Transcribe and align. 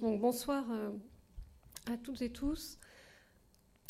bonsoir 0.00 0.64
euh, 0.70 0.90
à 1.86 1.96
toutes 1.96 2.22
et 2.22 2.30
tous. 2.30 2.78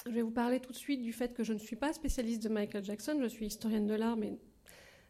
Je 0.07 0.11
vais 0.11 0.23
vous 0.23 0.33
parler 0.33 0.59
tout 0.59 0.73
de 0.73 0.77
suite 0.77 1.03
du 1.03 1.13
fait 1.13 1.33
que 1.33 1.45
je 1.45 1.53
ne 1.53 1.59
suis 1.59 1.77
pas 1.77 1.93
spécialiste 1.93 2.43
de 2.43 2.49
Michael 2.49 2.85
Jackson, 2.85 3.19
je 3.23 3.29
suis 3.29 3.47
historienne 3.47 3.87
de 3.87 3.95
l'art, 3.95 4.17
mais 4.17 4.37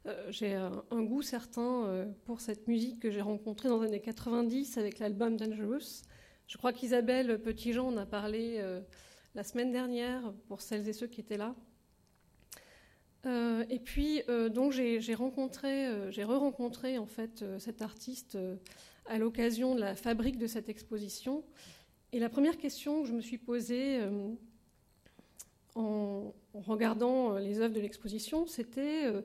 euh, 0.07 0.27
j'ai 0.31 0.55
un, 0.55 1.03
goût 1.03 1.23
certain 1.23 1.87
euh, 1.87 2.07
pour 2.25 2.41
cette 2.41 2.69
musique 2.69 3.01
que 3.01 3.11
j'ai 3.11 3.23
rencontrée 3.23 3.69
dans 3.69 3.81
les 3.81 3.89
années 3.89 4.01
90 4.01 4.77
avec 4.77 4.99
l'album 4.99 5.37
Dangerous. 5.37 6.03
Je 6.47 6.59
crois 6.59 6.73
qu'Isabelle 6.73 7.41
Petitjean 7.41 7.89
en 7.89 7.97
a 7.97 8.05
parlé 8.05 8.63
la 9.35 9.45
semaine 9.45 9.73
dernière 9.73 10.35
pour 10.49 10.61
celles 10.61 10.87
et 10.87 10.93
ceux 10.93 11.07
qui 11.07 11.21
étaient 11.21 11.39
là. 11.39 11.55
et 13.25 13.79
puis, 13.79 14.23
donc, 14.51 14.73
j'ai 14.73 15.15
rencontré, 15.15 15.89
j'ai 16.11 16.25
re-rencontré 16.25 16.99
en 16.99 17.07
fait 17.07 17.43
cet 17.59 17.81
artiste 17.81 18.37
à 19.07 19.19
l'occasion 19.19 19.75
de 19.75 19.81
la 19.81 19.95
fabrique 19.95 20.39
de 20.39 20.47
cette 20.47 20.69
exposition. 20.69 21.45
Et 22.13 22.19
la 22.19 22.29
première 22.29 22.59
question 22.59 23.03
que 23.03 23.09
je 23.09 23.15
me 23.15 23.21
suis 23.21 23.39
posée 23.39 24.01
euh, 24.01 24.29
en, 25.75 26.35
regardant 26.55 27.35
euh, 27.35 27.41
les 27.41 27.61
œuvres 27.61 27.75
de 27.75 27.81
l'exposition, 27.81 28.47
c'était 28.47 29.07
euh, 29.07 29.23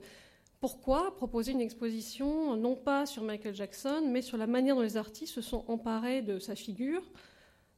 pourquoi 0.60 1.16
proposer 1.16 1.52
une 1.52 1.62
exposition 1.62 2.56
non 2.56 2.76
pas 2.76 3.06
sur 3.06 3.24
Michael 3.24 3.56
Jackson, 3.56 4.04
mais 4.10 4.22
sur 4.22 4.38
la 4.38 4.48
manière 4.48 4.76
dont 4.76 4.82
les 4.82 4.98
artistes 4.98 5.34
se 5.34 5.42
sont 5.42 5.66
emparés 5.68 6.22
de 6.22 6.40
sa 6.40 6.56
figure, 6.56 7.04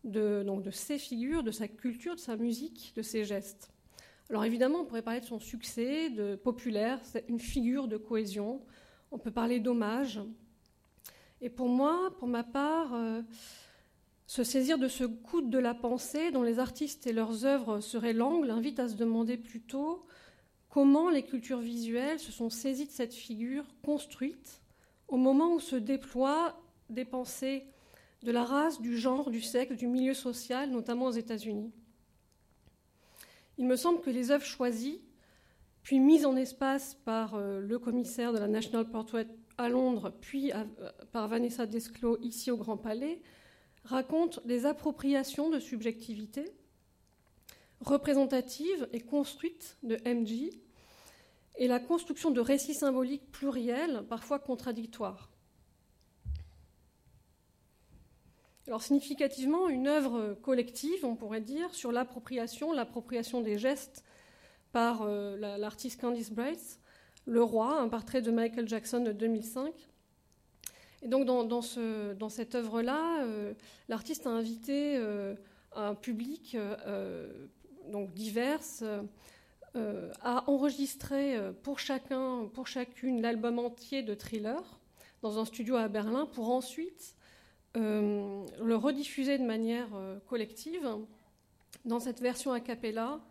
de, 0.04 0.44
donc 0.46 0.64
de 0.64 0.72
ses 0.72 0.98
figures, 0.98 1.44
de 1.44 1.52
sa 1.52 1.68
culture, 1.68 2.16
de 2.16 2.20
sa 2.20 2.38
musique, 2.38 2.94
de 2.96 3.02
ses 3.02 3.26
gestes? 3.26 3.72
Alors 4.30 4.46
évidemment, 4.46 4.82
on 4.82 4.86
pourrait 4.86 5.02
parler 5.02 5.22
de 5.22 5.26
son 5.26 5.40
succès, 5.40 6.12
de 6.12 6.36
populaire, 6.36 7.02
une 7.28 7.40
figure 7.40 7.88
de 7.88 7.98
cohésion. 7.98 8.62
On 9.10 9.18
peut 9.18 9.32
parler 9.32 9.60
d'hommage, 9.60 10.20
et 11.42 11.50
pour 11.50 11.70
moi, 11.70 12.14
pour 12.20 12.28
ma 12.28 12.44
part, 12.44 12.94
euh, 12.94 13.22
se 14.28 14.44
saisir 14.44 14.78
de 14.78 14.88
ce 14.88 15.06
coude 15.06 15.50
de 15.50 15.58
la 15.58 15.74
pensée 15.74 16.32
dont 16.32 16.44
les 16.44 16.60
artistes 16.60 17.08
et 17.08 17.14
leurs 17.14 17.46
œuvres 17.46 17.80
seraient 17.80 18.14
l'angle 18.14 18.52
invite 18.52 18.80
à 18.80 18.88
se 18.88 18.96
demander 18.96 19.38
plutôt 19.38 20.06
comment 20.70 21.10
les 21.10 21.24
cultures 21.24 21.60
visuelles 21.60 22.20
se 22.20 22.32
sont 22.32 22.50
saisies 22.50 22.86
de 22.86 22.92
cette 22.92 23.14
figure 23.14 23.66
construite 23.84 24.62
au 25.08 25.18
moment 25.18 25.54
où 25.54 25.60
se 25.60 25.76
déploient 25.76 26.62
des 26.90 27.06
pensées 27.06 27.66
de 28.22 28.32
la 28.32 28.44
race, 28.44 28.82
du 28.82 28.98
genre, 28.98 29.32
du 29.32 29.42
sexe, 29.42 29.76
du 29.76 29.88
milieu 29.88 30.14
social, 30.14 30.70
notamment 30.70 31.06
aux 31.06 31.12
États-Unis. 31.12 31.72
Il 33.58 33.66
me 33.66 33.76
semble 33.76 34.02
que 34.02 34.10
les 34.10 34.32
œuvres 34.32 34.46
choisies, 34.46 35.02
puis 35.84 36.00
mises 36.00 36.26
en 36.26 36.36
espace 36.36 36.96
par 37.06 37.36
euh, 37.36 37.60
le 37.60 37.80
commissaire 37.80 38.34
de 38.34 38.38
la 38.38 38.48
National 38.48 38.90
Portrait 38.90 39.28
à 39.60 39.68
Londres, 39.68 40.14
puis 40.22 40.52
par 41.12 41.28
Vanessa 41.28 41.66
Desclos 41.66 42.18
ici 42.22 42.50
au 42.50 42.58
Grand 42.58 42.78
Palais, 42.78 43.22
raconte 43.84 44.40
les 44.46 44.66
appropriations 44.66 45.50
de 45.50 45.60
subjectivité 45.60 46.46
représentatives 47.82 48.88
et 48.94 49.02
construites 49.02 49.78
de 49.84 49.98
MJ 50.06 50.50
et 51.58 51.68
la 51.68 51.80
construction 51.80 52.32
de 52.32 52.40
récits 52.40 52.74
symboliques 52.74 53.30
pluriels, 53.32 54.06
parfois 54.10 54.40
contradictoires. 54.40 55.30
Alors 58.68 58.82
significativement, 58.82 59.68
une 59.68 59.88
œuvre 59.88 60.36
collective, 60.36 61.04
on 61.04 61.16
pourrait 61.16 61.42
dire, 61.42 61.74
sur 61.74 61.92
l'appropriation, 61.92 62.72
l'appropriation 62.72 63.42
des 63.42 63.58
gestes 63.58 64.04
par 64.72 65.02
euh, 65.02 65.58
l'artiste 65.58 66.00
Candice 66.00 66.32
Brace, 66.32 66.80
le 67.30 67.44
Roi, 67.44 67.80
un 67.80 67.88
portrait 67.88 68.22
de 68.22 68.32
Michael 68.32 68.68
Jackson 68.68 69.02
de 69.02 69.12
2005. 69.12 69.72
Et 71.02 71.08
donc 71.08 71.26
dans, 71.26 72.30
cette 72.30 72.56
œuvre-là, 72.56 73.24
euh, 73.24 73.54
l'artiste 73.88 74.28
a 74.28 74.32
invité 74.32 74.98
euh, 74.98 75.36
un 75.76 75.96
public 75.96 76.56
euh, 76.56 77.48
donc 77.92 78.14
divers 78.14 78.62
à 80.24 80.50
enregistrer 80.50 81.38
pour 81.64 81.80
chacun, 81.80 82.50
pour 82.54 82.68
chacune, 82.68 83.22
l'album 83.22 83.60
entier 83.60 84.02
de 84.02 84.16
Thriller 84.16 84.62
dans 85.22 85.40
un 85.40 85.46
studio 85.46 85.76
à 85.76 85.88
Berlin 85.88 86.26
pour 86.26 86.50
ensuite 86.50 87.16
le 87.76 88.76
rediffuser 88.76 89.38
de 89.38 89.46
manière 89.46 89.88
collective 90.28 90.90
dans 91.86 92.00
cette 92.00 92.20
version 92.20 92.52
a 92.52 92.60
cappella 92.60 93.22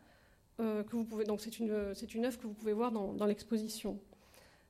euh, 0.60 0.82
que 0.82 0.96
vous 0.96 1.04
pouvez, 1.04 1.24
donc 1.24 1.40
c'est 1.40 1.60
une, 1.60 1.94
c'est 1.94 2.14
une 2.14 2.24
œuvre 2.24 2.38
que 2.38 2.46
vous 2.46 2.52
pouvez 2.52 2.72
voir 2.72 2.90
dans, 2.90 3.12
dans 3.12 3.26
l'exposition. 3.26 4.00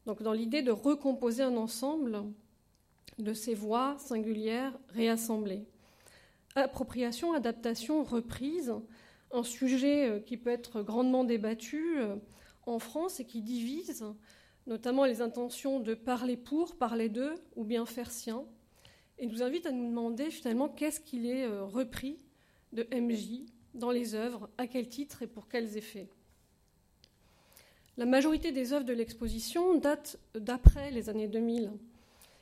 Donc 0.05 0.23
dans 0.23 0.33
l'idée 0.33 0.61
de 0.63 0.71
recomposer 0.71 1.43
un 1.43 1.57
ensemble 1.57 2.25
de 3.19 3.33
ces 3.33 3.55
voix 3.55 3.97
singulières 3.99 4.79
réassemblées. 4.91 5.65
Appropriation, 6.55 7.33
adaptation, 7.33 8.05
reprise, 8.05 8.75
un 9.33 9.43
sujet 9.43 10.09
euh, 10.09 10.21
qui 10.21 10.37
peut 10.37 10.51
être 10.51 10.83
grandement 10.83 11.25
débattu 11.25 11.99
euh, 12.01 12.17
en 12.67 12.79
France 12.79 13.21
et 13.21 13.25
qui 13.25 13.41
divise 13.41 14.05
notamment 14.67 15.07
les 15.07 15.23
intentions 15.23 15.81
de 15.81 15.95
parler 15.95 16.37
pour, 16.37 16.77
parler 16.77 17.09
d'eux 17.09 17.35
ou 17.57 17.65
bien 17.65 17.87
faire 17.87 18.11
sien, 18.11 18.45
et 19.19 19.27
nous 19.27 19.43
invite 19.43 19.65
à 19.65 19.73
nous 19.73 19.89
demander 19.89 20.31
finalement 20.31 20.69
qu'est-ce 20.69 21.01
qu'il 21.01 21.25
est 21.25 21.49
repris 21.49 22.19
de 22.75 22.87
MJ, 22.93 23.47
dans 23.79 23.91
les 23.91 24.15
œuvres, 24.15 24.49
à 24.59 24.67
quel 24.67 24.89
titre 24.89 25.23
et 25.23 25.27
pour 25.27 25.49
quels 25.49 25.77
effets. 25.77 26.09
La 27.97 28.07
majorité 28.07 28.53
des 28.53 28.73
œuvres 28.73 28.85
de 28.85 28.93
l'exposition 28.93 29.77
datent 29.77 30.19
d'après 30.35 30.91
les 30.91 31.09
années 31.09 31.27
2000 31.27 31.73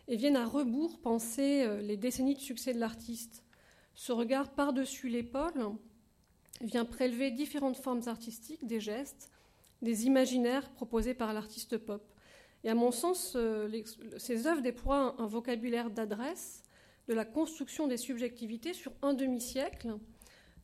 et 0.09 0.17
viennent 0.17 0.37
à 0.37 0.45
rebours 0.45 0.99
penser 1.01 1.63
euh, 1.63 1.81
les 1.81 1.97
décennies 1.97 2.35
de 2.35 2.41
succès 2.41 2.75
de 2.75 2.79
l'artiste. 2.79 3.43
Ce 3.95 4.13
regard 4.13 4.51
par-dessus 4.51 5.09
l'épaule 5.09 5.73
vient 6.61 6.85
prélever 6.85 7.31
différentes 7.31 7.79
formes 7.79 8.03
artistiques, 8.07 8.67
des 8.67 8.81
gestes, 8.81 9.31
des 9.83 10.07
imaginaires 10.07 10.71
proposés 10.71 11.15
par 11.15 11.33
l'artiste 11.33 11.79
pop. 11.79 12.03
Et 12.65 12.69
à 12.69 12.75
mon 12.75 12.91
sens, 12.91 13.33
euh, 13.37 13.69
ces 14.19 14.47
œuvres 14.47 14.63
déploient 14.63 15.15
un 15.19 15.27
vocabulaire 15.27 15.91
d'adresse, 15.91 16.63
de 17.09 17.15
la 17.15 17.25
construction 17.25 17.87
des 17.87 17.97
subjectivités 17.97 18.75
sur 18.75 18.93
un 19.03 19.15
demi-siècle, 19.15 19.97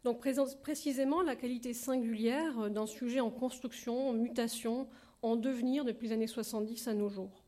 donc 0.04 0.26
précisément 0.62 1.22
la 1.22 1.36
qualité 1.36 1.74
singulière 1.74 2.70
d'un 2.70 2.86
sujet 2.86 3.20
en 3.20 3.30
construction, 3.30 4.08
en 4.08 4.12
mutation, 4.12 4.88
en 5.22 5.36
devenir 5.36 5.84
depuis 5.84 6.08
les 6.08 6.14
années 6.14 6.26
70 6.26 6.88
à 6.88 6.94
nos 6.94 7.08
jours. 7.08 7.42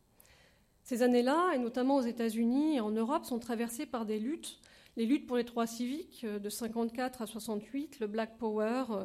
Ces 0.84 1.02
années-là, 1.02 1.52
et 1.54 1.58
notamment 1.58 1.96
aux 1.96 2.02
États-Unis 2.02 2.76
et 2.76 2.80
en 2.80 2.90
Europe, 2.90 3.24
sont 3.24 3.38
traversées 3.38 3.86
par 3.86 4.04
des 4.04 4.18
luttes, 4.18 4.60
les 4.96 5.06
luttes 5.06 5.26
pour 5.26 5.36
les 5.36 5.44
droits 5.44 5.66
civiques 5.66 6.24
euh, 6.24 6.38
de 6.38 6.48
54 6.48 7.22
à 7.22 7.26
68, 7.26 8.00
le 8.00 8.06
Black 8.06 8.36
Power 8.38 8.84
euh, 8.90 9.04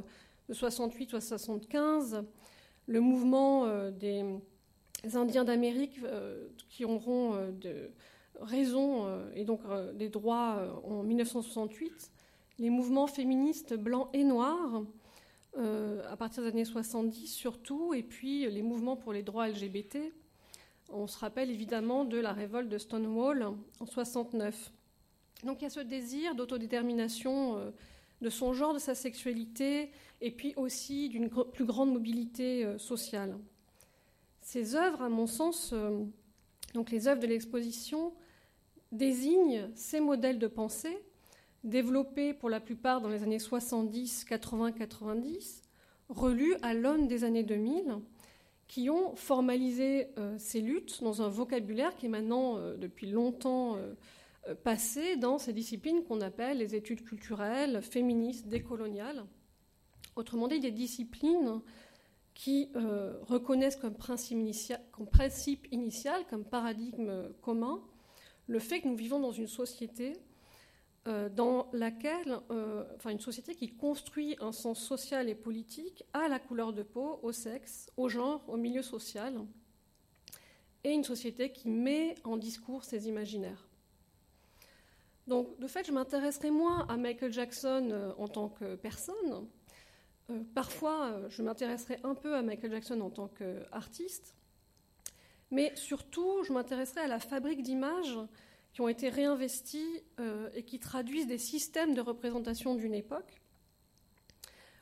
de 0.49 0.53
68 0.53 1.13
à 1.15 1.21
75, 1.21 2.23
le 2.85 2.99
mouvement 2.99 3.65
euh, 3.65 3.91
des 3.91 4.23
Indiens 5.15 5.45
d'Amérique 5.45 6.01
qui 6.67 6.83
auront 6.83 7.39
raison 8.41 9.07
et 9.33 9.45
donc 9.45 9.61
des 9.95 10.09
droits 10.09 10.81
en 10.83 11.03
1968 11.03 12.11
les 12.59 12.69
mouvements 12.69 13.07
féministes 13.07 13.73
blancs 13.73 14.09
et 14.13 14.23
noirs, 14.23 14.83
euh, 15.57 16.03
à 16.11 16.17
partir 16.17 16.43
des 16.43 16.49
années 16.49 16.65
70 16.65 17.27
surtout, 17.27 17.93
et 17.93 18.03
puis 18.03 18.49
les 18.49 18.61
mouvements 18.61 18.97
pour 18.97 19.13
les 19.13 19.23
droits 19.23 19.47
LGBT. 19.47 19.97
On 20.89 21.07
se 21.07 21.17
rappelle 21.17 21.49
évidemment 21.49 22.03
de 22.03 22.17
la 22.17 22.33
révolte 22.33 22.69
de 22.69 22.77
Stonewall 22.77 23.43
en 23.79 23.85
69. 23.85 24.71
Donc 25.43 25.61
il 25.61 25.63
y 25.63 25.67
a 25.67 25.69
ce 25.69 25.79
désir 25.79 26.35
d'autodétermination 26.35 27.57
euh, 27.57 27.71
de 28.21 28.29
son 28.29 28.53
genre, 28.53 28.73
de 28.73 28.79
sa 28.79 28.93
sexualité, 28.93 29.91
et 30.19 30.31
puis 30.31 30.53
aussi 30.57 31.07
d'une 31.07 31.29
plus 31.29 31.65
grande 31.65 31.93
mobilité 31.93 32.65
euh, 32.65 32.77
sociale. 32.77 33.37
Ces 34.41 34.75
œuvres, 34.75 35.01
à 35.01 35.09
mon 35.09 35.27
sens, 35.27 35.73
donc 36.73 36.89
les 36.89 37.07
œuvres 37.07 37.21
de 37.21 37.27
l'exposition, 37.27 38.13
désignent 38.91 39.69
ces 39.75 39.99
modèles 39.99 40.39
de 40.39 40.47
pensée 40.47 40.97
développés 41.63 42.33
pour 42.33 42.49
la 42.49 42.59
plupart 42.59 43.01
dans 43.01 43.09
les 43.09 43.23
années 43.23 43.39
70, 43.39 44.25
80, 44.25 44.71
90, 44.73 45.61
relus 46.09 46.55
à 46.61 46.73
l'aune 46.73 47.07
des 47.07 47.23
années 47.23 47.43
2000, 47.43 47.99
qui 48.67 48.89
ont 48.89 49.15
formalisé 49.15 50.09
euh, 50.17 50.35
ces 50.37 50.61
luttes 50.61 51.01
dans 51.03 51.23
un 51.23 51.27
vocabulaire 51.27 51.95
qui 51.95 52.05
est 52.05 52.09
maintenant, 52.09 52.57
euh, 52.57 52.77
depuis 52.77 53.09
longtemps, 53.09 53.75
euh, 53.77 53.95
passé 54.63 55.17
dans 55.17 55.37
ces 55.37 55.53
disciplines 55.53 56.03
qu'on 56.03 56.21
appelle 56.21 56.59
les 56.59 56.75
études 56.75 57.03
culturelles, 57.03 57.81
féministes, 57.81 58.47
décoloniales. 58.47 59.25
Autrement 60.15 60.47
dit, 60.47 60.59
des 60.59 60.71
disciplines 60.71 61.61
qui 62.33 62.69
reconnaissent 63.27 63.75
comme 63.75 63.95
principe, 63.95 64.37
initial, 64.37 64.81
comme 64.91 65.07
principe 65.07 65.67
initial, 65.71 66.25
comme 66.29 66.45
paradigme 66.45 67.33
commun, 67.41 67.81
le 68.47 68.59
fait 68.59 68.79
que 68.79 68.87
nous 68.87 68.95
vivons 68.95 69.19
dans 69.19 69.33
une 69.33 69.47
société 69.47 70.13
dans 71.05 71.69
laquelle, 71.71 72.39
euh, 72.51 72.83
enfin 72.95 73.11
une 73.11 73.19
société 73.19 73.55
qui 73.55 73.69
construit 73.69 74.35
un 74.41 74.51
sens 74.51 74.79
social 74.79 75.29
et 75.29 75.35
politique 75.35 76.03
à 76.13 76.27
la 76.27 76.39
couleur 76.39 76.73
de 76.73 76.83
peau, 76.83 77.19
au 77.23 77.31
sexe, 77.31 77.89
au 77.97 78.09
genre, 78.09 78.43
au 78.47 78.57
milieu 78.57 78.81
social, 78.81 79.45
et 80.83 80.91
une 80.91 81.03
société 81.03 81.51
qui 81.51 81.69
met 81.69 82.15
en 82.23 82.37
discours 82.37 82.83
ses 82.83 83.07
imaginaires. 83.07 83.67
Donc, 85.25 85.59
de 85.59 85.67
fait, 85.67 85.85
je 85.85 85.91
m'intéresserai 85.91 86.51
moins 86.51 86.85
à 86.87 86.97
Michael 86.97 87.31
Jackson 87.31 87.89
euh, 87.91 88.11
en 88.17 88.27
tant 88.27 88.49
que 88.49 88.75
personne. 88.75 89.47
Euh, 90.29 90.43
parfois, 90.53 91.29
je 91.29 91.41
m'intéresserai 91.43 91.99
un 92.03 92.15
peu 92.15 92.35
à 92.35 92.41
Michael 92.41 92.71
Jackson 92.71 92.99
en 93.01 93.09
tant 93.09 93.27
qu'artiste. 93.29 94.35
Mais 95.51 95.75
surtout, 95.75 96.43
je 96.43 96.53
m'intéresserai 96.53 97.01
à 97.01 97.07
la 97.07 97.19
fabrique 97.19 97.63
d'images 97.63 98.19
qui 98.73 98.81
ont 98.81 98.87
été 98.87 99.09
réinvesties 99.09 100.03
et 100.53 100.63
qui 100.63 100.79
traduisent 100.79 101.27
des 101.27 101.37
systèmes 101.37 101.93
de 101.93 102.01
représentation 102.01 102.75
d'une 102.75 102.93
époque, 102.93 103.41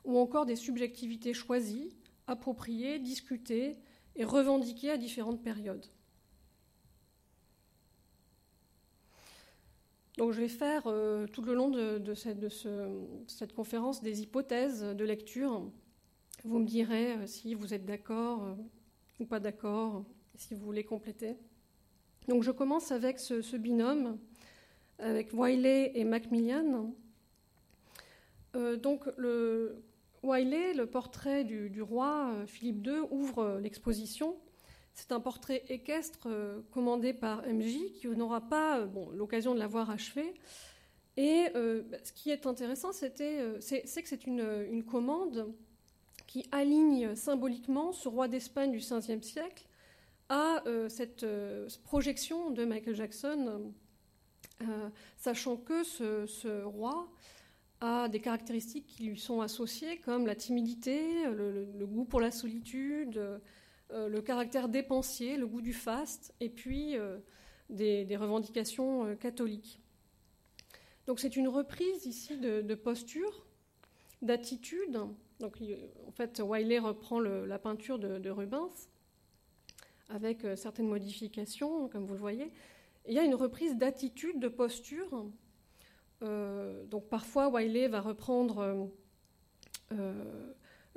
ou 0.03 0.17
encore 0.17 0.45
des 0.45 0.55
subjectivités 0.55 1.33
choisies, 1.33 1.89
appropriées, 2.27 2.99
discutées 2.99 3.77
et 4.15 4.25
revendiquées 4.25 4.91
à 4.91 4.97
différentes 4.97 5.41
périodes. 5.41 5.85
Donc 10.17 10.31
je 10.31 10.41
vais 10.41 10.47
faire 10.47 10.83
euh, 10.87 11.27
tout 11.27 11.43
le 11.43 11.53
long 11.53 11.69
de, 11.69 12.13
cette, 12.15 13.53
conférence 13.53 14.01
des 14.01 14.21
hypothèses 14.23 14.81
de 14.81 15.05
lecture. 15.05 15.71
Vous 16.43 16.59
me 16.59 16.65
direz 16.65 17.13
euh, 17.13 17.27
si 17.27 17.53
vous 17.53 17.73
êtes 17.73 17.85
d'accord 17.85 18.43
euh, 18.43 18.55
ou 19.19 19.25
pas 19.25 19.39
d'accord, 19.39 20.03
si 20.35 20.55
vous 20.55 20.65
voulez 20.65 20.83
compléter. 20.83 21.37
Donc 22.27 22.43
je 22.43 22.51
commence 22.51 22.91
avec 22.91 23.19
ce, 23.19 23.55
binôme, 23.57 24.17
avec 24.99 25.29
Wiley 25.33 25.91
et 25.95 26.03
Macmillan. 26.03 26.93
donc 28.53 29.05
le, 29.17 29.81
Wiley, 30.23 30.73
le 30.73 30.85
portrait 30.85 31.43
du 31.43 31.81
roi 31.81 32.33
Philippe 32.47 32.85
II, 32.85 32.99
ouvre 33.11 33.59
l'exposition 33.61 34.35
c'est 34.97 35.11
un 35.11 35.19
portrait 35.19 35.63
équestre 35.69 36.25
euh, 36.25 36.59
commandé 36.71 37.13
par 37.13 37.45
MJ 37.47 37.93
qui 37.99 38.07
n'aura 38.07 38.41
pas 38.41 38.79
euh, 38.79 38.87
l'occasion 39.13 39.53
de 39.53 39.59
l'avoir 39.59 39.91
achevé. 39.91 40.33
Et 41.17 41.45
euh, 41.55 41.83
bah, 41.83 41.97
ce 42.03 42.11
qui 42.11 42.31
est 42.31 42.47
intéressant, 42.47 42.91
c'est 42.91 43.13
que 43.13 43.59
c'est 43.59 44.25
une, 44.25 44.83
commande 44.83 45.53
qui 46.25 46.47
aligne 46.51 47.15
symboliquement 47.15 47.93
ce 47.93 48.07
roi 48.07 48.27
d'Espagne 48.27 48.71
du 48.71 48.79
XVe 48.79 49.21
siècle 49.21 49.67
à 50.29 50.63
cette 50.89 51.25
projection 51.83 52.51
de 52.51 52.65
Michael 52.65 52.95
Jackson, 52.95 53.73
sachant 55.15 55.57
que 55.57 55.83
ce, 55.83 56.63
roi 56.63 57.09
a 57.79 58.09
des 58.09 58.19
caractéristiques 58.19 58.87
qui 58.87 59.03
lui 59.05 59.19
sont 59.19 59.41
associées, 59.41 59.99
comme 59.99 60.27
la 60.27 60.35
timidité, 60.35 61.25
le 61.25 61.85
goût 61.85 62.05
pour 62.05 62.19
la 62.19 62.31
solitude, 62.31 63.39
euh, 63.93 64.09
le 64.09 64.21
caractère 64.21 64.67
dépensier, 64.67 65.37
le 65.37 65.47
goût 65.47 65.61
du 65.61 65.73
faste, 65.73 66.33
et 66.41 66.49
puis 66.49 66.97
euh, 66.97 67.17
des, 67.69 68.17
revendications 68.17 69.05
euh, 69.05 69.15
catholiques. 69.15 69.81
Donc 71.05 71.21
c'est 71.21 71.37
une 71.37 71.47
reprise 71.47 72.05
ici 72.05 72.37
de, 72.37 72.75
posture, 72.75 73.45
d'attitude. 74.21 74.99
Donc 75.39 75.57
en 76.05 76.11
fait, 76.11 76.41
Wiley 76.41 76.79
reprend 76.79 77.21
la 77.21 77.59
peinture 77.59 77.97
de, 77.97 78.29
Rubens 78.29 78.89
avec 80.09 80.45
certaines 80.55 80.87
modifications, 80.87 81.89
comme 81.89 82.05
vous 82.05 82.13
le 82.13 82.19
voyez. 82.19 82.51
il 83.07 83.13
y 83.13 83.19
a 83.19 83.23
une 83.23 83.35
reprise 83.35 83.75
d'attitude, 83.75 84.39
de 84.39 84.47
posture. 84.47 85.25
donc 86.21 87.09
parfois, 87.09 87.49
Wiley 87.49 87.87
va 87.87 88.01
reprendre 88.01 88.89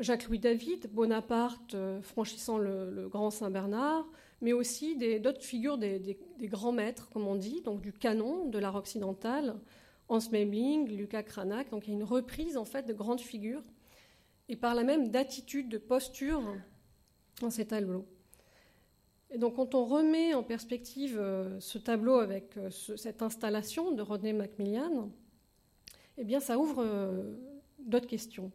Jacques-Louis 0.01 0.39
David, 0.39 0.91
Bonaparte 0.93 1.75
euh, 1.75 2.01
franchissant 2.01 2.57
le, 2.57 3.07
Grand 3.09 3.31
Saint-Bernard, 3.31 4.07
mais 4.41 4.55
aussi 4.55 4.97
d'autres 5.21 5.43
figures 5.43 5.77
des, 5.77 6.19
grands 6.43 6.73
maîtres, 6.73 7.11
comme 7.11 7.27
on 7.27 7.35
dit, 7.35 7.61
donc 7.61 7.83
du 7.83 7.93
canon 7.93 8.47
de 8.47 8.59
l'art 8.59 8.77
occidental, 8.77 9.61
Hans 10.09 10.19
Memling, 10.33 10.89
Lucas 10.89 11.23
Cranach. 11.23 11.69
Donc 11.69 11.87
il 11.87 11.91
y 11.91 11.93
a 11.93 11.97
une 11.97 12.05
reprise 12.05 12.57
en 12.57 12.65
fait 12.65 12.87
de 12.87 12.95
grandes 12.95 13.21
figures 13.21 13.62
et 14.49 14.57
par 14.57 14.75
la 14.75 14.83
même 14.83 15.11
d'attitude, 15.11 15.69
de 15.69 15.79
posture 15.79 16.43
dans 17.43 17.51
ces 17.51 17.67
tableaux. 17.67 18.07
Et 19.31 19.38
donc 19.38 19.56
quand 19.56 19.75
on 19.75 19.85
remet 19.85 20.35
en 20.35 20.43
perspective 20.43 21.19
euh, 21.19 21.59
ce 21.61 21.79
tableau 21.79 22.17
avec 22.17 22.56
euh, 22.56 22.71
cette 22.71 23.23
installation 23.23 23.93
de 23.93 24.03
Rodney 24.03 24.32
Macmillan, 24.32 25.11
eh 26.19 26.25
bien 26.25 26.41
ça 26.41 26.59
ouvre 26.59 26.85
d'autres 27.79 28.06
questions. 28.06 28.50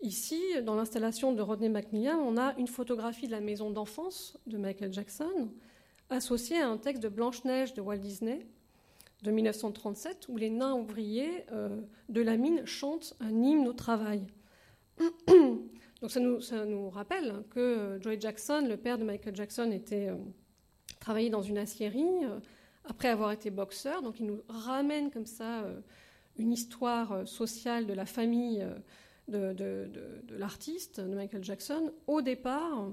Ici, 0.00 0.40
dans 0.64 0.74
l'installation 0.74 1.32
de 1.32 1.42
Rodney 1.42 1.68
Macmillan, 1.68 2.18
on 2.18 2.36
a 2.36 2.56
une 2.58 2.66
photographie 2.66 3.26
de 3.26 3.32
la 3.32 3.40
maison 3.40 3.70
d'enfance 3.70 4.38
de 4.46 4.56
Michael 4.56 4.92
Jackson 4.92 5.50
associée 6.10 6.60
à 6.60 6.68
un 6.68 6.76
texte 6.76 7.02
de 7.02 7.08
Blanche-Neige 7.08 7.74
de 7.74 7.80
Walt 7.80 7.98
Disney 7.98 8.46
de 9.22 9.30
1937 9.30 10.26
où 10.28 10.36
les 10.36 10.50
nains 10.50 10.74
ouvriers 10.74 11.44
euh, 11.52 11.80
de 12.08 12.20
la 12.20 12.36
mine 12.36 12.64
chantent 12.66 13.14
un 13.20 13.42
hymne 13.42 13.68
au 13.68 13.72
travail. 13.72 14.26
Donc 16.02 16.10
ça 16.10 16.20
nous, 16.20 16.90
rappelle 16.90 17.44
que 17.48 17.60
euh, 17.60 18.00
Joy 18.02 18.20
Jackson, 18.20 18.66
le 18.68 18.76
père 18.76 18.98
de 18.98 19.04
Michael 19.04 19.34
Jackson, 19.34 19.70
était 19.70 20.08
euh, 20.08 20.16
travaillé 21.00 21.30
dans 21.30 21.40
une 21.40 21.56
aciérie 21.56 22.26
après 22.84 23.08
avoir 23.08 23.32
été 23.32 23.50
boxeur. 23.50 24.02
Donc 24.02 24.20
il 24.20 24.26
nous 24.26 24.42
ramène 24.48 25.10
comme 25.10 25.26
ça 25.26 25.64
une 26.36 26.52
histoire 26.52 27.26
sociale 27.26 27.86
de 27.86 27.94
la 27.94 28.04
famille 28.04 28.66
de, 29.28 30.36
l'artiste, 30.36 31.00
de 31.00 31.14
Michael 31.14 31.42
Jackson, 31.42 31.92
au 32.06 32.20
départ 32.20 32.90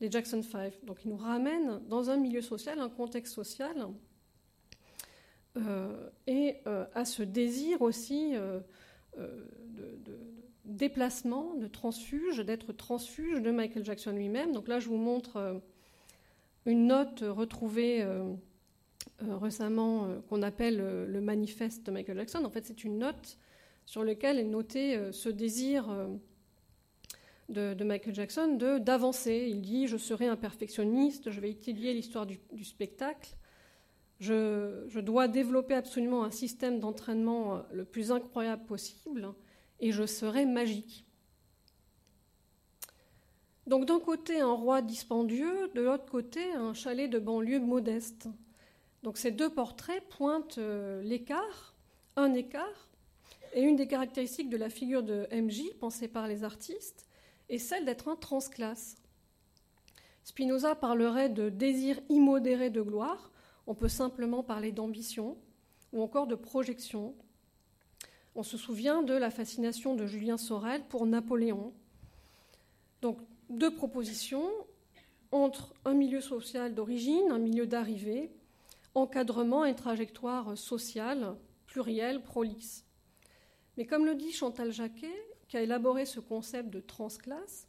des 0.00 0.10
Jackson 0.10 0.42
5. 0.42 0.84
Donc 0.84 1.04
il 1.04 1.10
nous 1.10 1.16
ramène 1.16 1.80
dans 1.88 2.10
un 2.10 2.16
milieu 2.16 2.42
social, 2.42 2.78
un 2.80 2.88
contexte 2.88 3.34
social, 3.34 3.88
euh, 5.56 6.10
et 6.26 6.56
euh, 6.66 6.84
à 6.94 7.04
ce 7.04 7.22
désir 7.22 7.82
aussi 7.82 8.36
euh, 8.36 8.60
de, 9.16 10.18
déplacement, 10.68 11.54
de 11.54 11.66
transfuge, 11.66 12.38
d'être 12.38 12.72
transfuge 12.72 13.42
de 13.42 13.50
Michael 13.50 13.84
Jackson 13.84 14.12
lui-même. 14.12 14.52
Donc 14.52 14.68
là, 14.68 14.80
je 14.80 14.88
vous 14.88 14.96
montre 14.96 15.60
une 16.66 16.86
note 16.86 17.24
retrouvée 17.26 18.06
récemment 19.20 20.08
qu'on 20.28 20.42
appelle 20.42 20.76
le 20.76 21.20
manifeste 21.20 21.86
de 21.86 21.90
Michael 21.90 22.18
Jackson. 22.18 22.44
En 22.44 22.50
fait, 22.50 22.64
c'est 22.64 22.84
une 22.84 22.98
note 22.98 23.38
sur 23.88 24.04
lequel 24.04 24.38
est 24.38 24.44
noté 24.44 24.96
euh, 24.96 25.12
ce 25.12 25.30
désir 25.30 25.88
euh, 25.90 26.08
de, 27.48 27.84
Michael 27.84 28.14
Jackson 28.14 28.56
de 28.56 28.76
d'avancer. 28.78 29.48
Il 29.50 29.62
dit 29.62 29.86
Je 29.86 29.96
serai 29.96 30.26
un 30.26 30.36
perfectionniste, 30.36 31.30
je 31.30 31.40
vais 31.40 31.50
étudier 31.50 31.94
l'histoire 31.94 32.26
du, 32.26 32.64
spectacle. 32.64 33.34
Je, 34.20 35.00
dois 35.00 35.26
développer 35.26 35.72
absolument 35.72 36.22
un 36.24 36.30
système 36.30 36.80
d'entraînement 36.80 37.56
euh, 37.56 37.60
le 37.72 37.84
plus 37.86 38.12
incroyable 38.12 38.66
possible 38.66 39.32
et 39.80 39.92
je 39.92 40.06
serai 40.06 40.46
magique. 40.46 41.04
Donc 43.66 43.84
d'un 43.84 44.00
côté 44.00 44.40
un 44.40 44.52
roi 44.52 44.80
dispendieux, 44.80 45.70
de 45.74 45.82
l'autre 45.82 46.06
côté 46.06 46.52
un 46.52 46.72
chalet 46.72 47.08
de 47.08 47.18
banlieue 47.18 47.60
modeste. 47.60 48.28
Donc 49.02 49.18
ces 49.18 49.30
deux 49.30 49.50
portraits 49.50 50.02
pointent 50.08 50.58
l'écart, 51.02 51.74
un 52.16 52.32
écart 52.34 52.88
et 53.52 53.62
une 53.62 53.76
des 53.76 53.86
caractéristiques 53.86 54.50
de 54.50 54.56
la 54.56 54.70
figure 54.70 55.02
de 55.02 55.26
MJ, 55.32 55.74
pensée 55.80 56.08
par 56.08 56.28
les 56.28 56.44
artistes, 56.44 57.06
est 57.48 57.58
celle 57.58 57.84
d'être 57.84 58.08
un 58.08 58.16
transclasse. 58.16 58.96
Spinoza 60.24 60.74
parlerait 60.74 61.30
de 61.30 61.48
désir 61.48 62.00
immodéré 62.08 62.70
de 62.70 62.82
gloire, 62.82 63.30
on 63.66 63.74
peut 63.74 63.88
simplement 63.88 64.42
parler 64.42 64.72
d'ambition 64.72 65.36
ou 65.92 66.02
encore 66.02 66.26
de 66.26 66.34
projection. 66.34 67.14
On 68.34 68.42
se 68.42 68.56
souvient 68.56 69.02
de 69.02 69.14
la 69.14 69.30
fascination 69.30 69.94
de 69.94 70.06
Julien 70.06 70.36
Sorel 70.36 70.82
pour 70.88 71.06
Napoléon. 71.06 71.72
Donc 73.00 73.18
deux 73.50 73.74
propositions 73.74 74.48
entre 75.32 75.74
un 75.84 75.94
milieu 75.94 76.20
social 76.20 76.74
d'origine, 76.74 77.30
un 77.30 77.38
milieu 77.38 77.66
d'arrivée, 77.66 78.30
encadrement 78.94 79.64
et 79.64 79.74
trajectoire 79.74 80.56
sociale, 80.56 81.36
plurielle, 81.66 82.22
prolixe. 82.22 82.84
Mais 83.76 83.86
comme 83.86 84.06
le 84.06 84.14
dit 84.14 84.32
Chantal 84.32 84.72
Jacquet, 84.72 85.14
qui 85.48 85.56
a 85.56 85.62
élaboré 85.62 86.04
ce 86.04 86.20
concept 86.20 86.70
de 86.70 86.80
transclasse, 86.80 87.68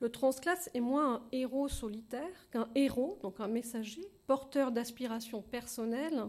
le 0.00 0.10
transclasse 0.10 0.68
est 0.74 0.80
moins 0.80 1.14
un 1.14 1.22
héros 1.32 1.68
solitaire 1.68 2.48
qu'un 2.50 2.68
héros, 2.74 3.18
donc 3.22 3.40
un 3.40 3.48
messager, 3.48 4.04
porteur 4.26 4.70
d'aspirations 4.70 5.40
personnelles 5.40 6.24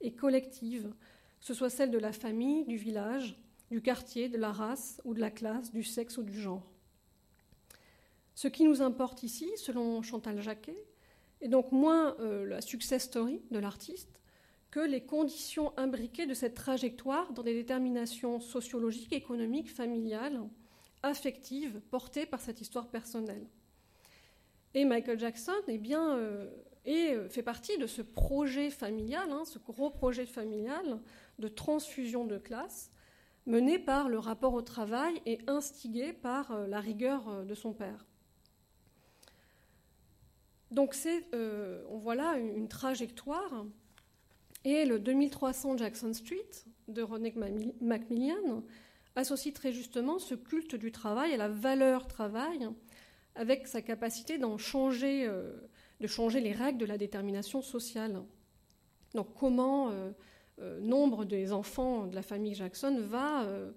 et 0.00 0.12
collectives, 0.12 0.92
que 1.42 1.48
ce 1.48 1.54
soit 1.54 1.70
celle 1.70 1.90
de 1.90 1.98
la 1.98 2.12
famille, 2.12 2.64
du 2.66 2.76
village, 2.76 3.36
du 3.68 3.82
quartier, 3.82 4.28
de 4.28 4.38
la 4.38 4.52
race 4.52 5.00
ou 5.04 5.12
de 5.12 5.18
la 5.18 5.32
classe, 5.32 5.72
du 5.72 5.82
sexe 5.82 6.16
ou 6.16 6.22
du 6.22 6.40
genre. 6.40 6.70
Ce 8.36 8.46
qui 8.46 8.62
nous 8.62 8.80
importe 8.80 9.24
ici, 9.24 9.50
selon 9.56 10.02
Chantal 10.02 10.40
Jacquet, 10.40 10.86
est 11.40 11.48
donc 11.48 11.72
moins 11.72 12.14
euh, 12.20 12.46
la 12.46 12.60
success 12.60 13.02
story 13.02 13.42
de 13.50 13.58
l'artiste 13.58 14.20
que 14.70 14.78
les 14.78 15.04
conditions 15.04 15.76
imbriquées 15.76 16.26
de 16.26 16.32
cette 16.32 16.54
trajectoire 16.54 17.32
dans 17.32 17.42
des 17.42 17.54
déterminations 17.54 18.38
sociologiques, 18.38 19.12
économiques, 19.12 19.74
familiales, 19.74 20.48
affectives, 21.02 21.80
portées 21.90 22.24
par 22.24 22.40
cette 22.40 22.60
histoire 22.60 22.86
personnelle. 22.86 23.48
Et 24.74 24.84
Michael 24.84 25.18
Jackson 25.18 25.60
eh 25.66 25.76
bien, 25.76 26.16
euh, 26.16 26.48
euh, 26.88 27.28
fait 27.28 27.42
partie 27.42 27.78
de 27.78 27.86
ce 27.86 28.02
projet 28.02 28.70
familial, 28.70 29.30
hein, 29.30 29.44
ce 29.44 29.58
gros 29.58 29.90
projet 29.90 30.26
familial 30.26 31.00
de 31.42 31.48
transfusion 31.48 32.24
de 32.24 32.38
classe 32.38 32.90
menée 33.46 33.78
par 33.78 34.08
le 34.08 34.18
rapport 34.18 34.54
au 34.54 34.62
travail 34.62 35.20
et 35.26 35.40
instigée 35.48 36.12
par 36.12 36.52
euh, 36.52 36.66
la 36.68 36.80
rigueur 36.80 37.28
euh, 37.28 37.44
de 37.44 37.54
son 37.54 37.72
père. 37.72 38.06
Donc 40.70 40.94
c'est, 40.94 41.26
euh, 41.34 41.82
on 41.90 41.98
voit 41.98 42.14
là 42.14 42.38
une, 42.38 42.68
trajectoire. 42.68 43.66
Et 44.64 44.86
le 44.86 45.00
2300 45.00 45.76
Jackson 45.76 46.14
Street 46.14 46.48
de 46.86 47.02
René 47.02 47.34
Macmillan 47.80 48.62
associe 49.16 49.52
très 49.52 49.72
justement 49.72 50.20
ce 50.20 50.36
culte 50.36 50.76
du 50.76 50.92
travail 50.92 51.34
à 51.34 51.36
la 51.36 51.48
valeur 51.48 52.06
travail, 52.06 52.68
avec 53.34 53.66
sa 53.66 53.82
capacité 53.82 54.38
d'en 54.38 54.56
changer, 54.58 55.28
de 56.00 56.06
changer 56.06 56.40
les 56.40 56.52
règles 56.52 56.78
de 56.78 56.86
la 56.86 56.96
détermination 56.96 57.60
sociale. 57.60 58.22
Donc 59.14 59.34
comment 59.34 59.90
nombre 60.80 61.24
des 61.24 61.52
enfants 61.52 62.06
de 62.06 62.14
la 62.14 62.22
famille 62.22 62.54
Jackson 62.54 62.98
va, 63.00 63.44
euh, 63.44 63.70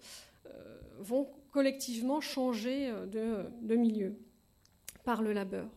euh, 0.47 0.77
vont 0.99 1.29
collectivement 1.51 2.21
changer 2.21 2.91
de, 3.07 3.75
milieu 3.75 4.15
par 5.03 5.21
le 5.21 5.33
labeur. 5.33 5.67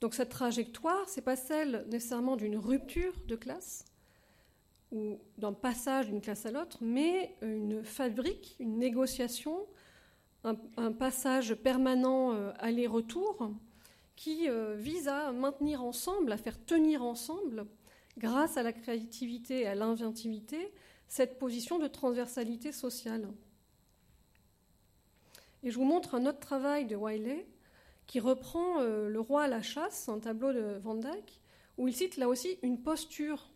Donc 0.00 0.14
cette 0.14 0.28
trajectoire, 0.28 1.08
ce 1.08 1.16
n'est 1.16 1.24
pas 1.24 1.36
celle 1.36 1.84
nécessairement 1.90 2.36
d'une 2.36 2.56
rupture 2.56 3.14
de 3.26 3.34
classe 3.34 3.84
ou 4.92 5.18
d'un 5.38 5.52
passage 5.52 6.06
d'une 6.06 6.20
classe 6.20 6.46
à 6.46 6.52
l'autre, 6.52 6.78
mais 6.80 7.34
une 7.42 7.82
fabrique, 7.82 8.54
une 8.60 8.78
négociation, 8.78 9.66
un, 10.44 10.92
passage 10.92 11.54
permanent 11.54 12.30
aller-retour 12.60 13.50
qui 14.14 14.46
vise 14.76 15.08
à 15.08 15.32
maintenir 15.32 15.82
ensemble, 15.82 16.30
à 16.30 16.36
faire 16.36 16.64
tenir 16.64 17.02
ensemble 17.02 17.66
grâce 18.18 18.56
à 18.56 18.62
la 18.62 18.72
créativité 18.72 19.60
et 19.60 19.66
à 19.66 19.74
l'inventivité, 19.74 20.72
cette 21.08 21.38
position 21.38 21.78
de 21.78 21.86
transversalité 21.86 22.72
sociale. 22.72 23.28
Et 25.62 25.70
je 25.70 25.78
vous 25.78 25.84
montre 25.84 26.14
un 26.14 26.26
autre 26.26 26.40
travail 26.40 26.86
de 26.86 26.96
Wiley 26.96 27.46
qui 28.06 28.20
reprend 28.20 28.80
euh, 28.80 29.08
Le 29.08 29.20
roi 29.20 29.44
à 29.44 29.48
la 29.48 29.62
chasse, 29.62 30.08
un 30.08 30.20
tableau 30.20 30.52
de 30.52 30.78
Van 30.82 30.94
Dyck, 30.94 31.40
où 31.76 31.88
il 31.88 31.94
cite 31.94 32.16
là 32.16 32.28
aussi 32.28 32.58
une 32.62 32.80
posture. 32.82 33.50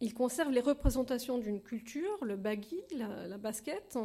Il 0.00 0.14
conserve 0.14 0.50
les 0.50 0.60
représentations 0.60 1.38
d'une 1.38 1.60
culture, 1.60 2.24
le 2.24 2.36
baggy, 2.36 2.80
la, 2.96 3.38
basket, 3.38 3.98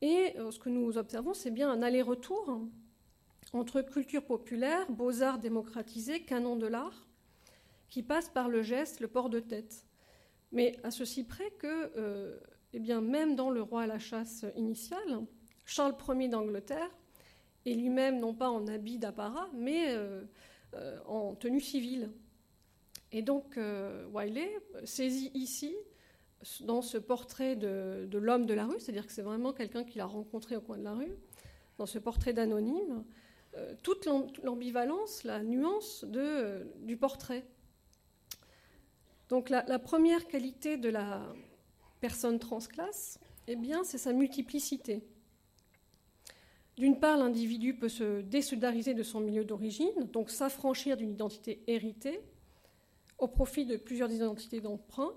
et 0.00 0.34
euh, 0.38 0.50
ce 0.50 0.58
que 0.58 0.68
nous 0.68 0.98
observons, 0.98 1.34
c'est 1.34 1.50
bien 1.50 1.70
un 1.70 1.82
aller-retour 1.82 2.60
entre 3.52 3.80
culture 3.82 4.24
populaire, 4.24 4.90
beaux-arts 4.90 5.38
démocratisés, 5.38 6.22
canon 6.22 6.56
de 6.56 6.66
l'art, 6.66 7.06
qui 7.88 8.02
passe 8.02 8.28
par 8.28 8.48
le 8.48 8.62
geste, 8.62 9.00
le 9.00 9.08
port 9.08 9.30
de 9.30 9.40
tête. 9.40 9.86
Mais 10.52 10.76
à 10.82 10.90
ceci 10.90 11.24
près 11.24 11.50
que, 11.58 11.92
euh, 11.96 12.38
eh 12.72 12.78
bien, 12.78 13.00
même 13.00 13.36
dans 13.36 13.50
le 13.50 13.62
roi 13.62 13.82
à 13.82 13.86
la 13.86 13.98
chasse 13.98 14.44
initial, 14.56 15.26
Charles 15.64 15.96
Ier 16.08 16.28
d'Angleterre 16.28 16.90
est 17.64 17.74
lui-même 17.74 18.20
non 18.20 18.34
pas 18.34 18.48
en 18.48 18.66
habit 18.68 18.98
d'apparat, 18.98 19.48
mais 19.54 19.88
euh, 19.90 20.22
euh, 20.74 20.98
en 21.06 21.34
tenue 21.34 21.60
civile. 21.60 22.10
Et 23.12 23.22
donc 23.22 23.58
Wiley 24.12 24.50
saisit 24.84 25.30
ici, 25.32 25.74
dans 26.60 26.82
ce 26.82 26.98
portrait 26.98 27.56
de, 27.56 28.06
de 28.10 28.18
l'homme 28.18 28.46
de 28.46 28.52
la 28.52 28.66
rue, 28.66 28.78
c'est-à-dire 28.78 29.06
que 29.06 29.12
c'est 29.12 29.22
vraiment 29.22 29.52
quelqu'un 29.52 29.84
qu'il 29.84 30.00
a 30.00 30.06
rencontré 30.06 30.56
au 30.56 30.60
coin 30.60 30.76
de 30.76 30.82
la 30.82 30.92
rue, 30.92 31.16
dans 31.78 31.86
ce 31.86 31.98
portrait 31.98 32.32
d'anonyme, 32.32 33.04
toute 33.82 34.06
l'ambivalence, 34.42 35.24
la 35.24 35.42
nuance 35.42 36.04
de, 36.04 36.66
du 36.80 36.96
portrait. 36.96 37.46
Donc 39.28 39.50
la, 39.50 39.78
première 39.78 40.28
qualité 40.28 40.76
de 40.76 40.88
la 40.88 41.34
personne 42.00 42.38
transclasse, 42.38 43.18
eh 43.48 43.56
bien, 43.56 43.82
c'est 43.82 43.98
sa 43.98 44.12
multiplicité. 44.12 45.02
D'une 46.76 47.00
part, 47.00 47.16
l'individu 47.16 47.74
peut 47.74 47.88
se 47.88 48.20
désolidariser 48.20 48.94
de 48.94 49.02
son 49.02 49.20
milieu 49.20 49.44
d'origine, 49.44 49.94
donc 50.12 50.30
s'affranchir 50.30 50.96
d'une 50.96 51.10
identité 51.10 51.62
héritée 51.66 52.20
au 53.18 53.28
profit 53.28 53.64
de 53.64 53.76
plusieurs 53.76 54.12
identités 54.12 54.60
d'emprunt, 54.60 55.12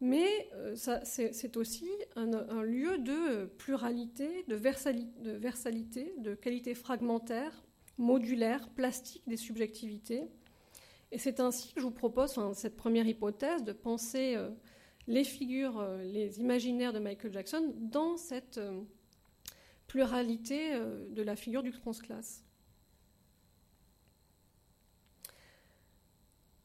mais 0.00 0.50
euh, 0.54 0.74
c'est 0.76 1.56
aussi 1.56 1.88
un, 2.16 2.62
lieu 2.62 2.98
de 2.98 3.46
pluralité, 3.58 4.44
de, 4.48 4.56
de 4.56 5.30
versalité, 5.30 6.14
de 6.18 6.34
qualité 6.34 6.74
fragmentaire, 6.74 7.64
modulaire, 7.98 8.68
plastique 8.70 9.22
des 9.26 9.36
subjectivités, 9.36 10.28
et 11.12 11.18
c'est 11.18 11.40
ainsi 11.40 11.74
que 11.74 11.80
je 11.80 11.84
vous 11.84 11.92
propose 11.92 12.40
cette 12.54 12.74
première 12.74 13.06
hypothèse 13.06 13.62
de 13.62 13.72
penser 13.72 14.34
euh, 14.34 14.48
les 15.06 15.24
figures, 15.24 15.78
euh, 15.78 16.02
les 16.02 16.40
imaginaires 16.40 16.94
de 16.94 16.98
Michael 16.98 17.34
Jackson 17.34 17.74
dans 17.76 18.16
cette 18.16 18.56
euh, 18.56 18.80
pluralité 19.86 20.72
de 21.10 21.22
la 21.22 21.36
figure 21.36 21.62
du 21.62 21.70
transclasse. 21.70 22.46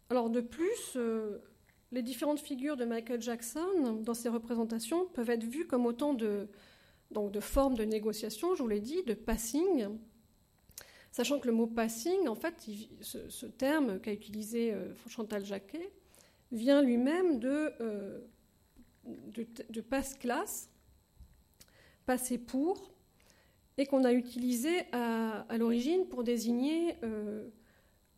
Alors 0.09 0.29
de 0.29 0.39
plus, 0.39 0.97
les 1.91 2.01
différentes 2.01 2.39
figures 2.39 2.77
de 2.77 2.85
Michael 2.85 3.21
Jackson 3.21 4.01
dans 4.01 4.13
ces 4.13 4.29
représentations 4.29 5.07
peuvent 5.07 5.29
être 5.29 5.43
vues 5.43 5.67
comme 5.67 5.85
autant 5.85 6.13
de, 6.13 6.47
donc 7.11 7.33
de 7.33 7.41
formes 7.41 7.75
de 7.75 7.83
négociation, 7.83 8.55
je 8.55 8.63
vous 8.63 8.69
l'ai 8.69 8.79
dit, 8.79 9.03
de 9.03 9.13
passing, 9.13 9.89
Sachant 11.17 11.39
que 11.39 11.47
le 11.47 11.51
mot 11.51 11.65
passing, 11.65 12.27
en 12.27 12.35
fait, 12.35 12.69
ce, 13.01 13.47
terme 13.47 13.99
qu'a 13.99 14.13
utilisé 14.13 14.71
euh, 14.71 14.93
Chantal 15.09 15.43
Jacquet, 15.43 15.91
vient 16.51 16.83
lui-même 16.83 17.39
de, 17.39 17.73
euh, 17.81 18.19
de, 19.03 19.81
passe-classe, 19.81 20.69
passer 22.05 22.37
pour, 22.37 22.93
et 23.79 23.87
qu'on 23.87 24.03
a 24.03 24.13
utilisé 24.13 24.83
à, 24.91 25.47
l'origine 25.57 26.07
pour 26.07 26.23
désigner 26.23 26.97
euh, 27.01 27.49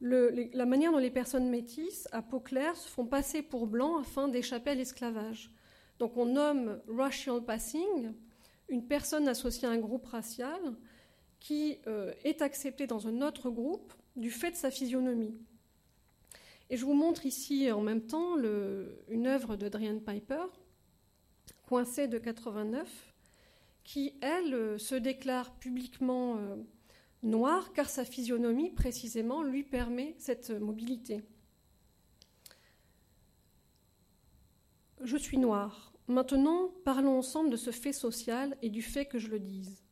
la 0.01 0.65
manière 0.65 0.91
dont 0.91 0.97
les 0.97 1.09
personnes 1.09 1.49
métisses 1.49 2.09
à 2.11 2.21
peau 2.21 2.41
claire 2.41 2.75
se 2.75 2.89
font 2.89 3.05
passer 3.05 3.41
pour 3.41 3.65
blancs 3.65 4.01
afin 4.01 4.27
d'échapper 4.27 4.71
à 4.71 4.75
l'esclavage. 4.75 5.53
Donc 5.99 6.17
on 6.17 6.25
nomme 6.25 6.81
racial 6.89 7.45
passing 7.45 8.11
une 8.67 8.85
personne 8.85 9.29
associée 9.29 9.69
à 9.69 9.71
un 9.71 9.77
groupe 9.77 10.05
racial 10.07 10.75
qui 11.39 11.77
euh, 11.87 12.13
est 12.23 12.41
accepté 12.41 12.87
dans 12.87 13.07
un 13.07 13.21
autre 13.21 13.49
groupe 13.49 13.93
du 14.15 14.31
fait 14.31 14.51
de 14.51 14.55
sa 14.55 14.71
physionomie. 14.71 15.35
Et 16.69 16.77
je 16.77 16.85
vous 16.85 16.93
montre 16.93 17.25
ici 17.25 17.71
en 17.71 17.81
même 17.81 18.01
temps 18.01 18.37
une 18.37 19.27
œuvre 19.27 19.55
de 19.55 19.69
Drian 19.69 19.99
Piper, 19.99 20.45
Coincée 21.67 22.07
de 22.07 22.17
89, 22.17 23.13
qui, 23.83 24.13
elle, 24.21 24.53
euh, 24.53 24.77
se 24.77 24.95
déclare 24.95 25.55
publiquement 25.55 26.37
euh, 26.37 26.55
noire 27.23 27.73
car 27.73 27.89
sa 27.89 28.05
physionomie, 28.05 28.69
précisément, 28.69 29.41
lui 29.41 29.63
permet 29.63 30.15
cette 30.19 30.51
mobilité. 30.51 31.23
Je 35.01 35.17
suis 35.17 35.37
noire. 35.37 35.91
Maintenant, 36.07 36.71
parlons 36.83 37.17
ensemble 37.17 37.49
de 37.49 37.55
ce 37.55 37.71
fait 37.71 37.93
social 37.93 38.57
et 38.61 38.69
du 38.69 38.81
fait 38.81 39.05
que 39.05 39.17
je 39.17 39.29
le 39.29 39.39
dise. 39.39 39.83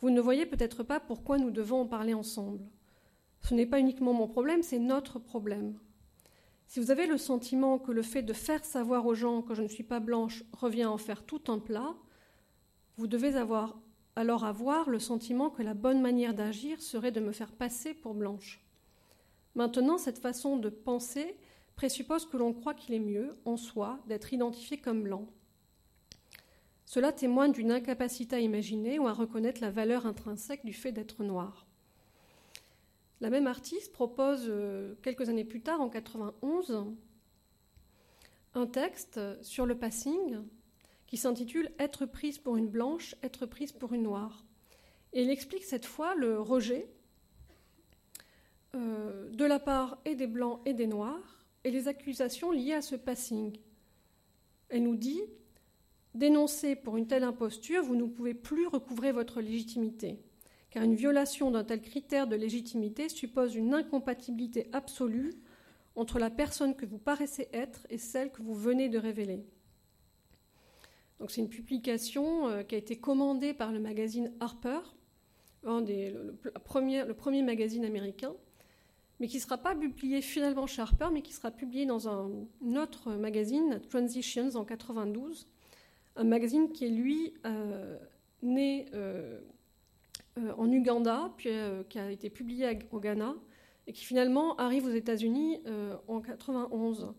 Vous 0.00 0.10
ne 0.10 0.20
voyez 0.20 0.46
peut-être 0.46 0.82
pas 0.82 1.00
pourquoi 1.00 1.38
nous 1.38 1.50
devons 1.50 1.82
en 1.82 1.86
parler 1.86 2.14
ensemble. 2.14 2.60
Ce 3.40 3.54
n'est 3.54 3.66
pas 3.66 3.80
uniquement 3.80 4.12
mon 4.12 4.26
problème, 4.26 4.62
c'est 4.62 4.78
notre 4.78 5.18
problème. 5.18 5.78
Si 6.66 6.80
vous 6.80 6.90
avez 6.90 7.06
le 7.06 7.18
sentiment 7.18 7.78
que 7.78 7.92
le 7.92 8.02
fait 8.02 8.22
de 8.22 8.32
faire 8.32 8.64
savoir 8.64 9.06
aux 9.06 9.14
gens 9.14 9.42
que 9.42 9.54
je 9.54 9.62
ne 9.62 9.68
suis 9.68 9.84
pas 9.84 10.00
blanche 10.00 10.44
revient 10.52 10.84
à 10.84 10.90
en 10.90 10.98
faire 10.98 11.24
tout 11.24 11.42
un 11.48 11.58
plat, 11.58 11.94
vous 12.96 13.06
devez 13.06 13.34
alors 14.16 14.44
avoir 14.44 14.88
le 14.88 14.98
sentiment 14.98 15.50
que 15.50 15.62
la 15.62 15.74
bonne 15.74 16.00
manière 16.00 16.34
d'agir 16.34 16.80
serait 16.80 17.12
de 17.12 17.20
me 17.20 17.32
faire 17.32 17.52
passer 17.52 17.92
pour 17.92 18.14
blanche. 18.14 18.64
Maintenant, 19.54 19.98
cette 19.98 20.18
façon 20.18 20.56
de 20.56 20.68
penser 20.68 21.36
présuppose 21.76 22.26
que 22.26 22.36
l'on 22.36 22.52
croit 22.52 22.74
qu'il 22.74 22.94
est 22.94 23.00
mieux, 23.00 23.36
en 23.44 23.56
soi, 23.56 23.98
d'être 24.06 24.32
identifié 24.32 24.78
comme 24.78 25.02
blanc. 25.02 25.26
Cela 26.84 27.12
témoigne 27.12 27.52
d'une 27.52 27.72
incapacité 27.72 28.36
à 28.36 28.40
imaginer 28.40 28.98
ou 28.98 29.06
à 29.06 29.12
reconnaître 29.12 29.60
la 29.60 29.70
valeur 29.70 30.06
intrinsèque 30.06 30.64
du 30.64 30.72
fait 30.72 30.92
d'être 30.92 31.24
noir. 31.24 31.66
La 33.20 33.30
même 33.30 33.46
artiste 33.46 33.92
propose 33.92 34.44
euh, 34.48 34.94
quelques 35.02 35.28
années 35.28 35.44
plus 35.44 35.62
tard, 35.62 35.80
en 35.80 35.88
91, 35.88 36.86
un 38.54 38.66
texte 38.66 39.20
sur 39.42 39.66
le 39.66 39.78
passing 39.78 40.42
qui 41.06 41.16
s'intitule 41.16 41.70
Être 41.78 42.06
prise 42.06 42.38
pour 42.38 42.56
une 42.56 42.68
blanche, 42.68 43.14
être 43.22 43.46
prise 43.46 43.72
pour 43.72 43.92
une 43.92 44.02
noire. 44.02 44.44
Et 45.12 45.22
elle 45.22 45.30
explique 45.30 45.64
cette 45.64 45.86
fois 45.86 46.14
le 46.14 46.40
rejet 46.40 46.88
euh, 48.74 49.30
de 49.30 49.44
la 49.44 49.60
part 49.60 49.98
et 50.04 50.16
des 50.16 50.26
blancs 50.26 50.60
et 50.66 50.74
des 50.74 50.86
noirs 50.86 51.46
et 51.62 51.70
les 51.70 51.88
accusations 51.88 52.50
liées 52.50 52.74
à 52.74 52.82
ce 52.82 52.96
passing. 52.96 53.56
Elle 54.68 54.82
nous 54.82 54.96
dit 54.96 55.22
Dénoncé 56.14 56.76
pour 56.76 56.96
une 56.96 57.06
telle 57.06 57.24
imposture, 57.24 57.82
vous 57.82 57.96
ne 57.96 58.04
pouvez 58.04 58.34
plus 58.34 58.66
recouvrer 58.66 59.10
votre 59.10 59.40
légitimité, 59.40 60.18
car 60.70 60.84
une 60.84 60.94
violation 60.94 61.50
d'un 61.50 61.64
tel 61.64 61.80
critère 61.80 62.26
de 62.26 62.36
légitimité 62.36 63.08
suppose 63.08 63.56
une 63.56 63.74
incompatibilité 63.74 64.68
absolue 64.72 65.32
entre 65.96 66.18
la 66.18 66.30
personne 66.30 66.74
que 66.76 66.86
vous 66.86 66.98
paraissez 66.98 67.48
être 67.52 67.86
et 67.90 67.98
celle 67.98 68.30
que 68.30 68.42
vous 68.42 68.54
venez 68.54 68.88
de 68.88 68.98
révéler. 68.98 69.44
Donc 71.18 71.30
c'est 71.30 71.40
une 71.40 71.48
publication 71.48 72.64
qui 72.64 72.74
a 72.74 72.78
été 72.78 72.96
commandée 72.96 73.54
par 73.54 73.72
le 73.72 73.80
magazine 73.80 74.32
Harper, 74.40 74.80
un 75.64 75.80
le, 75.80 76.36
premier, 76.64 77.42
magazine 77.42 77.84
américain, 77.84 78.34
mais 79.20 79.28
qui 79.28 79.36
ne 79.36 79.42
sera 79.42 79.58
pas 79.58 79.74
publié 79.74 80.20
finalement 80.20 80.66
chez 80.66 80.82
Harper, 80.82 81.08
mais 81.12 81.22
qui 81.22 81.32
sera 81.32 81.50
publié 81.50 81.86
dans 81.86 82.08
un, 82.08 82.30
autre 82.76 83.12
magazine, 83.12 83.80
Transitions, 83.88 84.56
en 84.56 84.64
92. 84.64 85.48
Un 86.16 86.24
magazine 86.24 86.70
qui 86.70 86.84
est, 86.84 86.90
lui, 86.90 87.34
né 88.42 88.86
euh, 90.36 90.52
en 90.58 90.70
Uganda, 90.70 91.32
puis 91.36 91.50
euh, 91.50 91.84
qui 91.84 91.96
a 91.96 92.10
été 92.10 92.28
publié 92.28 92.76
au 92.90 92.98
Ghana, 92.98 93.36
et 93.86 93.92
qui 93.92 94.04
finalement 94.04 94.56
arrive 94.56 94.84
aux 94.86 94.90
États-Unis 94.90 95.60
euh, 95.66 95.96
en 96.08 96.20
91. 96.20 97.14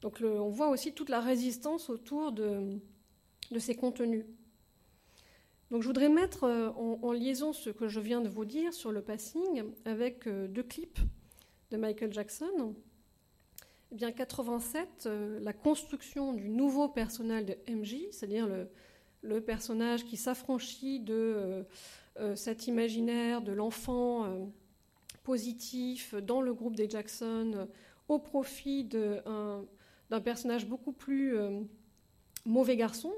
Donc 0.00 0.20
on 0.22 0.48
voit 0.48 0.68
aussi 0.68 0.92
toute 0.92 1.08
la 1.08 1.20
résistance 1.20 1.90
autour 1.90 2.30
de, 2.30 2.78
ces 3.58 3.74
contenus. 3.74 4.26
Donc 5.70 5.82
je 5.82 5.86
voudrais 5.88 6.08
mettre 6.08 6.44
en, 6.44 7.12
liaison 7.12 7.52
ce 7.52 7.70
que 7.70 7.88
je 7.88 8.00
viens 8.00 8.20
de 8.20 8.28
vous 8.28 8.44
dire 8.44 8.72
sur 8.72 8.90
le 8.92 9.00
passing 9.00 9.62
avec 9.84 10.28
deux 10.28 10.64
clips 10.64 10.98
de 11.70 11.76
Michael 11.76 12.12
Jackson. 12.12 12.74
Eh 13.92 13.94
bien, 13.94 14.10
87, 14.10 15.06
la 15.42 15.52
construction 15.52 16.32
du 16.32 16.48
nouveau 16.48 16.88
personnage 16.88 17.44
de 17.44 17.56
MJ, 17.68 17.96
c'est-à-dire 18.10 18.48
le, 19.20 19.40
personnage 19.42 20.06
qui 20.06 20.16
s'affranchit 20.16 20.98
de 20.98 21.66
euh, 22.18 22.34
cet 22.34 22.68
imaginaire 22.68 23.42
de 23.42 23.52
l'enfant 23.52 24.24
euh, 24.24 24.46
positif 25.24 26.14
dans 26.14 26.40
le 26.40 26.54
groupe 26.54 26.74
des 26.74 26.88
Jackson 26.88 27.52
euh, 27.54 27.66
au 28.08 28.18
profit 28.18 28.84
d'un 28.84 30.20
personnage 30.24 30.66
beaucoup 30.66 30.92
plus 30.92 31.36
mauvais 32.46 32.76
garçon, 32.76 33.12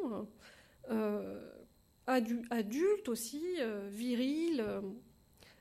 adulte 2.06 3.08
aussi, 3.08 3.44
viril, 3.90 4.64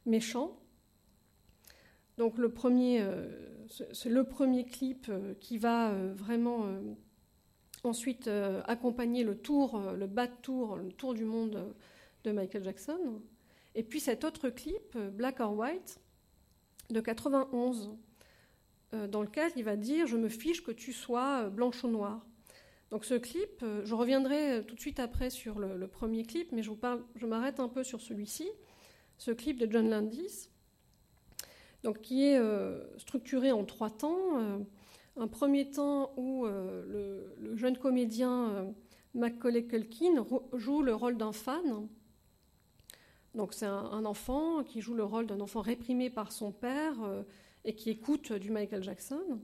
méchant. 0.08 0.60
Donc 2.18 2.38
le 2.38 2.50
premier, 2.50 3.04
c'est 3.92 4.10
le 4.10 4.24
premier 4.24 4.66
clip 4.66 5.12
qui 5.40 5.58
va 5.58 5.94
vraiment 6.14 6.68
ensuite 7.84 8.30
accompagner 8.66 9.24
le 9.24 9.38
tour, 9.38 9.80
le 9.98 10.08
bas 10.08 10.28
de 10.28 10.36
tour, 10.42 10.78
le 10.78 10.92
tour 10.92 11.14
du 11.14 11.26
monde 11.26 11.74
de 12.24 12.32
Michael 12.32 12.64
Jackson. 12.64 13.22
Et 13.76 13.84
puis 13.84 14.00
cet 14.00 14.24
autre 14.24 14.50
clip, 14.50 14.96
euh, 14.96 15.10
Black 15.10 15.40
or 15.40 15.58
White, 15.58 16.00
de 16.90 17.00
91, 17.00 17.92
euh, 18.94 19.08
dans 19.08 19.22
lequel 19.22 19.52
il 19.56 19.64
va 19.64 19.76
dire 19.76 20.08
Je 20.08 20.18
me 20.18 20.30
fiche 20.30 20.64
que 20.64 20.72
tu 20.72 20.94
sois 20.94 21.44
euh, 21.44 21.50
blanche 21.50 21.84
ou 21.84 21.88
noire. 21.88 22.26
Donc 22.92 23.06
ce 23.06 23.16
clip, 23.16 23.66
je 23.86 23.96
reviendrai 23.96 24.64
tout 24.68 24.76
de 24.76 24.80
suite 24.80 25.00
après 25.00 25.32
sur 25.32 25.58
le, 25.58 25.88
premier 25.88 26.24
clip, 26.24 26.52
mais 26.52 26.62
je, 26.62 26.70
vous 26.70 26.76
parle, 26.76 27.04
je 27.16 27.26
m'arrête 27.26 27.60
un 27.60 27.68
peu 27.68 27.84
sur 27.84 28.02
celui-ci, 28.02 28.48
ce 29.18 29.32
clip 29.32 29.58
de 29.58 29.72
John 29.72 29.90
Landis, 29.90 30.52
donc 31.84 32.02
qui 32.02 32.24
est 32.24 32.40
structuré 32.98 33.52
en 33.52 33.66
trois 33.66 33.90
temps. 33.90 34.38
un 35.18 35.28
premier 35.28 35.70
temps 35.70 36.12
où 36.18 36.46
le, 36.46 37.36
le, 37.40 37.56
jeune 37.56 37.78
comédien 37.78 38.74
Macaulay 39.14 39.66
Culkin 39.66 40.26
joue 40.54 40.82
le 40.82 40.96
rôle 40.96 41.18
d'un 41.18 41.34
fan 41.34 41.88
donc 43.36 43.54
c'est 43.54 43.66
un, 43.66 44.06
enfant 44.06 44.64
qui 44.64 44.82
joue 44.82 44.94
le 44.94 45.04
rôle 45.04 45.26
d'un 45.26 45.42
enfant 45.42 45.62
réprimé 45.62 46.10
par 46.10 46.32
son 46.32 46.52
père 46.52 47.02
euh, 47.04 47.24
et 47.66 47.74
qui 47.74 47.90
écoute 47.90 48.32
du 48.32 48.52
Michael 48.52 48.84
Jackson. 48.84 49.40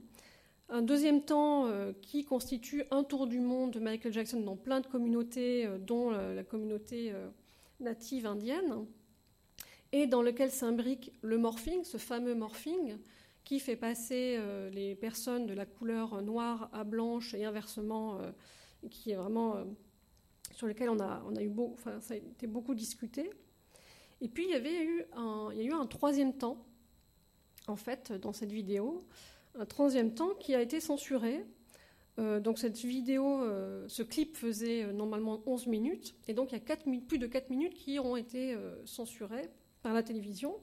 Un 0.68 0.82
deuxième 0.82 1.22
temps 1.22 1.66
euh, 1.66 1.92
qui 2.00 2.24
constitue 2.24 2.84
un 2.92 3.02
tour 3.02 3.26
du 3.26 3.40
monde 3.40 3.72
de 3.72 3.80
Michael 3.80 4.12
Jackson 4.12 4.40
dans 4.40 4.56
plein 4.56 4.80
de 4.80 4.86
communautés, 4.86 5.66
euh, 5.66 5.78
dont 5.78 6.10
la 6.10 6.44
communauté 6.44 7.12
native 7.80 8.26
indienne, 8.26 8.86
et 9.92 10.06
dans 10.06 10.22
lequel 10.22 10.50
s'imbrique 10.50 11.12
le 11.22 11.38
morphing, 11.38 11.84
ce 11.84 11.96
fameux 11.96 12.34
morphing, 12.34 12.98
qui 13.44 13.58
fait 13.58 13.76
passer 13.76 14.38
les 14.72 14.94
personnes 14.94 15.46
de 15.46 15.54
la 15.54 15.66
couleur 15.66 16.22
noire 16.22 16.68
à 16.72 16.84
blanche 16.84 17.34
et 17.34 17.44
inversement, 17.44 18.20
qui 18.90 19.10
est 19.10 19.16
vraiment 19.16 19.64
sur 20.54 20.66
lequel 20.66 20.90
on 20.90 21.00
a, 21.00 21.42
eu 21.42 21.50
ça 22.00 22.14
a 22.14 22.16
été 22.16 22.46
beaucoup 22.46 22.74
discuté. 22.74 23.30
Et 24.20 24.28
puis 24.28 24.44
il 24.44 24.50
y 24.50 24.54
avait 24.54 24.84
eu 24.84 25.04
un, 25.14 25.48
a 25.48 25.54
eu 25.54 25.72
un 25.72 25.86
troisième 25.86 26.36
temps, 26.36 26.64
en 27.66 27.76
fait, 27.76 28.12
dans 28.12 28.32
cette 28.32 28.52
vidéo, 28.52 29.02
un 29.58 29.66
troisième 29.66 30.14
temps 30.14 30.34
qui 30.38 30.54
a 30.54 30.60
été 30.60 30.80
censuré. 30.80 31.44
Euh, 32.18 32.40
donc 32.40 32.58
cette 32.58 32.76
vidéo, 32.76 33.42
euh, 33.42 33.86
ce 33.88 34.02
clip 34.02 34.36
faisait 34.36 34.84
euh, 34.84 34.92
normalement 34.92 35.42
11 35.46 35.66
minutes, 35.68 36.14
et 36.28 36.34
donc 36.34 36.50
il 36.50 36.54
y 36.54 36.56
a 36.56 36.60
4, 36.60 36.84
plus 37.06 37.18
de 37.18 37.26
4 37.26 37.50
minutes 37.50 37.74
qui 37.74 37.98
ont 37.98 38.16
été 38.16 38.56
censurées 38.84 39.48
par 39.82 39.92
la 39.92 40.02
télévision. 40.02 40.56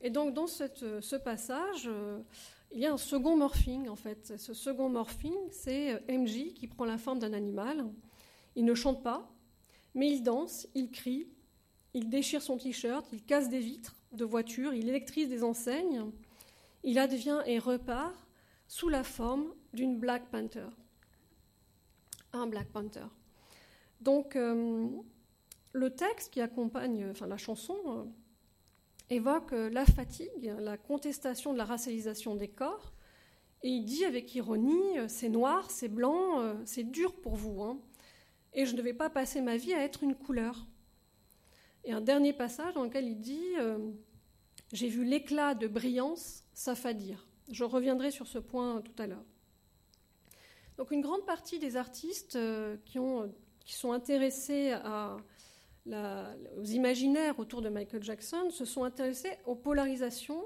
Et 0.00 0.10
donc 0.10 0.34
dans 0.34 0.46
cette, 0.46 1.00
ce 1.00 1.16
passage, 1.16 1.88
il 2.72 2.80
y 2.80 2.86
a 2.86 2.92
un 2.92 2.98
second 2.98 3.36
morphing 3.36 3.88
en 3.88 3.96
fait. 3.96 4.36
Ce 4.36 4.54
second 4.54 4.88
morphing, 4.88 5.36
c'est 5.50 6.02
MJ 6.08 6.54
qui 6.54 6.66
prend 6.66 6.84
la 6.84 6.98
forme 6.98 7.18
d'un 7.18 7.32
animal. 7.32 7.86
Il 8.56 8.64
ne 8.64 8.74
chante 8.74 9.02
pas, 9.02 9.30
mais 9.94 10.10
il 10.10 10.22
danse, 10.22 10.66
il 10.74 10.90
crie, 10.90 11.28
il 11.94 12.08
déchire 12.08 12.42
son 12.42 12.56
t-shirt, 12.56 13.06
il 13.12 13.22
casse 13.22 13.48
des 13.48 13.60
vitres 13.60 13.96
de 14.12 14.24
voitures, 14.24 14.74
il 14.74 14.88
électrise 14.88 15.28
des 15.28 15.42
enseignes. 15.42 16.10
Il 16.84 16.98
advient 16.98 17.40
et 17.46 17.58
repart 17.58 18.14
sous 18.66 18.88
la 18.88 19.04
forme 19.04 19.52
d'une 19.72 19.98
Black 19.98 20.30
Panther. 20.30 20.68
Un 22.32 22.46
Black 22.46 22.68
Panther. 22.68 23.06
Donc, 24.00 24.34
euh, 24.34 24.88
le 25.72 25.90
texte 25.90 26.32
qui 26.32 26.40
accompagne 26.40 27.10
enfin, 27.10 27.26
la 27.26 27.36
chanson 27.36 27.76
euh, 27.86 28.04
évoque 29.10 29.52
euh, 29.52 29.70
la 29.70 29.86
fatigue, 29.86 30.54
la 30.58 30.76
contestation 30.76 31.52
de 31.52 31.58
la 31.58 31.64
racialisation 31.64 32.34
des 32.34 32.48
corps. 32.48 32.92
Et 33.62 33.68
il 33.68 33.84
dit 33.84 34.04
avec 34.04 34.34
ironie 34.34 34.96
C'est 35.06 35.28
noir, 35.28 35.70
c'est 35.70 35.88
blanc, 35.88 36.56
c'est 36.64 36.82
dur 36.82 37.14
pour 37.14 37.36
vous. 37.36 37.62
Hein. 37.62 37.78
et 38.52 38.66
je 38.66 38.74
ne 38.74 38.82
vais 38.82 38.92
pas 38.92 39.08
passer 39.08 39.40
ma 39.40 39.56
vie 39.56 39.72
à 39.72 39.84
être 39.84 40.02
une 40.02 40.16
couleur. 40.16 40.66
Et 41.84 41.92
un 41.92 42.00
dernier 42.00 42.32
passage 42.32 42.74
dans 42.74 42.84
lequel 42.84 43.06
il 43.08 43.20
dit 43.20 43.56
euh, 43.58 43.78
J'ai 44.72 44.88
vu 44.88 45.04
l'éclat 45.04 45.54
de 45.54 45.66
brillance 45.66 46.44
s'affadir. 46.54 47.26
Je 47.50 47.64
reviendrai 47.64 48.10
sur 48.10 48.26
ce 48.26 48.38
point 48.38 48.80
tout 48.82 49.02
à 49.02 49.06
l'heure. 49.06 49.24
Donc, 50.78 50.90
une 50.90 51.00
grande 51.00 51.26
partie 51.26 51.58
des 51.58 51.76
artistes 51.76 52.36
euh, 52.36 52.76
qui, 52.84 52.98
ont, 52.98 53.32
qui, 53.64 53.74
sont 53.74 53.92
intéressés 53.92 54.72
à 54.72 55.16
aux 55.86 56.64
imaginaires 56.64 57.38
autour 57.38 57.60
de 57.60 57.68
Michael 57.68 58.02
Jackson 58.02 58.50
se 58.50 58.64
sont 58.64 58.84
intéressés 58.84 59.36
aux 59.46 59.56
polarisations 59.56 60.44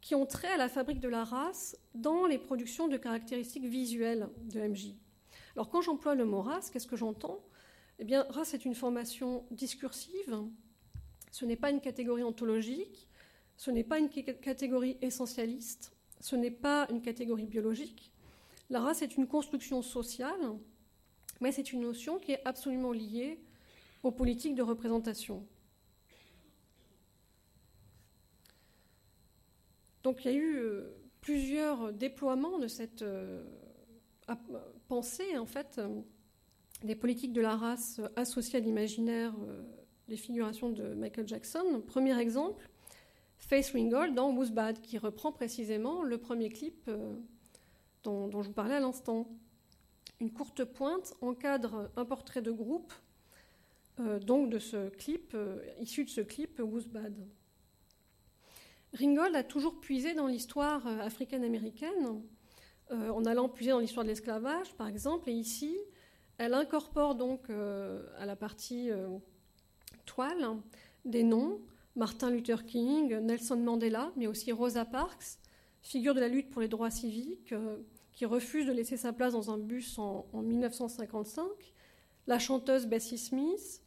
qui 0.00 0.14
ont 0.16 0.26
trait 0.26 0.48
à 0.48 0.56
la 0.56 0.68
fabrique 0.68 1.00
de 1.00 1.08
la 1.08 1.24
race 1.24 1.76
dans 1.94 2.26
les 2.26 2.38
productions 2.38 2.88
de 2.88 2.96
caractéristiques 2.96 3.64
visuelles 3.64 4.28
de 4.42 4.60
MJ. 4.60 4.94
Alors, 5.54 5.68
quand 5.68 5.80
j'emploie 5.80 6.14
le 6.14 6.24
mot 6.24 6.42
race, 6.42 6.70
qu'est-ce 6.70 6.88
que 6.88 6.96
j'entends? 6.96 7.40
Eh 7.98 8.04
bien, 8.04 8.26
race 8.30 8.52
est 8.52 8.64
une 8.64 8.74
formation 8.74 9.44
discursive, 9.52 10.42
ce 11.30 11.44
n'est 11.44 11.56
pas 11.56 11.70
une 11.70 11.80
catégorie 11.80 12.24
ontologique, 12.24 13.08
ce 13.56 13.70
n'est 13.70 13.84
pas 13.84 13.98
une 13.98 14.08
catégorie 14.08 14.98
essentialiste, 15.02 15.92
ce 16.20 16.34
n'est 16.34 16.50
pas 16.50 16.88
une 16.90 17.00
catégorie 17.00 17.46
biologique. 17.46 18.12
La 18.70 18.80
race 18.80 19.02
est 19.02 19.16
une 19.16 19.28
construction 19.28 19.82
sociale, 19.82 20.58
mais 21.40 21.52
c'est 21.52 21.72
une 21.72 21.82
notion 21.82 22.18
qui 22.18 22.32
est 22.32 22.42
absolument 22.44 22.92
liée 22.92 23.40
aux 24.02 24.10
politiques 24.10 24.54
de 24.54 24.62
représentation. 24.62 25.46
Donc 30.02 30.24
il 30.24 30.32
y 30.32 30.34
a 30.34 30.36
eu 30.36 30.56
euh, 30.56 30.96
plusieurs 31.20 31.92
déploiements 31.92 32.58
de 32.58 32.66
cette 32.66 33.02
euh, 33.02 33.44
pensée, 34.88 35.38
en 35.38 35.46
fait, 35.46 35.80
des 36.84 36.94
politiques 36.94 37.32
de 37.32 37.40
la 37.40 37.56
race 37.56 38.00
associées 38.16 38.58
à 38.58 38.62
l'imaginaire 38.62 39.34
euh, 39.40 39.62
des 40.08 40.16
figurations 40.16 40.70
de 40.70 40.94
Michael 40.94 41.28
Jackson. 41.28 41.82
Premier 41.86 42.18
exemple, 42.18 42.68
Face 43.38 43.72
Ringgold 43.72 44.14
dans 44.14 44.32
Who's 44.32 44.52
qui 44.82 44.98
reprend 44.98 45.32
précisément 45.32 46.02
le 46.02 46.18
premier 46.18 46.48
clip 46.48 46.84
euh, 46.88 47.16
dont, 48.04 48.30
je 48.30 48.48
vous 48.48 48.52
parlais 48.52 48.74
à 48.74 48.80
l'instant. 48.80 49.28
Une 50.20 50.32
courte 50.32 50.64
pointe 50.64 51.14
encadre 51.20 51.90
un 51.96 52.04
portrait 52.04 52.42
de 52.42 52.52
groupe, 52.52 52.92
euh, 52.92 52.96
donc 53.98 54.50
de 54.50 54.58
ce 54.58 54.88
clip, 54.90 55.36
issu 55.80 56.04
de 56.04 56.10
ce 56.10 56.20
clip 56.20 56.58
Who's 56.60 56.86
Bad? 56.86 57.14
Ringgold 58.94 59.36
a 59.36 59.44
toujours 59.44 59.80
puisé 59.80 60.14
dans 60.14 60.26
l'histoire 60.26 60.86
africaine-américaine, 60.86 62.22
en 62.90 63.24
allant 63.24 63.48
puiser 63.48 63.70
dans 63.70 63.78
l'histoire 63.78 64.04
de 64.04 64.10
l'esclavage, 64.10 64.74
par 64.74 64.88
exemple, 64.88 65.30
et 65.30 65.34
ici, 65.34 65.76
elle 66.38 66.54
incorpore 66.54 67.14
donc 67.14 67.50
euh, 67.50 68.04
à 68.18 68.26
la 68.26 68.36
partie 68.36 68.90
euh, 68.90 69.08
toile 70.06 70.56
des 71.04 71.22
noms. 71.22 71.60
Martin 71.94 72.30
Luther 72.30 72.64
King, 72.64 73.14
Nelson 73.18 73.58
Mandela, 73.58 74.12
mais 74.16 74.26
aussi 74.26 74.50
Rosa 74.50 74.84
Parks, 74.84 75.38
figure 75.82 76.14
de 76.14 76.20
la 76.20 76.28
lutte 76.28 76.50
pour 76.50 76.62
les 76.62 76.68
droits 76.68 76.90
civiques, 76.90 77.52
euh, 77.52 77.76
qui 78.12 78.24
refuse 78.24 78.66
de 78.66 78.72
laisser 78.72 78.96
sa 78.96 79.12
place 79.12 79.34
dans 79.34 79.50
un 79.50 79.58
bus 79.58 79.98
en, 79.98 80.26
1955, 80.32 81.44
la 82.26 82.38
chanteuse 82.38 82.86
Bessie 82.86 83.18
Smith, 83.18 83.82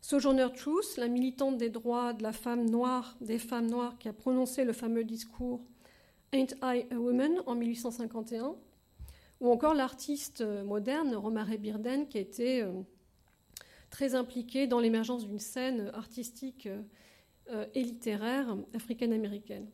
Sojourner 0.00 0.48
Truth, 0.56 0.96
la 0.96 1.08
militante 1.08 1.58
des 1.58 1.70
droits 1.70 2.12
de 2.12 2.22
la 2.22 2.32
femme 2.32 2.68
noire, 2.70 3.16
des 3.20 3.38
femmes 3.38 3.68
noires 3.68 3.98
qui 3.98 4.08
a 4.08 4.12
prononcé 4.12 4.64
le 4.64 4.72
fameux 4.72 5.04
discours 5.04 5.60
Ain't 6.32 6.54
I 6.62 6.86
a 6.90 6.94
Woman 6.96 7.42
en 7.46 7.54
1851, 7.54 8.54
ou 9.40 9.50
encore 9.50 9.74
l'artiste 9.74 10.42
moderne 10.64 11.14
Romare 11.14 11.58
Birden 11.58 12.06
qui 12.06 12.18
a 12.18 12.20
été 12.20 12.62
euh, 12.62 12.72
très 13.90 14.14
impliquée 14.14 14.66
dans 14.66 14.80
l'émergence 14.80 15.26
d'une 15.26 15.38
scène 15.38 15.90
artistique 15.94 16.68
euh, 17.50 17.66
et 17.74 17.82
littéraire 17.82 18.56
africaine-américaine. 18.74 19.68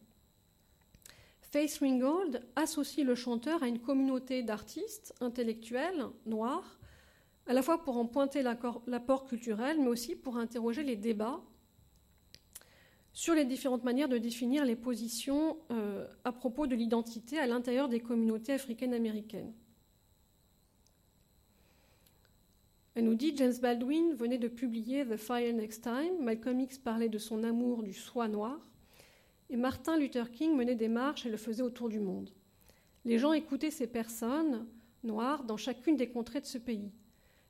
Faith 1.41 1.79
Ringgold 1.81 2.43
associe 2.57 3.07
le 3.07 3.15
chanteur 3.15 3.63
à 3.63 3.69
une 3.69 3.79
communauté 3.79 4.43
d'artistes 4.43 5.15
intellectuels 5.21 6.07
noirs, 6.27 6.79
à 7.47 7.53
la 7.53 7.63
fois 7.63 7.83
pour 7.83 7.97
en 7.97 8.07
pointer 8.07 8.43
l'apport 8.43 9.25
culturel, 9.25 9.79
mais 9.81 9.89
aussi 9.89 10.17
pour 10.17 10.37
interroger 10.37 10.83
les 10.83 10.97
débats 10.97 11.41
sur 13.13 13.35
les 13.35 13.45
différentes 13.45 13.85
manières 13.85 14.09
de 14.09 14.19
définir 14.19 14.65
les 14.65 14.75
positions 14.75 15.57
euh, 15.71 16.07
à 16.25 16.33
propos 16.33 16.67
de 16.67 16.75
l'identité 16.75 17.39
à 17.39 17.47
l'intérieur 17.47 17.89
des 17.89 18.01
communautés 18.01 18.55
africaines-américaines. 18.55 19.53
Elle 22.97 23.05
nous 23.05 23.15
dit 23.15 23.37
James 23.37 23.55
Baldwin 23.61 24.15
venait 24.15 24.39
de 24.39 24.49
publier 24.49 25.05
The 25.05 25.17
Fire 25.17 25.55
Next 25.55 25.83
Time. 25.83 26.23
Malcolm 26.23 26.61
X 26.61 26.79
parlait 26.79 27.09
de 27.09 27.19
son 27.19 27.43
amour 27.43 27.83
du 27.83 27.93
soie 27.93 28.29
noir. 28.29 28.59
Et 29.51 29.57
Martin 29.57 29.97
Luther 29.97 30.31
King 30.31 30.57
menait 30.57 30.77
des 30.77 30.89
marches 30.89 31.27
et 31.27 31.31
le 31.31 31.37
faisait 31.37 31.63
autour 31.63 31.89
du 31.89 32.01
monde. 32.01 32.31
Les 33.05 33.19
gens 33.19 33.33
écoutaient 33.33 33.71
ces 33.71 33.87
personnes 33.87 34.67
noires 35.03 35.45
dans 35.45 35.57
chacune 35.57 35.97
des 35.97 36.09
contrées 36.09 36.41
de 36.41 36.47
ce 36.47 36.59
pays. 36.59 36.91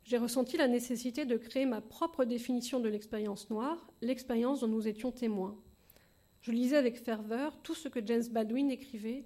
J'ai 0.05 0.19
ressenti 0.19 0.57
la 0.59 0.69
nécessité 0.69 1.25
de 1.25 1.37
créer 1.37 1.65
ma 1.65 1.81
propre 1.81 2.25
définition 2.25 2.79
de 2.79 2.89
l'expérience 2.89 3.49
noire, 3.49 3.91
l'expérience 4.03 4.61
dont 4.61 4.69
nous 4.69 4.87
étions 4.87 5.11
témoins. 5.11 5.57
Je 6.43 6.53
lisais 6.53 6.77
avec 6.77 7.03
ferveur 7.03 7.57
tout 7.63 7.75
ce 7.75 7.89
que 7.89 8.05
James 8.05 8.25
Baldwin 8.31 8.71
écrivait 8.71 9.25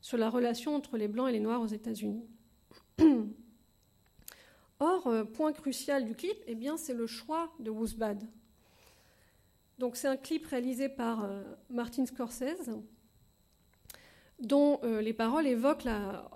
sur 0.00 0.16
la 0.18 0.30
relation 0.30 0.76
entre 0.76 0.96
les 0.96 1.08
Blancs 1.08 1.28
et 1.28 1.32
les 1.32 1.40
Noirs 1.40 1.60
aux 1.60 1.66
États-Unis. 1.66 2.24
Or, 4.78 5.06
euh, 5.08 5.24
point 5.24 5.52
crucial 5.52 6.06
du 6.06 6.14
clip, 6.14 6.36
eh 6.46 6.54
bien, 6.54 6.76
c'est 6.76 6.94
le 6.94 7.06
choix 7.06 7.52
de 7.58 7.70
Woosbad. 7.70 8.22
Donc 9.78 9.96
c'est 9.96 10.08
un 10.08 10.16
clip 10.16 10.46
réalisé 10.46 10.88
par 10.88 11.24
euh, 11.24 11.42
Martin 11.68 12.06
Scorsese, 12.06 12.70
dont 14.38 14.80
euh, 14.84 15.02
les 15.02 15.12
paroles 15.12 15.46
évoquent 15.46 15.84
la, 15.84 16.30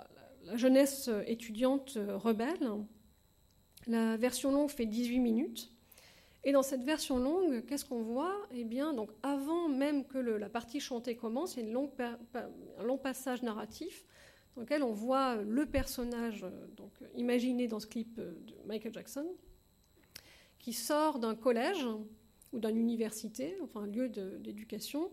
jeunesse 0.54 1.08
étudiante 1.26 1.96
rebelle. 1.96 2.70
La 3.86 4.16
version 4.16 4.50
longue 4.50 4.70
fait 4.70 4.86
18 4.86 5.18
minutes. 5.18 5.70
Et 6.44 6.52
dans 6.52 6.62
cette 6.62 6.84
version 6.84 7.18
longue, 7.18 7.64
qu'est-ce 7.64 7.84
qu'on 7.84 8.02
voit? 8.02 8.36
Eh 8.52 8.64
bien, 8.64 8.92
donc 8.92 9.10
avant 9.22 9.68
même 9.68 10.04
que 10.04 10.18
la 10.18 10.48
partie 10.48 10.78
chantée 10.78 11.16
commence, 11.16 11.56
il 11.56 11.68
y 11.68 11.74
a 11.74 12.18
un 12.78 12.82
long 12.84 12.98
passage 12.98 13.42
narratif 13.42 14.04
dans 14.54 14.62
lequel 14.62 14.82
on 14.82 14.92
voit 14.92 15.36
le 15.36 15.66
personnage 15.66 16.46
donc, 16.76 16.92
imaginé 17.14 17.66
dans 17.66 17.80
ce 17.80 17.86
clip 17.86 18.16
de 18.20 18.54
Michael 18.66 18.92
Jackson, 18.92 19.26
qui 20.58 20.72
sort 20.72 21.18
d'un 21.18 21.34
collège 21.34 21.86
ou 22.52 22.58
d'une 22.58 22.78
université, 22.78 23.56
enfin 23.62 23.80
un 23.82 23.86
lieu 23.86 24.08
d'éducation, 24.08 25.10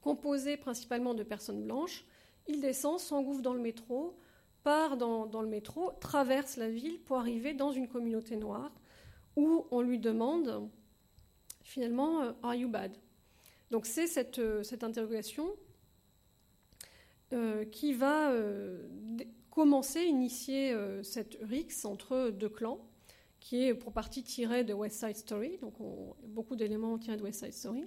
composé 0.00 0.56
principalement 0.56 1.14
de 1.14 1.22
personnes 1.22 1.62
blanches. 1.62 2.04
Il 2.48 2.60
descend, 2.60 2.98
s'engouffre 2.98 3.42
dans 3.42 3.54
le 3.54 3.60
métro, 3.60 4.18
part 4.62 4.96
dans, 4.96 5.42
le 5.42 5.48
métro, 5.48 5.92
traverse 6.00 6.56
la 6.56 6.68
ville 6.68 7.00
pour 7.00 7.18
arriver 7.18 7.54
dans 7.54 7.72
une 7.72 7.88
communauté 7.88 8.36
noire 8.36 8.72
où 9.36 9.66
on 9.70 9.80
lui 9.80 9.98
demande 9.98 10.68
finalement 11.62 12.22
euh, 12.22 12.32
Are 12.42 12.54
you 12.54 12.68
bad? 12.68 12.96
Donc 13.70 13.86
c'est 13.86 14.06
cette, 14.06 14.38
euh, 14.38 14.62
cette, 14.62 14.82
interrogation 14.82 15.54
euh, 17.32 17.64
qui 17.64 17.92
va 17.92 18.32
commencer, 19.50 20.02
initier 20.02 20.76
cette 21.02 21.38
rixe 21.42 21.84
entre 21.84 22.30
deux 22.30 22.48
clans 22.48 22.80
qui 23.40 23.64
est 23.64 23.74
pour 23.74 23.92
partie 23.92 24.22
tiré 24.22 24.64
de 24.64 24.74
West 24.74 25.00
Side 25.00 25.16
Story. 25.16 25.58
Donc, 25.58 25.74
beaucoup 26.26 26.56
d'éléments 26.56 26.98
tirés 26.98 27.16
de 27.16 27.22
West 27.22 27.42
Side 27.42 27.54
Story. 27.54 27.84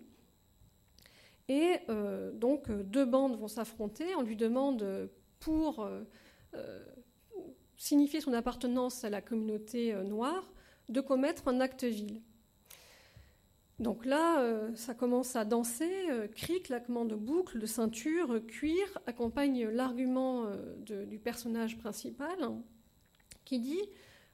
Et 1.48 1.78
donc, 2.34 2.70
deux 2.72 3.06
bandes 3.06 3.38
vont 3.38 3.48
s'affronter. 3.48 4.16
On 4.16 4.24
lui 4.24 4.36
demande, 4.36 5.10
pour 5.40 5.88
signifier 7.78 8.22
son 8.22 8.34
appartenance 8.34 9.04
à 9.04 9.10
la 9.10 9.22
communauté 9.22 9.94
noire, 10.04 10.52
de 10.90 11.02
commettre 11.02 11.48
un 11.48 11.60
acte 11.60 11.84
vil. 11.84 12.22
Donc 13.80 14.06
là, 14.06 14.70
ça 14.76 14.94
commence 14.94 15.36
à 15.36 15.46
danser, 15.46 16.08
cris, 16.36 16.62
claquements 16.62 17.06
de 17.06 17.16
boucles, 17.16 17.60
de 17.60 17.66
ceinture, 17.66 18.46
cuir, 18.46 19.00
accompagne 19.08 19.68
l'argument 19.68 20.48
du 20.86 21.20
personnage 21.20 21.78
principal 21.78 22.38
qui 23.46 23.60
dit 23.60 23.82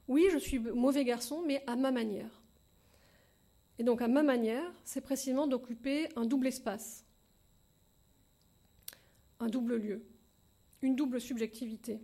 oui, 0.07 0.27
je 0.31 0.37
suis 0.37 0.59
mauvais 0.59 1.05
garçon, 1.05 1.43
mais 1.45 1.63
à 1.67 1.75
ma 1.75 1.91
manière. 1.91 2.41
Et 3.77 3.83
donc 3.83 4.01
à 4.01 4.07
ma 4.07 4.23
manière, 4.23 4.73
c'est 4.83 5.01
précisément 5.01 5.47
d'occuper 5.47 6.09
un 6.15 6.25
double 6.25 6.47
espace, 6.47 7.05
un 9.39 9.47
double 9.47 9.77
lieu, 9.77 10.03
une 10.81 10.95
double 10.95 11.19
subjectivité. 11.19 11.99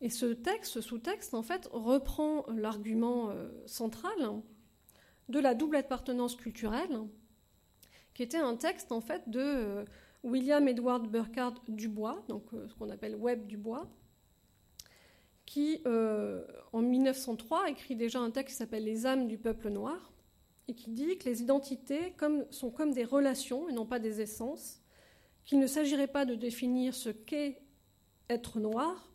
Et 0.00 0.10
ce 0.10 0.26
texte, 0.26 0.72
ce 0.74 0.80
sous-texte, 0.80 1.34
en 1.34 1.42
fait, 1.42 1.68
reprend 1.72 2.46
l'argument 2.48 3.30
euh, 3.30 3.48
central 3.66 4.42
de 5.28 5.40
la 5.40 5.54
double 5.54 5.76
appartenance 5.76 6.36
culturelle, 6.36 7.00
qui 8.14 8.22
était 8.22 8.38
un 8.38 8.56
texte, 8.56 8.92
en 8.92 9.00
fait, 9.00 9.28
de 9.28 9.40
euh, 9.40 9.84
William 10.22 10.66
Edward 10.68 11.08
Burkhardt 11.08 11.60
Dubois, 11.68 12.24
donc 12.28 12.44
euh, 12.54 12.68
ce 12.68 12.74
qu'on 12.74 12.90
appelle 12.90 13.16
Webb 13.16 13.46
Dubois, 13.46 13.88
qui, 15.46 15.80
en 16.74 16.82
1903, 16.82 17.70
écrit 17.70 17.96
déjà 17.96 18.20
un 18.20 18.30
texte 18.30 18.52
qui 18.52 18.58
s'appelle 18.58 18.84
Les 18.84 19.06
âmes 19.06 19.26
du 19.28 19.38
peuple 19.38 19.70
noir, 19.70 20.12
et 20.68 20.74
qui 20.74 20.90
dit 20.90 21.16
que 21.16 21.24
les 21.24 21.40
identités 21.40 22.14
sont 22.50 22.70
comme 22.70 22.92
des 22.92 23.04
relations 23.04 23.66
et 23.70 23.72
non 23.72 23.86
pas 23.86 23.98
des 23.98 24.20
essences, 24.20 24.82
qu'il 25.46 25.58
ne 25.58 25.66
s'agirait 25.66 26.06
pas 26.06 26.26
de 26.26 26.34
définir 26.34 26.94
ce 26.94 27.08
qu'est 27.08 27.62
être 28.28 28.60
noir, 28.60 29.12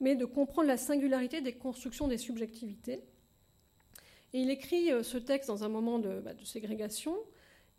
mais 0.00 0.14
de 0.14 0.24
comprendre 0.24 0.68
la 0.68 0.76
singularité 0.76 1.40
des 1.40 1.54
constructions 1.54 2.08
des 2.08 2.18
subjectivités. 2.18 3.04
Et 4.32 4.40
il 4.40 4.50
écrit 4.50 4.92
euh, 4.92 5.02
ce 5.02 5.18
texte 5.18 5.48
dans 5.48 5.64
un 5.64 5.68
moment 5.68 5.98
de, 5.98 6.20
bah, 6.20 6.32
ségrégation, 6.44 7.16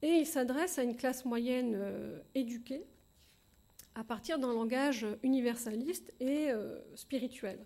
et 0.01 0.09
il 0.09 0.25
s'adresse 0.25 0.77
à 0.77 0.83
une 0.83 0.95
classe 0.95 1.25
moyenne 1.25 1.73
euh, 1.75 2.19
éduquée 2.35 2.85
à 3.95 4.03
partir 4.03 4.37
d'un 4.37 4.53
langage 4.53 5.07
universaliste 5.23 6.13
et 6.19 6.49
spirituel. 6.93 7.65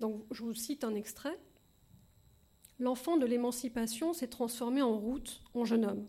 Donc, 0.00 0.24
je 0.30 0.42
vous 0.42 0.54
cite 0.54 0.84
un 0.84 0.94
extrait. 0.94 1.38
L'enfant 2.78 3.18
de 3.18 3.26
l'émancipation 3.26 4.14
s'est 4.14 4.28
transformé 4.28 4.80
en 4.80 4.98
route, 4.98 5.42
en 5.52 5.66
jeune 5.66 5.84
homme. 5.84 6.08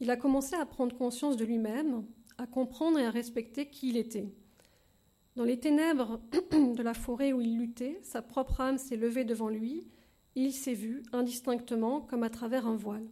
Il 0.00 0.10
a 0.10 0.16
commencé 0.16 0.56
à 0.56 0.66
prendre 0.66 0.96
conscience 0.96 1.36
de 1.36 1.44
lui-même, 1.44 2.04
à 2.38 2.48
comprendre 2.48 2.98
et 2.98 3.06
à 3.06 3.10
respecter 3.10 3.70
qui 3.70 3.90
il 3.90 3.96
était. 3.96 4.34
Dans 5.34 5.44
les 5.44 5.58
ténèbres 5.58 6.20
de 6.52 6.82
la 6.82 6.92
forêt 6.92 7.32
où 7.32 7.40
il 7.40 7.58
luttait, 7.58 7.98
sa 8.02 8.20
propre 8.20 8.60
âme 8.60 8.76
s'est 8.76 8.96
levée 8.96 9.24
devant 9.24 9.48
lui, 9.48 9.86
il 10.34 10.52
s'est 10.52 10.74
vu, 10.74 11.02
indistinctement, 11.12 12.00
comme 12.00 12.22
à 12.22 12.30
travers 12.30 12.66
un 12.66 12.76
voile. 12.76 13.08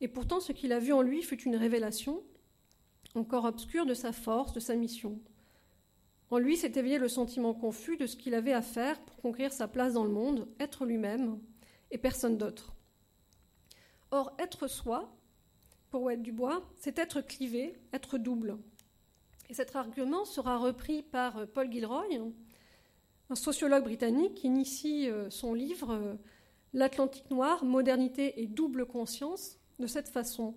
Et 0.00 0.08
pourtant, 0.08 0.40
ce 0.40 0.52
qu'il 0.52 0.72
a 0.72 0.78
vu 0.78 0.92
en 0.92 1.02
lui 1.02 1.22
fut 1.22 1.42
une 1.42 1.56
révélation, 1.56 2.22
encore 3.14 3.44
obscure, 3.44 3.84
de 3.84 3.94
sa 3.94 4.12
force, 4.12 4.52
de 4.52 4.60
sa 4.60 4.74
mission. 4.74 5.20
En 6.30 6.38
lui 6.38 6.56
s'est 6.56 6.72
éveillé 6.76 6.98
le 6.98 7.08
sentiment 7.08 7.54
confus 7.54 7.96
de 7.96 8.06
ce 8.06 8.16
qu'il 8.16 8.34
avait 8.34 8.52
à 8.52 8.62
faire 8.62 9.00
pour 9.00 9.16
conquérir 9.16 9.52
sa 9.52 9.68
place 9.68 9.94
dans 9.94 10.04
le 10.04 10.10
monde, 10.10 10.48
être 10.60 10.84
lui-même 10.84 11.40
et 11.90 11.98
personne 11.98 12.36
d'autre. 12.36 12.74
Or, 14.10 14.34
être 14.38 14.66
soi, 14.66 15.14
pour 15.90 16.02
Oued 16.02 16.22
Dubois, 16.22 16.62
c'est 16.76 16.98
être 16.98 17.20
clivé, 17.20 17.78
être 17.92 18.18
double. 18.18 18.58
Et 19.48 19.54
cet 19.54 19.74
argument 19.76 20.24
sera 20.24 20.58
repris 20.58 21.02
par 21.02 21.46
Paul 21.48 21.72
Gilroy, 21.72 22.04
un 23.30 23.34
sociologue 23.34 23.84
britannique 23.84 24.34
qui 24.34 24.46
initie 24.46 25.08
euh, 25.08 25.30
son 25.30 25.54
livre 25.54 25.92
euh, 25.92 26.14
L'Atlantique 26.74 27.30
noir, 27.30 27.64
modernité 27.64 28.42
et 28.42 28.46
double 28.46 28.84
conscience 28.84 29.58
de 29.78 29.86
cette 29.86 30.08
façon. 30.08 30.54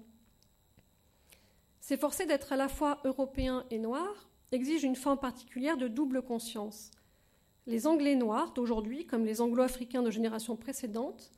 S'efforcer 1.80 2.26
d'être 2.26 2.52
à 2.52 2.58
la 2.58 2.68
fois 2.68 3.00
européen 3.06 3.66
et 3.72 3.80
noir, 3.80 4.30
exige 4.52 4.84
une 4.84 4.98
forme 4.98 5.20
particulière 5.20 5.78
de 5.78 5.88
double 5.88 6.22
conscience. 6.22 6.92
Les 7.66 7.88
Anglais 7.88 8.16
noirs 8.16 8.52
d'aujourd'hui, 8.52 9.06
comme 9.06 9.26
les 9.26 9.40
Anglo-Africains 9.40 10.04
de 10.04 10.12
générations 10.12 10.58
précédentes, 10.58 11.32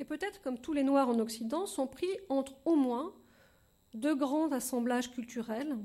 et 0.00 0.04
peut-être 0.04 0.40
comme 0.42 0.58
tous 0.58 0.72
les 0.72 0.82
Noirs 0.82 1.08
en 1.08 1.18
Occident, 1.20 1.66
sont 1.66 1.86
pris 1.86 2.10
entre 2.28 2.56
au 2.64 2.74
moins 2.74 3.12
deux 3.94 4.16
grands 4.16 4.50
assemblages 4.50 5.10
culturels, 5.12 5.76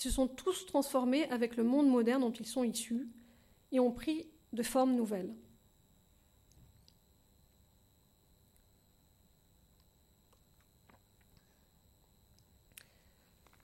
se 0.00 0.10
sont 0.10 0.28
tous 0.28 0.64
transformés 0.66 1.28
avec 1.30 1.56
le 1.56 1.64
monde 1.64 1.88
moderne 1.88 2.22
dont 2.22 2.32
ils 2.32 2.46
sont 2.46 2.64
issus 2.64 3.08
et 3.70 3.80
ont 3.80 3.92
pris 3.92 4.26
de 4.52 4.62
formes 4.62 4.94
nouvelles. 4.94 5.34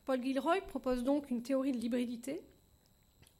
Paul 0.05 0.22
Gilroy 0.22 0.61
propose 0.61 1.03
donc 1.03 1.31
une 1.31 1.42
théorie 1.42 1.72
de 1.72 1.79
l'hybridité 1.79 2.42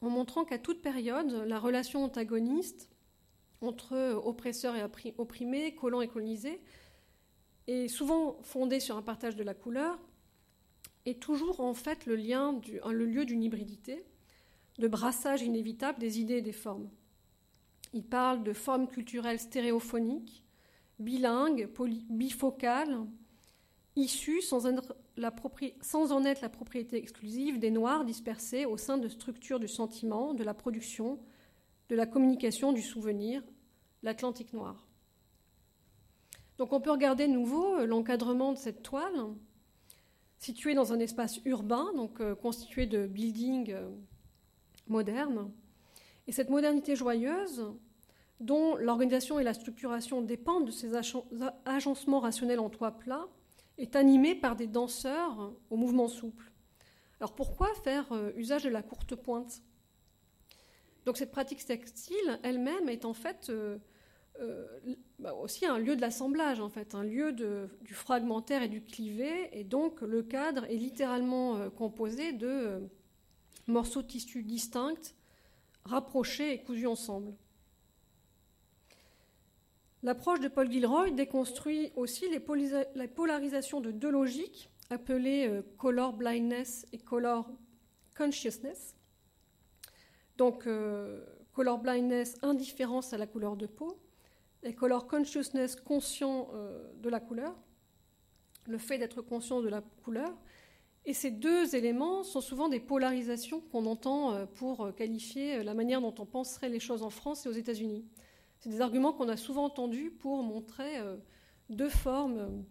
en 0.01 0.09
montrant 0.09 0.43
qu'à 0.43 0.59
toute 0.59 0.81
période, 0.81 1.31
la 1.47 1.59
relation 1.59 2.03
antagoniste 2.03 2.89
entre 3.61 4.21
oppresseurs 4.23 4.75
et 4.75 4.83
opprimés, 5.17 5.75
colons 5.75 6.01
et 6.01 6.07
colonisés, 6.07 6.61
est 7.67 7.87
souvent 7.87 8.37
fondée 8.41 8.79
sur 8.79 8.97
un 8.97 9.01
partage 9.01 9.35
de 9.35 9.43
la 9.43 9.53
couleur, 9.53 9.97
est 11.09 11.19
toujours 11.19 11.59
en 11.59 11.73
fait 11.73 12.05
le, 12.05 12.15
lien 12.15 12.59
le 12.85 13.05
lieu 13.05 13.25
d'une 13.25 13.43
hybridité, 13.43 14.05
de 14.77 14.87
brassage 14.87 15.41
inévitable 15.41 15.99
des 15.99 16.19
idées 16.19 16.37
et 16.37 16.41
des 16.41 16.51
formes. 16.51 16.89
Il 17.93 18.03
parle 18.03 18.43
de 18.43 18.53
formes 18.53 18.87
culturelles 18.87 19.39
stéréophoniques, 19.39 20.43
bilingues, 20.99 21.69
bifocales, 22.09 22.99
issues 23.95 24.41
sans, 24.41 24.67
sans 25.81 26.11
en 26.11 26.25
être 26.25 26.41
la 26.41 26.49
propriété 26.49 26.97
exclusive 26.97 27.59
des 27.59 27.71
Noirs 27.71 28.05
dispersés 28.05 28.65
au 28.65 28.77
sein 28.77 28.97
de 28.97 29.07
structures 29.07 29.59
du 29.59 29.67
sentiment, 29.67 30.33
de 30.33 30.43
la 30.43 30.53
production, 30.53 31.19
de 31.89 31.95
la 31.95 32.05
communication, 32.05 32.73
du 32.73 32.81
souvenir, 32.81 33.41
l'Atlantique 34.03 34.53
noir. 34.53 34.87
Donc 36.57 36.73
on 36.73 36.81
peut 36.81 36.91
regarder 36.91 37.27
de 37.27 37.33
nouveau 37.33 37.75
euh, 37.75 37.85
l'encadrement 37.85 38.51
de 38.51 38.57
cette 38.57 38.83
toile, 38.83 39.13
située 40.37 40.75
dans 40.75 40.93
un 40.93 40.99
espace 40.99 41.39
urbain, 41.45 41.91
donc 41.95 42.21
euh, 42.21 42.35
constitué 42.35 42.85
de 42.85 43.07
buildings 43.07 43.71
euh, 43.71 43.89
modernes. 44.87 45.51
Et 46.27 46.31
cette 46.31 46.49
modernité 46.49 46.95
joyeuse, 46.95 47.73
dont 48.39 48.75
l'organisation 48.75 49.39
et 49.39 49.43
la 49.43 49.53
structuration 49.53 50.21
dépendent 50.21 50.65
de 50.65 50.71
ces 50.71 50.91
agencements 51.65 52.19
rationnels 52.19 52.59
en 52.59 52.69
toit 52.69 52.91
plat, 52.91 53.27
est 53.77 53.95
animée 53.95 54.35
par 54.35 54.55
des 54.55 54.67
danseurs 54.67 55.53
au 55.69 55.77
mouvement 55.77 56.07
souple. 56.07 56.51
Alors 57.19 57.33
pourquoi 57.33 57.69
faire 57.83 58.05
usage 58.35 58.63
de 58.63 58.69
la 58.69 58.83
courte 58.83 59.15
pointe? 59.15 59.61
Donc 61.07 61.15
cette 61.15 61.31
pratique 61.31 61.65
textile 61.65 62.37
elle-même 62.43 62.89
est 62.89 63.05
en 63.05 63.13
fait 63.13 63.47
euh, 63.49 63.77
bah, 65.19 65.33
aussi 65.33 65.65
un 65.65 65.79
lieu 65.79 65.95
de 65.95 66.01
l'assemblage, 66.01 66.59
en 66.59 66.69
fait, 66.69 66.93
un 66.93 67.03
lieu 67.03 67.33
du 67.33 67.93
fragmentaire 67.93 68.61
et 68.61 68.67
du 68.67 68.83
clivé, 68.83 69.49
et 69.51 69.63
donc 69.63 70.01
le 70.01 70.21
cadre 70.21 70.65
est 70.65 70.75
littéralement 70.75 71.57
euh, 71.57 71.69
composé 71.69 72.33
de 72.33 72.47
euh, 72.47 72.79
morceaux 73.65 74.03
de 74.03 74.07
tissu 74.07 74.43
distincts, 74.43 75.15
rapprochés 75.85 76.53
et 76.53 76.61
cousus 76.61 76.85
ensemble. 76.85 77.33
L'approche 80.03 80.39
de 80.39 80.47
Paul 80.47 80.71
Gilroy 80.71 81.09
déconstruit 81.09 81.91
aussi 81.95 82.29
les, 82.29 82.41
la 82.93 83.07
polarisation 83.07 83.81
de 83.81 83.89
deux 83.89 84.11
logiques 84.11 84.69
appelées 84.91 85.61
color 85.77 86.13
blindness 86.13 86.85
et 86.93 86.99
color 86.99 87.49
consciousness. 88.15 88.95
Donc, 90.37 90.67
color 91.51 91.79
blindness, 91.79 92.35
indifférence 92.43 93.11
à 93.11 93.17
la 93.17 93.25
couleur 93.25 93.57
de 93.57 93.65
peau, 93.65 93.99
et 94.63 94.73
color 94.73 95.07
consciousness, 95.07 95.75
conscient 95.75 96.49
euh, 96.53 96.91
de 97.01 97.09
la 97.09 97.19
couleur, 97.19 97.55
le 98.65 98.77
fait 98.77 98.97
d'être 98.97 99.21
conscient 99.21 99.61
de 99.61 99.69
la 99.69 99.81
couleur. 100.03 100.35
Et 101.05 101.13
ces 101.13 101.31
deux 101.31 101.73
éléments 101.75 102.23
sont 102.23 102.41
souvent 102.41 102.67
des 102.67 102.81
polarisations 102.81 103.61
qu'on 103.61 103.85
entend 103.85 104.33
euh, 104.33 104.45
pour 104.45 104.93
qualifier 104.95 105.63
la 105.63 105.73
manière 105.73 106.01
dont 106.01 106.15
on 106.19 106.25
penserait 106.25 106.69
les 106.69 106.79
choses 106.79 107.03
en 107.03 107.09
France 107.09 107.45
et 107.45 107.49
aux 107.49 107.53
États-Unis. 107.53 108.05
C'est 108.59 108.69
des 108.69 108.81
arguments 108.81 109.13
qu'on 109.13 109.29
a 109.29 109.37
souvent 109.37 109.65
entendus 109.65 110.11
pour 110.11 110.43
montrer 110.43 110.97
euh, 110.99 111.17
deux 111.69 111.89
formes 111.89 112.63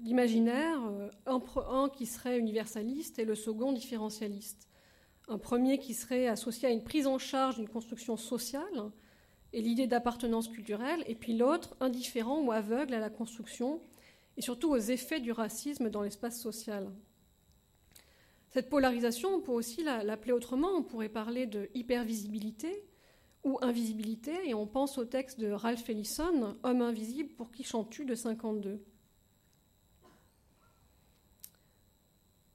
d'imaginaire, 0.00 0.80
un, 1.26 1.40
un 1.70 1.88
qui 1.88 2.04
serait 2.04 2.36
universaliste 2.36 3.20
et 3.20 3.24
le 3.24 3.36
second 3.36 3.72
différentialiste. 3.72 4.68
Un 5.28 5.38
premier 5.38 5.78
qui 5.78 5.94
serait 5.94 6.26
associé 6.26 6.68
à 6.68 6.72
une 6.72 6.82
prise 6.82 7.06
en 7.06 7.18
charge 7.18 7.56
d'une 7.56 7.68
construction 7.68 8.16
sociale, 8.16 8.90
et 9.54 9.62
l'idée 9.62 9.86
d'appartenance 9.86 10.48
culturelle, 10.48 11.04
et 11.06 11.14
puis 11.14 11.36
l'autre 11.36 11.76
indifférent 11.80 12.40
ou 12.42 12.52
aveugle 12.52 12.92
à 12.92 12.98
la 12.98 13.08
construction 13.08 13.80
et 14.36 14.42
surtout 14.42 14.70
aux 14.70 14.78
effets 14.78 15.20
du 15.20 15.32
racisme 15.32 15.90
dans 15.90 16.02
l'espace 16.02 16.40
social. 16.40 16.90
Cette 18.50 18.68
polarisation, 18.68 19.30
on 19.30 19.40
peut 19.40 19.52
aussi 19.52 19.84
l'appeler 19.84 20.32
autrement, 20.32 20.70
on 20.76 20.82
pourrait 20.82 21.08
parler 21.08 21.46
de 21.46 21.70
hypervisibilité 21.74 22.84
ou 23.44 23.58
invisibilité, 23.62 24.32
et 24.44 24.54
on 24.54 24.66
pense 24.66 24.98
au 24.98 25.04
texte 25.04 25.38
de 25.38 25.50
Ralph 25.50 25.88
Ellison, 25.88 26.56
Homme 26.62 26.82
invisible 26.82 27.30
pour 27.34 27.50
qui 27.50 27.62
chantes-tu 27.62 28.04
de 28.04 28.14
52. 28.14 28.80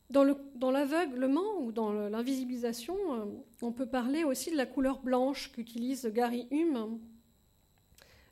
Dans 0.10 0.72
l'aveuglement 0.72 1.60
ou 1.60 1.72
dans 1.72 1.92
l'invisibilisation, 1.92 2.96
euh, 3.14 3.26
on 3.62 3.72
peut 3.72 3.86
parler 3.86 4.24
aussi 4.24 4.50
de 4.50 4.58
la 4.58 4.66
couleur 4.66 5.02
blanche 5.02 5.52
qu'utilise 5.52 6.08
Gary 6.08 6.48
Hume 6.50 7.00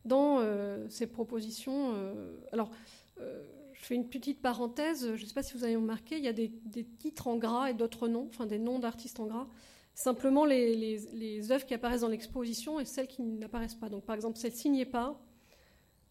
dans 0.03 0.39
euh, 0.39 0.89
ses 0.89 1.05
propositions. 1.05 1.93
Euh, 1.93 2.39
alors, 2.51 2.71
je 3.19 3.83
fais 3.85 3.93
une 3.93 4.09
petite 4.09 4.41
parenthèse, 4.41 5.15
je 5.15 5.21
ne 5.21 5.27
sais 5.27 5.35
pas 5.35 5.43
si 5.43 5.53
vous 5.53 5.63
avez 5.63 5.75
remarqué, 5.75 6.17
il 6.17 6.23
y 6.23 6.27
a 6.27 6.33
des, 6.33 6.51
titres 6.97 7.27
en 7.27 7.37
gras 7.37 7.69
et 7.69 7.75
d'autres 7.75 8.07
noms, 8.07 8.27
enfin 8.29 8.47
des 8.47 8.57
noms 8.57 8.79
d'artistes 8.79 9.19
en 9.19 9.27
gras. 9.27 9.47
Simplement 9.93 10.45
les, 10.45 10.75
les, 10.75 11.51
œuvres 11.51 11.65
qui 11.65 11.75
apparaissent 11.75 12.01
dans 12.01 12.07
l'exposition 12.07 12.79
et 12.79 12.85
celles 12.85 13.07
qui 13.07 13.21
n'apparaissent 13.21 13.75
pas. 13.75 13.89
Donc, 13.89 14.03
par 14.03 14.15
exemple, 14.15 14.37
celle-ci 14.37 14.69
n'y 14.71 14.81
est 14.81 14.85
pas, 14.85 15.19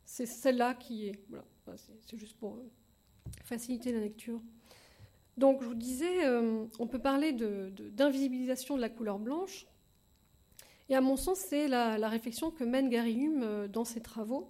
c'est 0.04 0.26
celle-là 0.26 0.74
qui 0.74 1.08
est. 1.08 1.24
Voilà, 1.28 1.44
c'est 2.06 2.16
juste 2.16 2.36
pour 2.36 2.58
faciliter 3.44 3.92
la 3.92 4.00
lecture. 4.00 4.40
Donc, 5.36 5.62
je 5.62 5.66
vous 5.66 5.74
disais, 5.74 6.26
euh, 6.26 6.64
on 6.78 6.86
peut 6.86 6.98
parler 6.98 7.32
d'invisibilisation 7.32 8.76
de, 8.76 8.80
la 8.80 8.88
couleur 8.88 9.18
blanche. 9.18 9.66
Et 10.88 10.96
à 10.96 11.00
mon 11.00 11.16
sens, 11.16 11.38
c'est 11.38 11.68
la, 11.68 12.08
réflexion 12.08 12.50
que 12.50 12.64
mène 12.64 12.88
Gary 12.88 13.14
Hume 13.14 13.42
euh, 13.42 13.68
dans 13.68 13.84
ses 13.84 14.00
travaux. 14.00 14.48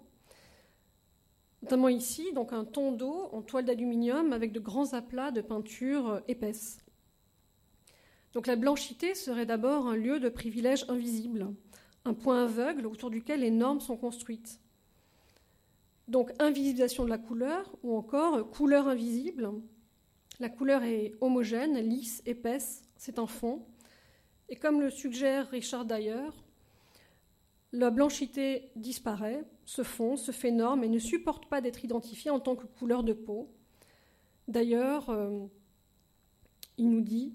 Notamment 1.62 1.88
ici, 1.88 2.33
donc 2.33 2.53
un 2.53 2.64
ton 2.64 2.92
d'eau 2.92 3.29
en 3.33 3.42
toile 3.42 3.64
d'aluminium 3.64 4.33
avec 4.33 4.53
de 4.53 4.61
grands 4.61 4.92
aplats 4.92 5.33
de 5.33 5.40
peinture 5.40 6.09
euh, 6.09 6.20
épaisse. 6.29 6.79
Donc 8.33 8.46
la 8.46 8.55
blanchité 8.55 9.14
serait 9.14 9.46
d'abord 9.46 9.87
un 9.88 9.96
lieu 9.96 10.20
de 10.20 10.29
privilège 10.29 10.85
invisible, 10.88 11.49
un 12.05 12.14
point 12.14 12.44
aveugle 12.44 12.87
autour 12.87 13.11
duquel 13.11 13.40
les 13.40 13.51
normes 13.51 13.81
sont 13.81 13.96
construites. 13.96 14.61
Donc 16.07 16.31
invisibilisation 16.38 17.05
de 17.05 17.09
la 17.09 17.18
couleur 17.18 17.75
ou 17.83 17.96
encore 17.96 18.49
couleur 18.51 18.87
invisible, 18.87 19.51
la 20.40 20.49
couleur 20.49 20.83
est 20.83 21.14
homogène, 21.20 21.79
lisse, 21.79 22.22
épaisse, 22.27 22.83
c'est 22.96 23.18
un 23.18 23.27
fond. 23.27 23.66
Et 24.49 24.57
comme 24.57 24.81
le 24.81 24.90
suggère 24.90 25.49
Richard 25.51 25.85
Dyer, 25.85 26.31
la 27.72 27.90
blanchité 27.90 28.70
disparaît, 28.77 29.44
se 29.64 29.83
fond, 29.83 30.16
se 30.16 30.33
fait 30.33 30.53
norme 30.53 30.85
et 30.85 30.88
ne 30.88 30.99
supporte 30.99 31.46
pas 31.46 31.61
d'être 31.61 31.85
identifiée 31.85 32.31
en 32.31 32.40
tant 32.40 32.55
que 32.55 32.66
couleur 32.66 33.03
de 33.03 33.12
peau. 33.12 33.51
D'ailleurs, 34.49 35.11
il 36.79 36.90
nous 36.90 37.01
dit 37.01 37.35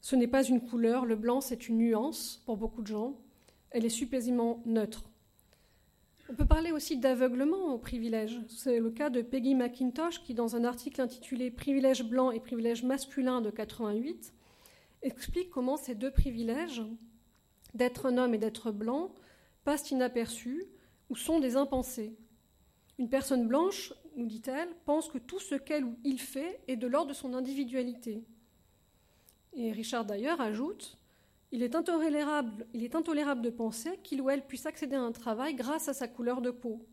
ce 0.00 0.16
n'est 0.16 0.28
pas 0.28 0.44
une 0.44 0.60
couleur, 0.60 1.04
le 1.04 1.16
blanc 1.16 1.40
c'est 1.40 1.68
une 1.68 1.78
nuance 1.78 2.42
pour 2.46 2.56
beaucoup 2.56 2.82
de 2.82 2.86
gens, 2.86 3.18
elle 3.70 3.84
est 3.84 3.90
supposément 3.90 4.62
neutre. 4.64 5.10
On 6.30 6.34
peut 6.34 6.44
parler 6.44 6.72
aussi 6.72 6.98
d'aveuglement 6.98 7.72
au 7.72 7.78
privilège. 7.78 8.38
C'est 8.48 8.80
le 8.80 8.90
cas 8.90 9.08
de 9.08 9.22
Peggy 9.22 9.54
McIntosh 9.54 10.22
qui, 10.22 10.34
dans 10.34 10.56
un 10.56 10.64
article 10.64 11.00
intitulé 11.00 11.50
Privilège 11.50 12.04
blanc 12.04 12.30
et 12.30 12.40
privilège 12.40 12.84
masculin 12.84 13.40
de 13.40 13.50
88, 13.50 14.34
explique 15.02 15.48
comment 15.48 15.78
ces 15.78 15.94
deux 15.94 16.10
privilèges, 16.10 16.82
d'être 17.72 18.04
un 18.04 18.18
homme 18.18 18.34
et 18.34 18.38
d'être 18.38 18.72
blanc, 18.72 19.14
passent 19.64 19.90
inaperçus 19.90 20.66
ou 21.08 21.16
sont 21.16 21.40
des 21.40 21.56
impensés. 21.56 22.14
Une 22.98 23.08
personne 23.08 23.48
blanche, 23.48 23.94
nous 24.16 24.26
dit-elle, 24.26 24.68
pense 24.84 25.08
que 25.08 25.18
tout 25.18 25.40
ce 25.40 25.54
qu'elle 25.54 25.84
ou 25.84 25.96
il 26.04 26.20
fait 26.20 26.60
est 26.68 26.76
de 26.76 26.86
l'ordre 26.86 27.10
de 27.10 27.14
son 27.14 27.32
individualité. 27.32 28.22
Et 29.54 29.72
Richard 29.72 30.04
d'ailleurs 30.04 30.42
ajoute 30.42 30.98
il 31.50 31.62
est, 31.62 31.74
intolérable, 31.74 33.42
de 33.42 33.50
penser 33.50 33.98
qu'il 34.02 34.20
ou 34.20 34.30
elle 34.30 34.46
puisse 34.46 34.66
accéder 34.66 34.96
à 34.96 35.02
un 35.02 35.12
travail 35.12 35.54
grâce 35.54 35.88
à 35.88 35.94
sa 35.94 36.06
couleur 36.06 36.40
de 36.40 36.50
peau. 36.50 36.84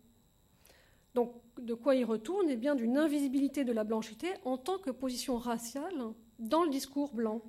Donc, 1.13 1.33
de 1.57 1.73
quoi 1.73 1.95
il 1.95 2.05
retourne? 2.05 2.49
Eh 2.49 2.55
bien, 2.55 2.75
d'une 2.75 2.97
invisibilité 2.97 3.63
de 3.63 3.73
la 3.73 3.83
blanchité 3.83 4.27
en 4.43 4.57
tant 4.57 4.77
que 4.77 4.91
position 4.91 5.37
raciale 5.37 6.13
dans 6.39 6.63
le 6.63 6.69
discours 6.69 7.13
blanc. 7.13 7.41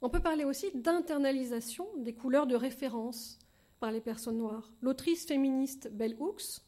On 0.00 0.08
peut 0.08 0.20
parler 0.20 0.44
aussi 0.44 0.66
d'internalisation 0.74 1.86
des 1.98 2.12
couleurs 2.12 2.46
de 2.46 2.56
référence 2.56 3.38
par 3.78 3.92
les 3.92 4.00
personnes 4.00 4.38
noires. 4.38 4.72
L'autrice 4.80 5.26
féministe 5.26 5.90
Bell 5.92 6.16
Hooks 6.18 6.60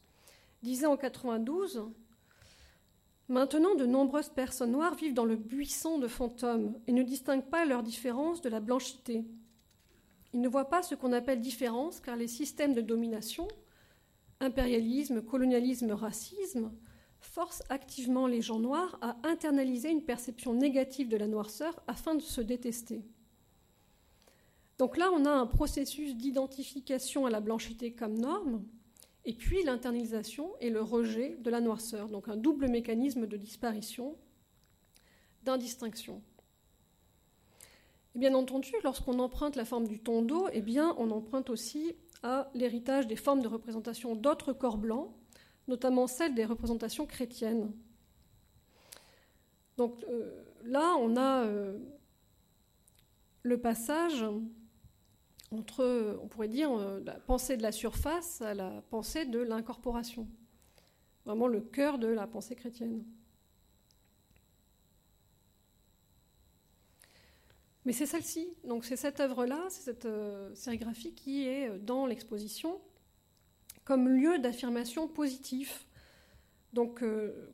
disait 0.62 0.86
en 0.86 0.96
92 0.96 1.84
Maintenant, 3.28 3.74
de 3.74 3.86
nombreuses 3.86 4.28
personnes 4.28 4.72
noires 4.72 4.94
vivent 4.94 5.14
dans 5.14 5.24
le 5.24 5.36
buisson 5.36 5.98
de 5.98 6.08
fantômes 6.08 6.78
et 6.86 6.92
ne 6.92 7.02
distinguent 7.02 7.48
pas 7.48 7.64
leur 7.64 7.82
différence 7.82 8.42
de 8.42 8.50
la 8.50 8.60
blanchité. 8.60 9.24
Ils 10.34 10.40
ne 10.40 10.48
voient 10.48 10.68
pas 10.68 10.82
ce 10.82 10.94
qu'on 10.94 11.12
appelle 11.12 11.40
différence 11.40 12.00
car 12.00 12.16
les 12.16 12.28
systèmes 12.28 12.74
de 12.74 12.82
domination, 12.82 13.48
impérialisme, 14.40 15.22
colonialisme, 15.22 15.92
racisme, 15.92 16.70
forcent 17.20 17.62
activement 17.70 18.26
les 18.26 18.42
gens 18.42 18.58
noirs 18.58 18.98
à 19.00 19.16
internaliser 19.22 19.90
une 19.90 20.04
perception 20.04 20.52
négative 20.52 21.08
de 21.08 21.16
la 21.16 21.26
noirceur 21.26 21.82
afin 21.86 22.14
de 22.14 22.20
se 22.20 22.42
détester. 22.42 23.04
Donc 24.76 24.96
là, 24.96 25.10
on 25.12 25.24
a 25.24 25.30
un 25.30 25.46
processus 25.46 26.16
d'identification 26.16 27.26
à 27.26 27.30
la 27.30 27.40
blanchité 27.40 27.92
comme 27.92 28.18
norme, 28.18 28.64
et 29.24 29.32
puis 29.32 29.62
l'internalisation 29.62 30.50
et 30.60 30.70
le 30.70 30.82
rejet 30.82 31.36
de 31.40 31.50
la 31.50 31.60
noirceur, 31.60 32.08
donc 32.08 32.28
un 32.28 32.36
double 32.36 32.68
mécanisme 32.68 33.26
de 33.26 33.36
disparition, 33.36 34.16
d'indistinction. 35.44 36.22
Et 38.14 38.18
bien 38.18 38.34
entendu, 38.34 38.72
lorsqu'on 38.82 39.18
emprunte 39.18 39.56
la 39.56 39.64
forme 39.64 39.88
du 39.88 39.98
tondo, 39.98 40.48
eh 40.52 40.60
bien, 40.60 40.94
on 40.98 41.10
emprunte 41.10 41.50
aussi 41.50 41.94
à 42.22 42.50
l'héritage 42.54 43.06
des 43.06 43.16
formes 43.16 43.42
de 43.42 43.48
représentation 43.48 44.14
d'autres 44.14 44.52
corps 44.52 44.78
blancs, 44.78 45.10
notamment 45.68 46.06
celles 46.06 46.34
des 46.34 46.44
représentations 46.44 47.06
chrétiennes. 47.06 47.72
Donc 49.76 50.04
euh, 50.08 50.44
là, 50.64 50.96
on 51.00 51.16
a 51.16 51.44
euh, 51.44 51.78
le 53.42 53.60
passage 53.60 54.24
entre, 55.50 56.18
on 56.22 56.28
pourrait 56.28 56.48
dire, 56.48 56.72
euh, 56.72 57.00
la 57.04 57.14
pensée 57.14 57.56
de 57.56 57.62
la 57.62 57.72
surface 57.72 58.42
à 58.42 58.54
la 58.54 58.82
pensée 58.90 59.24
de 59.24 59.38
l'incorporation. 59.38 60.26
Vraiment 61.24 61.46
le 61.46 61.60
cœur 61.60 61.98
de 61.98 62.08
la 62.08 62.26
pensée 62.26 62.54
chrétienne. 62.54 63.04
Mais 67.84 67.92
c'est 67.92 68.06
celle-ci, 68.06 68.48
donc 68.64 68.84
c'est 68.84 68.96
cette 68.96 69.20
œuvre-là, 69.20 69.66
c'est 69.68 69.82
cette 69.82 70.06
euh, 70.06 70.54
sérigraphie 70.54 71.14
qui 71.14 71.46
est 71.46 71.68
euh, 71.68 71.78
dans 71.78 72.06
l'exposition 72.06 72.80
comme 73.84 74.08
lieu 74.08 74.38
d'affirmation 74.38 75.06
positif. 75.06 75.86
Donc, 76.72 77.04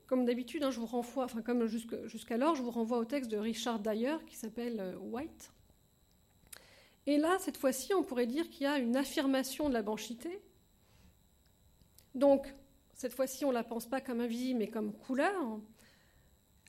comme 0.06 0.24
d'habitude, 0.24 0.62
hein, 0.62 0.70
je 0.70 0.78
vous 0.78 0.86
renvoie, 0.86 1.24
enfin 1.24 1.42
comme 1.42 1.66
jusqu'alors, 1.66 2.54
je 2.54 2.62
vous 2.62 2.70
renvoie 2.70 2.96
au 2.98 3.04
texte 3.04 3.30
de 3.30 3.36
Richard 3.36 3.80
Dyer 3.80 4.16
qui 4.26 4.36
s'appelle 4.36 4.96
White, 4.98 5.52
et 7.06 7.16
là, 7.16 7.36
cette 7.38 7.56
fois-ci, 7.56 7.94
on 7.94 8.02
pourrait 8.02 8.26
dire 8.26 8.48
qu'il 8.50 8.62
y 8.62 8.66
a 8.66 8.78
une 8.78 8.96
affirmation 8.96 9.68
de 9.68 9.74
la 9.74 9.82
blanchité. 9.82 10.42
Donc, 12.14 12.52
cette 12.94 13.14
fois-ci, 13.14 13.44
on 13.44 13.48
ne 13.48 13.54
la 13.54 13.64
pense 13.64 13.86
pas 13.86 14.00
comme 14.00 14.20
invisible, 14.20 14.58
mais 14.58 14.68
comme 14.68 14.92
couleur. 14.92 15.60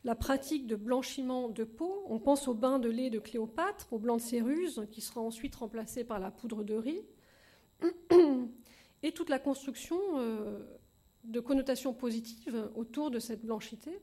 La 0.04 0.16
pratique 0.16 0.66
de 0.66 0.76
blanchiment 0.76 1.50
de 1.50 1.64
peau, 1.64 2.04
on 2.08 2.20
pense 2.20 2.48
au 2.48 2.54
bain 2.54 2.80
de 2.80 2.90
lait 2.90 3.10
de 3.10 3.20
Cléopâtre, 3.20 3.92
au 3.92 4.00
blanc 4.00 4.18
de 4.18 4.22
Céruse, 4.22 4.88
qui 4.92 5.02
sera 5.02 5.22
ensuite 5.22 5.56
remplacé 5.56 6.04
par 6.04 6.20
la 6.20 6.32
poudre 6.32 6.64
de 6.64 6.74
riz, 6.74 7.04
et 9.04 9.12
toute 9.12 9.30
la 9.30 9.40
construction 9.40 10.00
euh, 10.16 10.60
de 11.24 11.40
connotations 11.40 11.94
positives 11.94 12.72
autour 12.76 13.12
de 13.12 13.20
cette 13.20 13.46
blanchité. 13.46 14.00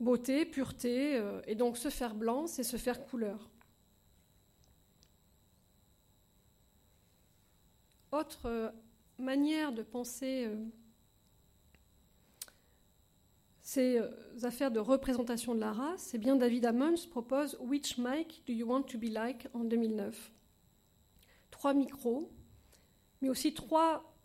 Beauté, 0.00 0.44
pureté, 0.44 1.16
euh, 1.16 1.40
et 1.46 1.54
donc 1.54 1.78
se 1.78 1.88
faire 1.88 2.14
blanc, 2.14 2.46
c'est 2.46 2.62
se 2.62 2.76
faire 2.76 3.06
couleur. 3.06 3.48
Autre 8.16 8.46
euh, 8.46 8.70
manière 9.18 9.72
de 9.72 9.82
penser 9.82 10.46
euh, 10.46 10.56
ces 13.60 13.98
euh, 13.98 14.08
affaires 14.42 14.70
de 14.70 14.80
représentation 14.80 15.54
de 15.54 15.60
la 15.60 15.70
race, 15.70 16.14
bien 16.14 16.34
David 16.34 16.64
Ammons 16.64 17.06
propose 17.10 17.58
Which 17.60 17.98
mic 17.98 18.42
do 18.46 18.54
you 18.54 18.66
want 18.66 18.84
to 18.84 18.96
be 18.96 19.10
like 19.10 19.48
en 19.52 19.64
2009 19.64 20.32
Trois 21.50 21.74
micros, 21.74 22.30
mais 23.20 23.28
aussi 23.28 23.52
trois, 23.52 24.16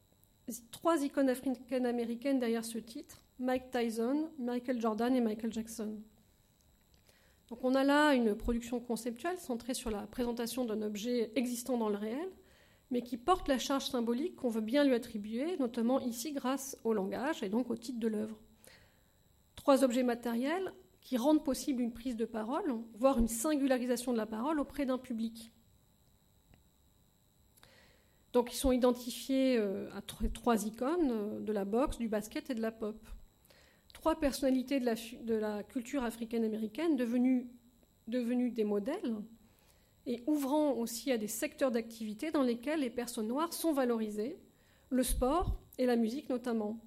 trois 0.71 1.03
icônes 1.03 1.27
africaines-américaines 1.27 2.39
derrière 2.39 2.63
ce 2.63 2.77
titre 2.77 3.21
Mike 3.39 3.71
Tyson, 3.71 4.29
Michael 4.39 4.79
Jordan 4.79 5.13
et 5.13 5.21
Michael 5.21 5.51
Jackson. 5.51 5.99
Donc 7.49 7.61
on 7.65 7.75
a 7.75 7.83
là 7.83 8.13
une 8.13 8.35
production 8.35 8.79
conceptuelle 8.79 9.37
centrée 9.37 9.73
sur 9.73 9.91
la 9.91 10.07
présentation 10.07 10.63
d'un 10.63 10.81
objet 10.81 11.33
existant 11.35 11.77
dans 11.77 11.89
le 11.89 11.97
réel, 11.97 12.29
mais 12.91 13.01
qui 13.01 13.17
porte 13.17 13.47
la 13.47 13.57
charge 13.57 13.85
symbolique 13.85 14.35
qu'on 14.35 14.49
veut 14.49 14.61
bien 14.61 14.83
lui 14.83 14.93
attribuer, 14.93 15.57
notamment 15.57 15.99
ici 16.01 16.33
grâce 16.33 16.77
au 16.83 16.93
langage 16.93 17.41
et 17.41 17.49
donc 17.49 17.69
au 17.69 17.75
titre 17.75 17.99
de 17.99 18.07
l'œuvre. 18.07 18.37
Trois 19.55 19.83
objets 19.83 20.03
matériels 20.03 20.73
qui 20.99 21.17
rendent 21.17 21.43
possible 21.43 21.81
une 21.81 21.93
prise 21.93 22.17
de 22.17 22.25
parole, 22.25 22.75
voire 22.93 23.17
une 23.17 23.27
singularisation 23.27 24.11
de 24.11 24.17
la 24.17 24.25
parole 24.25 24.59
auprès 24.59 24.85
d'un 24.85 24.97
public. 24.97 25.51
Donc 28.33 28.53
ils 28.53 28.57
sont 28.57 28.71
identifiés 28.71 29.57
euh, 29.57 29.89
à 29.93 30.01
trois 30.01 30.65
icônes, 30.65 31.11
euh, 31.11 31.39
de 31.39 31.51
la 31.51 31.65
boxe, 31.65 31.97
du 31.97 32.07
basket 32.07 32.49
et 32.49 32.55
de 32.55 32.61
la 32.61 32.71
pop. 32.71 32.97
Trois 33.93 34.19
personnalités 34.19 34.79
de 34.79 35.33
la, 35.33 35.63
culture 35.63 36.03
africaine-américaine 36.03 36.95
devenues 36.95 38.51
des 38.51 38.63
modèles, 38.63 39.15
et 40.05 40.23
ouvrant 40.27 40.73
aussi 40.73 41.11
à 41.11 41.17
des 41.17 41.27
secteurs 41.27 41.71
d'activité 41.71 42.31
dans 42.31 42.43
lesquels 42.43 42.79
les 42.79 42.89
personnes 42.89 43.27
noires 43.27 43.53
sont 43.53 43.73
valorisées, 43.73 44.39
le 44.89 45.03
sport 45.03 45.57
et 45.77 45.85
la 45.85 45.95
musique 45.95 46.29
notamment. 46.29 46.79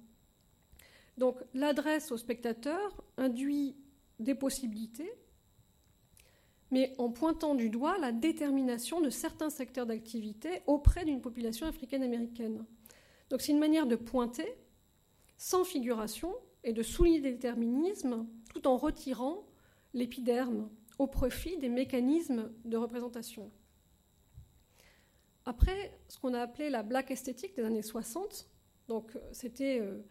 Donc 1.17 1.37
l'adresse 1.53 2.11
au 2.11 2.17
spectateur 2.17 3.03
induit 3.17 3.75
des 4.19 4.35
possibilités, 4.35 5.11
mais 6.71 6.93
en 6.97 7.09
pointant 7.09 7.55
du 7.55 7.69
doigt 7.69 7.97
la 7.97 8.11
détermination 8.11 8.99
de 8.99 9.09
certains 9.09 9.49
secteurs 9.49 9.85
d'activité 9.85 10.61
auprès 10.67 11.05
d'une 11.05 11.21
population 11.21 11.67
africaine-américaine. 11.67 12.65
Donc 13.29 13.41
c'est 13.41 13.53
une 13.53 13.59
manière 13.59 13.87
de 13.87 13.95
pointer 13.95 14.55
sans 15.37 15.63
figuration 15.63 16.33
et 16.63 16.73
de 16.73 16.83
souligner 16.83 17.21
des 17.21 17.31
déterminismes 17.31 18.27
tout 18.49 18.67
en 18.67 18.77
retirant 18.77 19.45
l'épiderme 19.93 20.69
au 20.97 21.07
profit 21.07 21.57
des 21.57 21.69
mécanismes 21.69 22.51
de 22.63 22.77
représentation. 22.77 23.51
Après, 25.45 25.97
ce 26.07 26.17
qu'on 26.17 26.33
a 26.33 26.41
appelé 26.41 26.69
la 26.69 26.83
black 26.83 27.11
esthétique 27.11 27.55
des 27.55 27.63
années 27.63 27.83
60, 27.83 28.49
donc 28.87 29.15
euh, 29.15 29.19
c'était 29.31 29.79
euh, 29.79 30.01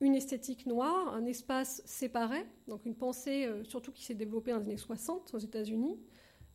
une 0.00 0.14
esthétique 0.14 0.66
noire, 0.66 1.14
un 1.14 1.24
espace 1.24 1.82
séparé, 1.86 2.44
donc 2.68 2.84
une 2.84 2.94
pensée 2.94 3.46
euh, 3.46 3.64
surtout 3.64 3.92
qui 3.92 4.04
s'est 4.04 4.14
développée 4.14 4.50
dans 4.50 4.58
les 4.58 4.64
années 4.64 4.76
60 4.76 5.32
aux 5.34 5.38
États-Unis, 5.38 5.98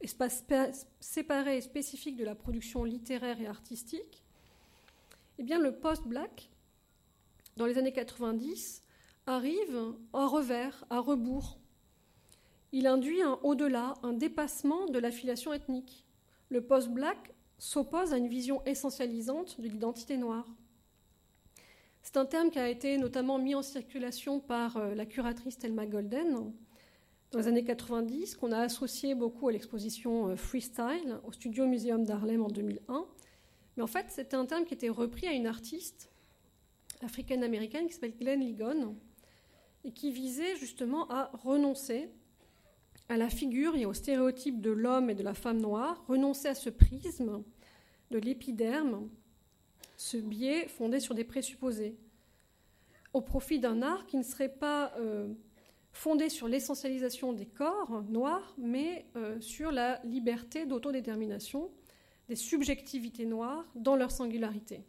espace 0.01 0.45
séparé 0.99 1.57
et 1.57 1.61
spécifique 1.61 2.15
de 2.15 2.25
la 2.25 2.35
production 2.35 2.83
littéraire 2.83 3.41
et 3.41 3.47
artistique. 3.47 4.23
Eh 5.39 5.43
bien, 5.43 5.59
le 5.59 5.75
post-black, 5.79 6.49
dans 7.55 7.65
les 7.65 7.79
années 7.79 7.93
90, 7.93 8.83
arrive 9.25 9.95
à 10.13 10.27
revers, 10.27 10.85
à 10.91 10.99
rebours 10.99 11.59
il 12.71 12.87
induit 12.87 13.21
un 13.21 13.39
au-delà, 13.43 13.93
un 14.03 14.13
dépassement 14.13 14.87
de 14.87 14.99
l'affiliation 14.99 15.53
ethnique. 15.53 16.05
Le 16.49 16.61
post-black 16.61 17.33
s'oppose 17.57 18.13
à 18.13 18.17
une 18.17 18.27
vision 18.27 18.63
essentialisante 18.65 19.59
de 19.59 19.67
l'identité 19.67 20.17
noire. 20.17 20.47
C'est 22.03 22.17
un 22.17 22.25
terme 22.25 22.49
qui 22.49 22.59
a 22.59 22.69
été 22.69 22.97
notamment 22.97 23.37
mis 23.37 23.55
en 23.55 23.61
circulation 23.61 24.39
par 24.39 24.77
euh, 24.77 24.95
la 24.95 25.05
curatrice 25.05 25.57
Thelma 25.57 25.85
Golden 25.85 26.53
dans 27.31 27.39
les 27.39 27.47
années 27.47 27.65
90, 27.65 28.35
qu'on 28.35 28.53
a 28.53 28.59
associé 28.59 29.13
beaucoup 29.13 29.49
à 29.49 29.51
l'exposition 29.51 30.29
euh, 30.29 30.35
Freestyle 30.37 31.19
au 31.25 31.33
Studio 31.33 31.65
Museum 31.65 32.05
d'Harlem 32.05 32.41
en 32.41 32.47
2001. 32.47 33.05
Mais 33.75 33.83
en 33.83 33.87
fait, 33.87 34.05
c'était 34.09 34.37
un 34.37 34.45
terme 34.45 34.63
qui 34.65 34.73
était 34.73 34.89
repris 34.89 35.27
à 35.27 35.33
une 35.33 35.47
artiste 35.47 36.09
africaine-américaine 37.01 37.87
qui 37.87 37.93
s'appelle 37.93 38.15
Glenn 38.17 38.39
Ligon 38.39 38.95
et 39.83 39.91
qui 39.91 40.11
visait 40.11 40.55
justement 40.55 41.09
à 41.09 41.29
renoncer 41.33 42.09
à 43.09 43.17
la 43.17 43.29
figure 43.29 43.75
et 43.75 43.85
au 43.85 43.93
stéréotype 43.93 44.61
de 44.61 44.71
l'homme 44.71 45.09
et 45.09 45.15
de 45.15 45.23
la 45.23 45.33
femme 45.33 45.61
noire, 45.61 46.03
renoncer 46.07 46.49
à 46.49 46.55
ce 46.55 46.69
prisme 46.69 47.43
de 48.11 48.17
l'épiderme, 48.17 49.09
ce 49.95 50.17
biais 50.17 50.67
fondé 50.67 50.99
sur 50.99 51.15
des 51.15 51.23
présupposés, 51.23 51.97
au 53.13 53.21
profit 53.21 53.59
d'un 53.59 53.81
art 53.81 54.05
qui 54.05 54.17
ne 54.17 54.23
serait 54.23 54.53
pas 54.53 54.93
euh, 54.97 55.33
fondé 55.91 56.29
sur 56.29 56.47
l'essentialisation 56.47 57.33
des 57.33 57.45
corps 57.45 58.03
noirs, 58.09 58.53
mais 58.57 59.05
euh, 59.15 59.39
sur 59.39 59.71
la 59.71 60.01
liberté 60.03 60.65
d'autodétermination 60.65 61.71
des 62.27 62.35
subjectivités 62.35 63.25
noires 63.25 63.65
dans 63.75 63.95
leur 63.95 64.11
singularité. 64.11 64.83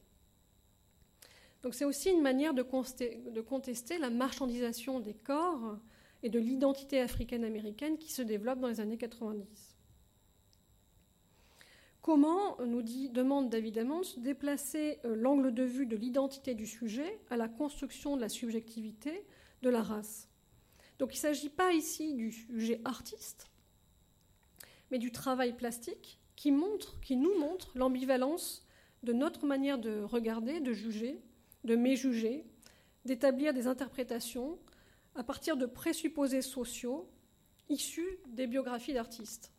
Donc 1.63 1.75
c'est 1.75 1.85
aussi 1.85 2.11
une 2.11 2.23
manière 2.23 2.55
de 2.55 2.63
contester 2.63 3.99
la 3.99 4.11
marchandisation 4.11 5.01
des 5.01 5.15
corps 5.15 5.79
et 6.23 6.31
de 6.31 6.39
l'identité 6.39 7.01
africaine-américaine 7.01 7.99
qui 7.99 8.13
se 8.13 8.23
développe 8.23 8.61
dans 8.61 8.69
les 8.69 8.81
années 8.81 8.99
90. 8.99 9.77
Comment, 12.03 12.57
nous 12.65 12.83
dit, 12.83 13.11
demande 13.11 13.51
David 13.51 13.79
Ammons, 13.79 14.01
déplacer 14.17 14.99
euh, 15.05 15.15
l'angle 15.15 15.53
de 15.53 15.63
vue 15.63 15.87
de 15.87 15.97
l'identité 15.97 16.55
du 16.55 16.67
sujet 16.67 17.21
à 17.29 17.37
la 17.37 17.49
construction 17.49 18.17
de 18.17 18.23
la 18.23 18.29
subjectivité 18.29 19.27
de 19.63 19.69
la 19.69 19.83
race? 19.83 20.29
Donc 20.99 21.13
il 21.13 21.17
ne 21.17 21.21
s'agit 21.21 21.51
pas 21.51 21.73
ici 21.73 22.15
du 22.15 22.33
sujet 22.33 22.81
artiste, 22.85 23.51
mais 24.91 24.99
du 24.99 25.13
travail 25.13 25.55
plastique 25.55 26.19
qui, 26.35 26.51
montre, 26.51 26.99
qui 27.01 27.17
nous 27.17 27.39
montre 27.39 27.71
l'ambivalence 27.75 28.65
de 29.03 29.13
notre 29.13 29.47
manière 29.47 29.79
de 29.79 30.01
regarder, 30.01 30.61
de 30.61 30.73
juger, 30.73 31.21
de 31.65 31.77
méjuger, 31.77 32.45
d'établir 33.05 33.53
des 33.53 33.67
interprétations 33.67 34.59
à 35.19 35.25
partir 35.25 35.57
de 35.57 35.67
présupposés 35.67 36.43
sociaux 36.43 37.11
issus 37.69 38.21
des 38.29 38.47
biographies 38.47 38.95
d'artistes. 38.95 39.53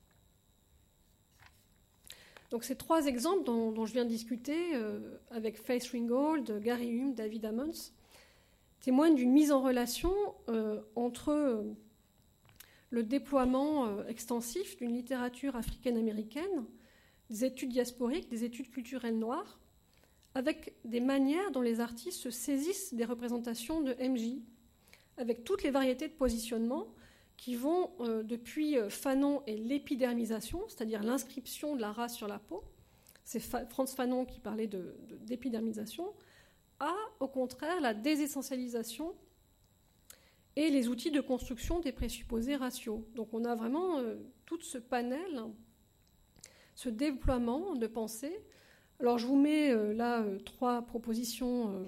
Donc 2.49 2.63
ces 2.63 2.77
trois 2.77 3.07
exemples 3.07 3.43
dont, 3.43 3.85
je 3.85 3.91
viens 3.91 4.05
de 4.05 4.09
discuter 4.09 4.73
euh, 4.73 5.17
avec 5.29 5.61
Faith 5.61 5.85
Ringgold, 5.91 6.61
Gary 6.61 6.87
Hume, 6.87 7.13
David 7.13 7.43
Ammons, 7.43 7.91
témoignent 8.79 9.15
d'une 9.15 9.33
mise 9.33 9.51
en 9.51 9.61
relation 9.61 10.13
euh, 10.47 10.81
entre 10.95 11.29
euh, 11.29 11.63
le 12.89 13.03
déploiement 13.03 14.03
extensif 14.07 14.77
d'une 14.77 14.93
littérature 14.93 15.57
africaine-américaine, 15.57 16.65
des 17.29 17.43
études 17.43 17.69
diasporiques, 17.69 18.29
des 18.29 18.45
études 18.45 18.71
culturelles 18.71 19.19
noires, 19.19 19.59
avec 20.35 20.73
des 20.85 21.01
manières 21.01 21.51
dont 21.51 21.61
les 21.61 21.81
artistes 21.81 22.19
se 22.19 22.31
saisissent 22.31 22.93
des 22.93 23.05
représentations 23.05 23.81
de 23.81 23.93
MJ, 24.01 24.41
avec 25.19 25.43
toutes 25.43 25.63
les 25.63 25.69
variétés 25.69 26.07
de 26.07 26.13
positionnement 26.13 26.87
qui 27.35 27.55
vont 27.55 27.91
euh, 27.99 28.23
depuis 28.23 28.77
euh, 28.77 28.89
Fanon 28.89 29.43
et 29.47 29.57
l'épidermisation, 29.57 30.61
c'est-à-dire 30.67 31.03
l'inscription 31.03 31.75
de 31.75 31.81
la 31.81 31.91
race 31.91 32.15
sur 32.15 32.27
la 32.27 32.39
peau, 32.39 32.63
c'est 33.25 33.39
Franz 33.39 33.93
Fanon 33.95 34.25
qui 34.25 34.39
parlait 34.39 34.67
d'épidermisation, 35.21 36.13
à 36.79 36.95
au 37.19 37.27
contraire 37.27 37.79
la 37.81 37.93
désessentialisation 37.93 39.13
et 40.55 40.69
les 40.71 40.87
outils 40.87 41.11
de 41.11 41.21
construction 41.21 41.79
des 41.79 41.91
présupposés 41.91 42.55
raciaux. 42.55 43.05
Donc 43.15 43.33
on 43.33 43.45
a 43.45 43.55
vraiment 43.55 43.99
euh, 43.99 44.15
tout 44.45 44.59
ce 44.61 44.77
panel, 44.77 45.43
ce 46.75 46.89
déploiement 46.89 47.75
de 47.75 47.87
pensée. 47.87 48.41
Alors 48.99 49.17
je 49.17 49.27
vous 49.27 49.37
mets 49.37 49.73
là 49.93 50.25
trois 50.43 50.81
propositions 50.81 51.85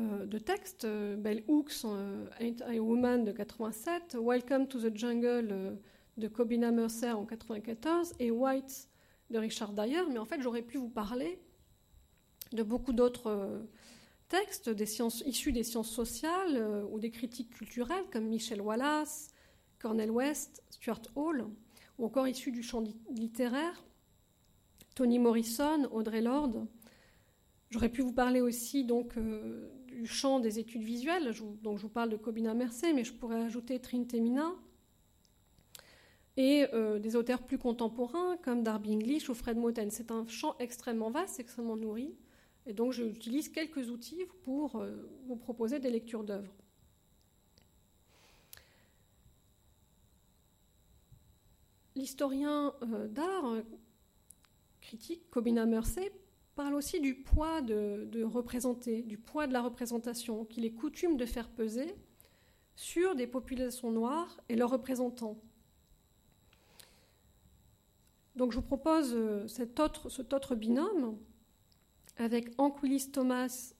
euh, 0.00 0.26
de 0.26 0.38
textes. 0.38 0.84
Euh, 0.84 1.16
Bell 1.16 1.42
Hooks, 1.48 1.84
euh, 1.84 2.26
Ain't 2.40 2.62
I 2.68 2.78
a 2.78 2.82
Woman 2.82 3.24
de 3.24 3.32
87, 3.32 4.16
Welcome 4.18 4.66
to 4.68 4.78
the 4.78 4.96
Jungle 4.96 5.78
de 6.16 6.28
Cobina 6.28 6.70
Mercer 6.70 7.12
en 7.12 7.24
94 7.24 8.14
et 8.18 8.30
White 8.30 8.88
de 9.30 9.38
Richard 9.38 9.72
Dyer. 9.72 10.02
Mais 10.10 10.18
en 10.18 10.24
fait, 10.24 10.40
j'aurais 10.40 10.62
pu 10.62 10.78
vous 10.78 10.88
parler 10.88 11.38
de 12.52 12.62
beaucoup 12.62 12.92
d'autres 12.92 13.62
textes 14.28 14.68
des 14.68 14.86
sciences, 14.86 15.22
issus 15.26 15.52
des 15.52 15.62
sciences 15.62 15.90
sociales 15.90 16.84
ou 16.90 16.98
des 16.98 17.10
critiques 17.10 17.50
culturelles 17.50 18.04
comme 18.12 18.24
Michel 18.24 18.60
Wallace, 18.60 19.28
Cornel 19.78 20.10
West, 20.10 20.62
Stuart 20.70 21.02
Hall, 21.14 21.46
ou 21.98 22.06
encore 22.06 22.26
issus 22.26 22.50
du 22.50 22.62
champ 22.62 22.82
littéraire, 23.10 23.84
Toni 24.94 25.18
Morrison, 25.18 25.84
Audrey 25.92 26.22
Lorde. 26.22 26.66
J'aurais 27.70 27.88
pu 27.88 28.02
vous 28.02 28.12
parler 28.12 28.40
aussi 28.40 28.84
donc 28.84 29.14
du 30.00 30.06
champ 30.06 30.40
des 30.40 30.58
études 30.58 30.82
visuelles, 30.82 31.34
donc 31.62 31.76
je 31.76 31.82
vous 31.82 31.90
parle 31.90 32.08
de 32.08 32.16
Cobina 32.16 32.54
Mercé, 32.54 32.94
mais 32.94 33.04
je 33.04 33.12
pourrais 33.12 33.42
ajouter 33.42 33.78
Trintemina, 33.78 34.50
et 36.38 36.66
euh, 36.72 36.98
des 36.98 37.16
auteurs 37.16 37.42
plus 37.42 37.58
contemporains 37.58 38.38
comme 38.38 38.62
Darby 38.62 38.94
English 38.94 39.28
ou 39.28 39.34
Fred 39.34 39.58
Moten. 39.58 39.90
C'est 39.90 40.10
un 40.10 40.26
champ 40.26 40.56
extrêmement 40.58 41.10
vaste, 41.10 41.38
extrêmement 41.38 41.76
nourri, 41.76 42.14
et 42.66 42.72
donc 42.72 42.92
j'utilise 42.92 43.50
quelques 43.50 43.90
outils 43.90 44.24
pour 44.44 44.76
euh, 44.76 44.90
vous 45.26 45.36
proposer 45.36 45.80
des 45.80 45.90
lectures 45.90 46.24
d'œuvres. 46.24 46.54
L'historien 51.94 52.72
euh, 52.82 53.06
d'art 53.06 53.56
critique 54.80 55.28
Cobina 55.30 55.66
Mercé 55.66 56.10
parle 56.62 56.74
aussi 56.74 57.00
du 57.00 57.14
poids 57.14 57.62
de, 57.62 58.22
représenter, 58.22 59.00
du 59.00 59.16
poids 59.16 59.46
de 59.46 59.54
la 59.54 59.62
représentation 59.62 60.44
qu'il 60.44 60.66
est 60.66 60.72
coutume 60.72 61.16
de 61.16 61.24
faire 61.24 61.48
peser 61.48 61.94
sur 62.76 63.14
des 63.14 63.26
populations 63.26 63.90
noires 63.90 64.38
et 64.50 64.56
leurs 64.56 64.68
représentants. 64.68 65.40
Donc 68.36 68.52
je 68.52 68.56
vous 68.56 68.66
propose 68.66 69.14
euh, 69.14 69.48
cet 69.48 69.80
autre, 69.80 70.54
binôme 70.54 71.16
avec 72.18 72.52
Anquilis 72.58 73.10
Thomas, 73.10 73.72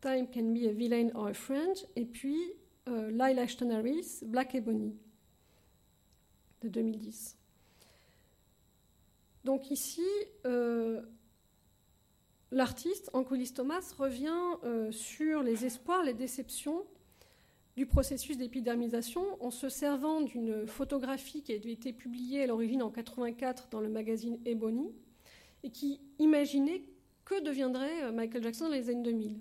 Time 0.00 0.26
Can 0.28 0.52
Be 0.52 0.66
a 0.66 0.72
Villain 0.72 1.10
or 1.14 1.28
a 1.28 1.32
Friend, 1.32 1.76
et 1.94 2.06
puis 2.06 2.40
euh, 2.88 3.16
Ashton 3.20 3.70
Harris, 3.70 4.18
Black 4.22 4.56
Ebony, 4.56 4.96
de 6.62 6.68
2010. 6.70 7.36
Donc 9.44 9.70
ici, 9.70 10.02
euh, 10.44 11.02
l'artiste, 12.50 13.10
Ancolis 13.12 13.52
Thomas, 13.52 13.94
revient 13.96 14.32
euh, 14.64 14.90
sur 14.92 15.42
les 15.42 15.64
espoirs, 15.64 16.02
les 16.02 16.14
déceptions 16.14 16.84
du 17.76 17.86
processus 17.86 18.38
d'épidermisation 18.38 19.22
en 19.42 19.50
se 19.50 19.68
servant 19.68 20.22
d'une 20.22 20.66
photographie 20.66 21.42
qui 21.42 21.52
a 21.52 21.56
été 21.56 21.92
publiée 21.92 22.44
à 22.44 22.46
l'origine 22.46 22.82
en 22.82 22.90
84 22.90 23.68
dans 23.70 23.80
le 23.80 23.88
magazine 23.88 24.38
Ebony 24.46 24.94
et 25.62 25.70
qui 25.70 26.00
imaginait 26.18 26.84
que 27.24 27.42
deviendrait 27.42 28.04
euh, 28.04 28.12
Michael 28.12 28.42
Jackson 28.42 28.64
dans 28.66 28.70
les 28.70 28.88
années 28.88 29.02
2000. 29.02 29.40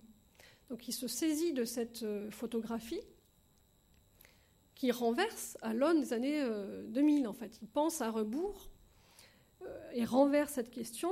Donc 0.69 0.87
il 0.87 0.93
se 0.93 1.07
saisit 1.07 1.53
de 1.53 1.63
cette 1.63 2.03
euh, 2.03 2.29
photographie 2.31 3.01
qui 4.73 4.91
renverse 4.91 5.57
à 5.61 5.73
l'aune 5.73 6.01
des 6.01 6.11
années 6.11 6.45
2000 6.89 7.29
en 7.29 7.33
fait. 7.33 7.59
Il 7.61 7.67
pense 7.69 8.01
à 8.01 8.11
rebours 8.11 8.69
et 9.93 10.03
renverse 10.03 10.51
cette 10.51 10.69
question. 10.69 11.09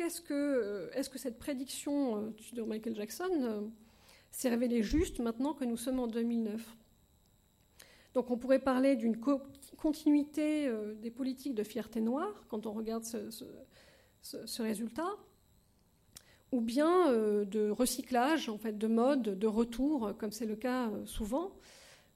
Euh, 0.00 0.90
est-ce 0.94 1.10
que 1.10 1.18
cette 1.18 1.38
prédiction 1.38 2.16
euh, 2.16 2.30
de 2.54 2.62
Michael 2.62 2.94
Jackson 2.94 3.30
euh, 3.42 3.60
s'est 4.30 4.48
révélée 4.48 4.82
juste 4.82 5.20
maintenant 5.20 5.54
que 5.54 5.64
nous 5.64 5.76
sommes 5.76 6.00
en 6.00 6.06
2009 6.06 6.76
Donc 8.14 8.30
on 8.30 8.38
pourrait 8.38 8.58
parler 8.58 8.96
d'une 8.96 9.18
continuité 9.76 10.70
des 11.00 11.10
politiques 11.10 11.54
de 11.54 11.62
fierté 11.62 12.00
noire 12.00 12.44
quand 12.48 12.66
on 12.66 12.72
regarde 12.72 13.04
ce, 13.04 14.62
résultat, 14.62 15.10
ou 16.52 16.60
bien 16.60 17.12
de 17.12 17.68
recyclage, 17.70 18.48
en 18.48 18.58
fait, 18.58 18.78
de 18.78 18.86
mode, 18.86 19.38
de 19.38 19.46
retour, 19.46 20.16
comme 20.18 20.30
c'est 20.30 20.46
le 20.46 20.56
cas 20.56 20.90
souvent. 21.04 21.52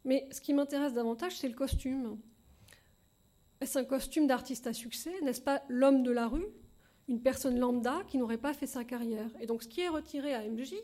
Mais 0.05 0.27
ce 0.31 0.41
qui 0.41 0.55
m'intéresse 0.55 0.95
davantage, 0.95 1.37
c'est 1.37 1.49
le 1.49 1.55
costume. 1.55 2.19
Est-ce 3.61 3.79
un 3.79 3.85
costume 3.85 4.27
d'artiste 4.27 4.67
à 4.67 4.73
succès? 4.73 5.21
N'est-ce 5.23 5.43
pas 5.43 5.63
l'homme 5.69 6.03
de 6.03 6.13
la 6.13 6.29
rue? 6.29 6.47
Une 7.09 7.23
personne 7.23 7.59
lambda 7.59 8.03
qui 8.09 8.19
n'aurait 8.19 8.39
pas 8.39 8.55
fait 8.55 8.67
sa 8.67 8.85
carrière. 8.85 9.31
Et 9.41 9.47
donc 9.47 9.63
ce 9.63 9.69
qui 9.69 9.81
est 9.81 9.89
retiré 9.89 10.35
à 10.35 10.49
MJ, 10.49 10.75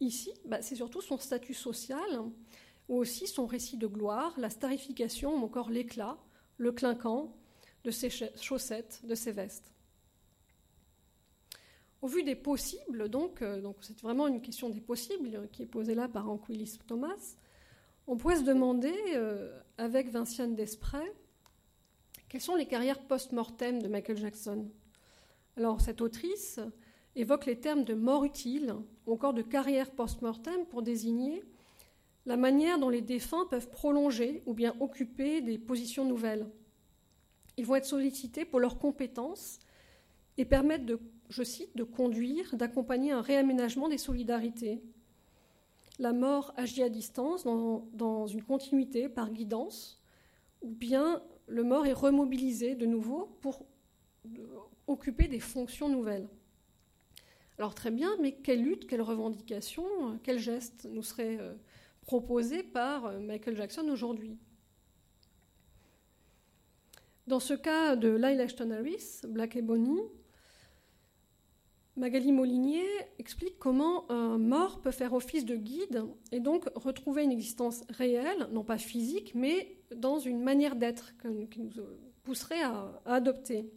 ici, 0.00 0.32
bah, 0.44 0.62
c'est 0.62 0.76
surtout 0.76 1.00
son 1.00 1.18
statut 1.18 1.54
social, 1.54 2.22
ou 2.88 2.96
aussi 2.96 3.26
son 3.26 3.46
récit 3.46 3.76
de 3.76 3.86
gloire, 3.86 4.34
la 4.38 4.50
starification, 4.50 5.34
ou 5.34 5.44
encore 5.44 5.70
l'éclat, 5.70 6.16
le 6.56 6.72
clinquant 6.72 7.36
de 7.84 7.90
ses 7.90 8.10
chaussettes, 8.10 9.00
de 9.04 9.14
ses 9.14 9.32
vestes. 9.32 9.72
Au 12.00 12.06
vu 12.06 12.22
des 12.22 12.36
possibles, 12.36 13.08
donc, 13.08 13.42
euh, 13.42 13.60
c'est 13.80 14.00
vraiment 14.00 14.28
une 14.28 14.40
question 14.40 14.70
des 14.70 14.80
possibles 14.80 15.48
qui 15.52 15.62
est 15.62 15.66
posée 15.66 15.94
là 15.94 16.08
par 16.08 16.30
Anquilis 16.30 16.78
Thomas, 16.86 17.36
on 18.06 18.16
pourrait 18.16 18.36
se 18.36 18.44
demander, 18.44 18.94
euh, 19.14 19.60
avec 19.76 20.08
Vinciane 20.08 20.54
Desprez, 20.54 21.12
quelles 22.28 22.40
sont 22.40 22.54
les 22.54 22.66
carrières 22.66 23.00
post-mortem 23.00 23.82
de 23.82 23.88
Michael 23.88 24.16
Jackson? 24.16 24.70
Alors, 25.58 25.80
cette 25.80 26.02
autrice 26.02 26.60
évoque 27.16 27.46
les 27.46 27.58
termes 27.58 27.82
de 27.82 27.94
mort 27.94 28.24
utile 28.24 28.76
ou 29.06 29.12
encore 29.12 29.34
de 29.34 29.42
carrière 29.42 29.90
post-mortem 29.90 30.66
pour 30.66 30.82
désigner 30.82 31.42
la 32.26 32.36
manière 32.36 32.78
dont 32.78 32.90
les 32.90 33.02
défunts 33.02 33.44
peuvent 33.50 33.68
prolonger 33.68 34.44
ou 34.46 34.54
bien 34.54 34.76
occuper 34.78 35.40
des 35.40 35.58
positions 35.58 36.04
nouvelles. 36.04 36.46
Ils 37.56 37.66
vont 37.66 37.74
être 37.74 37.86
sollicités 37.86 38.44
pour 38.44 38.60
leurs 38.60 38.78
compétences 38.78 39.58
et 40.36 40.44
permettre 40.44 40.86
de, 40.86 41.00
je 41.28 41.42
cite, 41.42 41.76
de 41.76 41.82
conduire, 41.82 42.54
d'accompagner 42.54 43.10
un 43.10 43.20
réaménagement 43.20 43.88
des 43.88 43.98
solidarités. 43.98 44.80
La 45.98 46.12
mort 46.12 46.54
agit 46.56 46.84
à 46.84 46.88
distance, 46.88 47.42
dans 47.42 48.28
une 48.28 48.44
continuité, 48.44 49.08
par 49.08 49.32
guidance, 49.32 50.00
ou 50.62 50.70
bien 50.70 51.20
le 51.48 51.64
mort 51.64 51.84
est 51.84 51.92
remobilisé 51.92 52.76
de 52.76 52.86
nouveau 52.86 53.36
pour 53.40 53.66
occuper 54.88 55.28
des 55.28 55.40
fonctions 55.40 55.88
nouvelles. 55.88 56.28
Alors 57.58 57.74
très 57.74 57.90
bien, 57.90 58.16
mais 58.20 58.32
quelle 58.32 58.62
lutte, 58.62 58.86
quelle 58.86 59.02
revendication, 59.02 59.84
quel 60.22 60.38
geste 60.38 60.88
nous 60.90 61.02
serait 61.02 61.38
euh, 61.40 61.54
proposé 62.02 62.62
par 62.62 63.06
euh, 63.06 63.18
Michael 63.20 63.56
Jackson 63.56 63.88
aujourd'hui? 63.88 64.36
Dans 67.26 67.40
ce 67.40 67.54
cas 67.54 67.94
de 67.94 68.08
Lyle 68.08 68.40
Ashton 68.40 68.70
Harris, 68.70 69.20
Black 69.28 69.56
Ebony, 69.56 70.00
Magali 71.98 72.30
Molinier 72.30 72.86
explique 73.18 73.58
comment 73.58 74.10
un 74.10 74.38
mort 74.38 74.80
peut 74.80 74.92
faire 74.92 75.12
office 75.12 75.44
de 75.44 75.56
guide 75.56 76.04
et 76.30 76.38
donc 76.38 76.70
retrouver 76.76 77.24
une 77.24 77.32
existence 77.32 77.82
réelle, 77.90 78.48
non 78.52 78.62
pas 78.62 78.78
physique, 78.78 79.34
mais 79.34 79.76
dans 79.94 80.20
une 80.20 80.40
manière 80.40 80.76
d'être 80.76 81.12
qui 81.50 81.60
nous 81.60 81.72
pousserait 82.22 82.62
à, 82.62 83.02
adopter. 83.04 83.68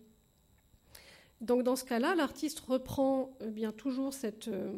Donc 1.41 1.63
dans 1.63 1.75
ce 1.75 1.83
cas-là, 1.85 2.15
l'artiste 2.15 2.59
reprend 2.61 3.35
eh 3.41 3.49
bien 3.49 3.71
toujours 3.71 4.13
cette, 4.13 4.47
euh, 4.47 4.71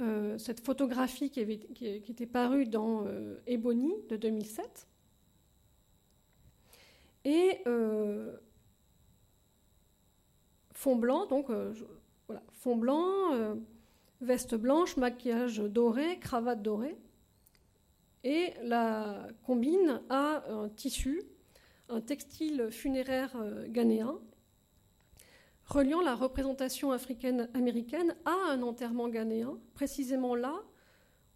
euh, 0.00 0.38
photographie 0.62 1.30
qui, 1.30 1.40
était 1.40 2.26
parue 2.26 2.66
dans 2.66 3.06
euh, 3.06 3.40
Ebony 3.46 3.94
de 4.08 4.16
2007. 4.16 4.86
Et 7.26 7.62
fond 10.74 10.96
blanc, 10.96 11.24
donc 11.24 11.46
fond 12.52 12.76
blanc, 12.76 13.56
veste 14.20 14.54
blanche, 14.56 14.98
maquillage 14.98 15.56
doré, 15.56 16.18
cravate 16.18 16.60
dorée, 16.60 16.98
et 18.24 18.52
la 18.62 19.26
combine 19.46 20.02
à 20.10 20.44
un 20.50 20.68
tissu 20.68 21.22
un 21.88 22.00
textile 22.00 22.68
funéraire 22.70 23.34
euh, 23.36 23.66
ghanéen, 23.68 24.18
reliant 25.66 26.00
la 26.00 26.14
représentation 26.14 26.92
africaine-américaine 26.92 28.14
à 28.24 28.34
un 28.50 28.62
enterrement 28.62 29.08
ghanéen, 29.08 29.58
précisément 29.74 30.34
là 30.34 30.62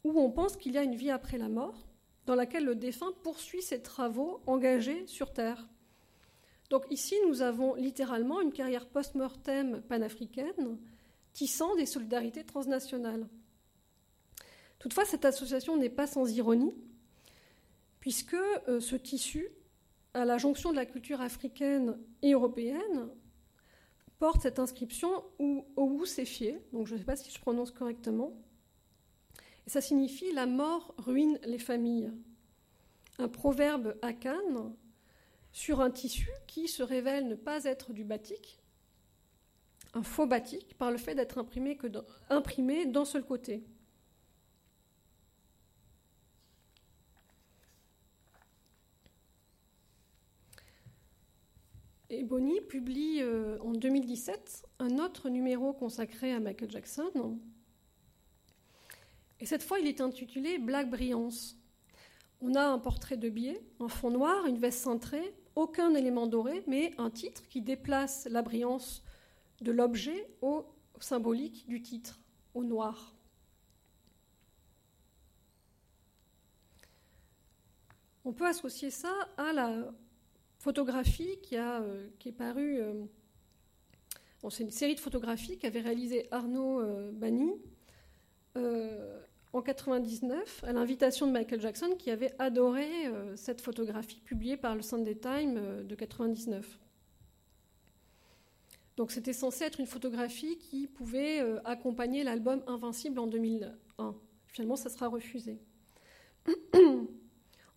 où 0.05 0.19
on 0.21 0.31
pense 0.31 0.57
qu'il 0.57 0.73
y 0.73 0.79
a 0.79 0.83
une 0.83 0.95
vie 0.95 1.11
après 1.11 1.39
la 1.39 1.49
mort, 1.49 1.87
dans 2.27 2.35
laquelle 2.35 2.65
le 2.65 2.75
défunt 2.75 3.13
poursuit 3.23 3.63
ses 3.63 3.83
travaux 3.83 4.41
engagés 4.47 5.07
sur 5.07 5.33
Terre. 5.33 5.69
Donc 6.71 6.85
ici, 6.91 7.17
nous 7.27 7.41
avons 7.43 7.75
littéralement 7.75 8.41
une 8.41 8.53
carrière 8.53 8.87
post-mortem 8.87 9.81
panafricaine 9.83 10.79
tissant 11.33 11.75
des 11.77 11.87
solidarités 11.87 12.45
transnationales. 12.45 13.27
Toutefois, 14.79 15.05
cette 15.05 15.25
association 15.25 15.77
n'est 15.77 15.89
pas 15.89 16.07
sans 16.07 16.31
ironie, 16.31 16.75
puisque 18.01 18.35
euh, 18.35 18.81
ce 18.81 18.97
tissu 18.97 19.49
à 20.15 20.25
la 20.25 20.39
jonction 20.39 20.71
de 20.71 20.77
la 20.77 20.87
culture 20.87 21.21
africaine 21.21 21.99
et 22.23 22.33
européenne, 22.33 23.09
porte 24.19 24.43
cette 24.43 24.59
inscription 24.59 25.25
ou 25.39 25.65
Sefié, 26.05 26.61
donc 26.73 26.87
je 26.87 26.95
ne 26.95 26.99
sais 26.99 27.05
pas 27.05 27.17
si 27.17 27.31
je 27.31 27.41
prononce 27.41 27.71
correctement. 27.71 28.33
Et 29.67 29.71
ça 29.71 29.81
signifie 29.81 30.33
la 30.33 30.47
mort 30.47 30.95
ruine 30.99 31.39
les 31.45 31.59
familles. 31.59 32.11
Un 33.19 33.29
proverbe 33.29 33.97
à 34.01 34.13
Cannes 34.13 34.75
sur 35.53 35.81
un 35.81 35.91
tissu 35.91 36.31
qui 36.47 36.69
se 36.69 36.83
révèle 36.83 37.29
ne 37.29 37.35
pas 37.35 37.65
être 37.65 37.93
du 37.93 38.05
batik, 38.05 38.61
un 39.95 40.03
faux 40.03 40.27
batik, 40.27 40.77
par 40.79 40.91
le 40.91 40.99
fait 40.99 41.15
d'être 41.15 41.39
imprimé 42.31 42.87
d'un 42.87 43.05
seul 43.05 43.25
côté. 43.25 43.65
Ebony 52.11 52.63
publie 52.63 53.21
euh, 53.21 53.59
en 53.61 53.73
2017 53.73 54.67
un 54.79 54.99
autre 54.99 55.29
numéro 55.29 55.75
consacré 55.75 56.33
à 56.33 56.41
Michael 56.41 56.71
Jackson. 56.71 57.39
Et 59.41 59.47
cette 59.47 59.63
fois, 59.63 59.79
il 59.79 59.87
est 59.87 60.01
intitulé 60.01 60.59
Black 60.59 60.89
Brillance. 60.89 61.57
On 62.41 62.55
a 62.55 62.65
un 62.65 62.79
portrait 62.79 63.19
de 63.19 63.29
biais, 63.29 63.63
un 63.79 63.89
fond 63.89 64.11
noir, 64.11 64.47
une 64.47 64.59
veste 64.59 64.81
cintrée, 64.81 65.35
aucun 65.55 65.95
élément 65.95 66.27
doré, 66.27 66.65
mais 66.67 66.93
un 66.97 67.11
titre 67.11 67.47
qui 67.49 67.61
déplace 67.61 68.27
la 68.31 68.43
brillance 68.43 69.03
de 69.61 69.71
l'objet 69.71 70.31
au 70.41 70.65
symbolique 71.01 71.69
du 71.69 71.83
titre, 71.83 72.21
au 72.55 72.65
noir. 72.65 73.15
On 78.25 78.33
peut 78.33 78.47
associer 78.47 78.91
ça 78.91 79.13
à 79.37 79.53
la 79.53 79.93
photographie 80.59 81.39
qui, 81.43 81.57
a, 81.57 81.81
euh, 81.81 82.09
qui 82.19 82.29
est 82.29 82.33
parue. 82.33 82.81
Euh, 82.81 83.05
c'est 84.51 84.65
une 84.65 84.71
série 84.71 84.95
de 84.95 85.01
photographies 85.01 85.59
qu'avait 85.59 85.81
réalisé 85.81 86.29
Arnaud 86.31 86.81
euh, 86.81 87.11
Bani 87.13 87.53
en 89.53 89.63
99 89.63 90.65
à 90.65 90.73
l'invitation 90.73 91.29
de 91.29 91.33
Michael 91.33 91.61
Jackson 91.61 91.95
qui 91.97 92.11
avait 92.11 92.35
adoré 92.41 92.89
cette 93.37 93.61
photographie 93.61 94.21
publiée 94.21 94.57
par 94.57 94.75
le 94.75 94.83
Sunday 94.83 95.15
Times 95.15 95.87
de 95.87 95.95
99. 95.95 96.81
Donc 98.97 99.13
c'était 99.13 99.33
censé 99.33 99.63
être 99.63 99.79
une 99.79 99.87
photographie 99.87 100.59
qui 100.59 100.89
pouvait 100.89 101.41
accompagner 101.65 102.25
l'album 102.25 102.65
Invincible 102.67 103.21
en 103.21 103.29
2001. 103.29 104.17
Finalement, 104.49 104.77
ça 104.77 104.91
sera 104.91 105.07
refusé. 105.07 105.61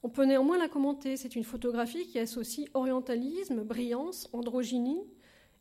On 0.03 0.09
peut 0.09 0.25
néanmoins 0.25 0.57
la 0.57 0.67
commenter. 0.67 1.15
C'est 1.17 1.35
une 1.35 1.43
photographie 1.43 2.07
qui 2.07 2.19
associe 2.19 2.67
orientalisme, 2.73 3.63
brillance, 3.63 4.29
androgynie 4.33 5.03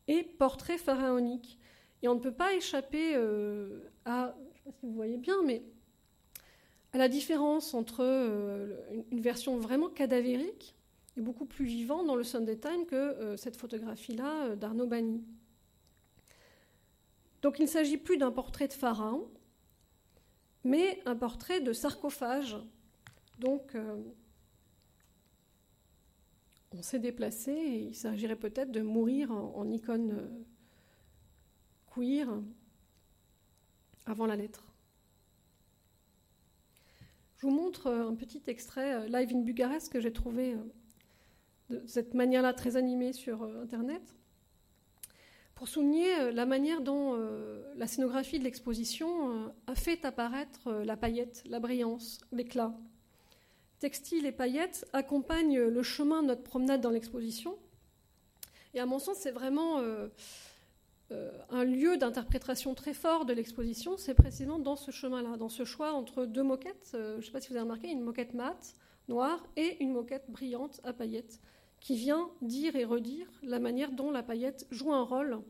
et 0.08 0.22
portrait 0.22 0.78
pharaonique. 0.78 1.58
Et 2.02 2.08
on 2.08 2.14
ne 2.14 2.20
peut 2.20 2.32
pas 2.32 2.54
échapper 2.54 3.14
euh, 3.14 3.80
à, 4.04 4.34
je 4.52 4.58
sais 4.58 4.64
pas 4.64 4.72
si 4.72 4.86
vous 4.86 4.94
voyez 4.94 5.18
bien, 5.18 5.42
mais 5.44 5.62
à 6.92 6.98
la 6.98 7.08
différence 7.08 7.74
entre 7.74 8.02
euh, 8.02 8.76
une 9.10 9.20
version 9.20 9.58
vraiment 9.58 9.88
cadavérique 9.88 10.74
et 11.16 11.20
beaucoup 11.20 11.44
plus 11.44 11.66
vivante 11.66 12.06
dans 12.06 12.16
le 12.16 12.24
Sunday 12.24 12.56
Times 12.56 12.86
que 12.86 12.96
euh, 12.96 13.36
cette 13.36 13.56
photographie-là 13.56 14.56
d'Arnaud 14.56 14.86
Bani. 14.86 15.22
Donc 17.42 17.58
il 17.58 17.62
ne 17.62 17.68
s'agit 17.68 17.98
plus 17.98 18.16
d'un 18.16 18.30
portrait 18.30 18.68
de 18.68 18.72
pharaon, 18.72 19.28
mais 20.64 21.00
un 21.04 21.16
portrait 21.16 21.60
de 21.60 21.72
sarcophage. 21.72 22.56
Donc 23.38 23.74
on 26.76 26.82
s'est 26.82 26.98
déplacé 26.98 27.52
et 27.52 27.78
il 27.88 27.94
s'agirait 27.94 28.36
peut-être 28.36 28.70
de 28.70 28.80
mourir 28.80 29.32
en, 29.32 29.68
icône 29.70 30.12
euh, 30.12 30.28
queer 31.94 32.28
avant 34.06 34.26
la 34.26 34.36
lettre. 34.36 34.64
Je 37.38 37.46
vous 37.46 37.52
montre 37.52 37.88
euh, 37.88 38.08
un 38.08 38.14
petit 38.14 38.42
extrait 38.46 38.94
euh, 38.94 39.08
live 39.08 39.34
in 39.34 39.40
Bucarest 39.40 39.92
que 39.92 40.00
j'ai 40.00 40.12
trouvé 40.12 40.56
de 41.70 41.82
cette 41.86 42.14
manière-là 42.14 42.52
très 42.52 42.76
animée 42.76 43.12
sur 43.12 43.42
Internet 43.42 44.02
pour 45.54 45.68
souligner 45.68 46.32
la 46.32 46.46
manière 46.46 46.80
dont 46.80 47.14
la 47.76 47.86
scénographie 47.86 48.38
de 48.38 48.44
l'exposition 48.44 49.52
a 49.66 49.74
fait 49.74 50.06
apparaître 50.06 50.72
la 50.72 50.96
paillette, 50.96 51.44
la 51.46 51.60
brillance, 51.60 52.18
l'éclat 52.32 52.74
textiles 53.80 54.26
et 54.26 54.32
paillettes 54.32 54.86
accompagnent 54.92 55.60
le 55.60 55.82
chemin 55.82 56.22
de 56.22 56.28
notre 56.28 56.42
promenade 56.42 56.80
dans 56.80 56.90
l'exposition. 56.90 57.58
Et 58.74 58.80
à 58.80 58.86
mon 58.86 58.98
sens, 58.98 59.16
c'est 59.16 59.32
vraiment 59.32 59.78
euh, 59.78 60.08
euh, 61.10 61.30
un 61.48 61.64
lieu 61.64 61.96
d'interprétation 61.96 62.74
très 62.74 62.94
fort 62.94 63.24
de 63.24 63.32
l'exposition. 63.32 63.96
C'est 63.96 64.14
précisément 64.14 64.58
dans 64.58 64.76
ce 64.76 64.90
chemin-là, 64.90 65.36
dans 65.36 65.48
ce 65.48 65.64
choix 65.64 65.92
entre 65.92 66.24
deux 66.24 66.42
moquettes. 66.42 66.92
Euh, 66.94 67.14
je 67.14 67.16
ne 67.18 67.22
sais 67.22 67.32
pas 67.32 67.40
si 67.40 67.48
vous 67.48 67.56
avez 67.56 67.62
remarqué, 67.62 67.88
une 67.90 68.02
moquette 68.02 68.34
mate, 68.34 68.76
noire, 69.08 69.44
et 69.56 69.82
une 69.82 69.92
moquette 69.92 70.30
brillante 70.30 70.80
à 70.84 70.92
paillettes, 70.92 71.40
qui 71.80 71.96
vient 71.96 72.30
dire 72.42 72.76
et 72.76 72.84
redire 72.84 73.26
la 73.42 73.58
manière 73.58 73.90
dont 73.90 74.10
la 74.10 74.22
paillette 74.22 74.66
joue 74.70 74.92
un 74.92 75.02
rôle 75.02 75.40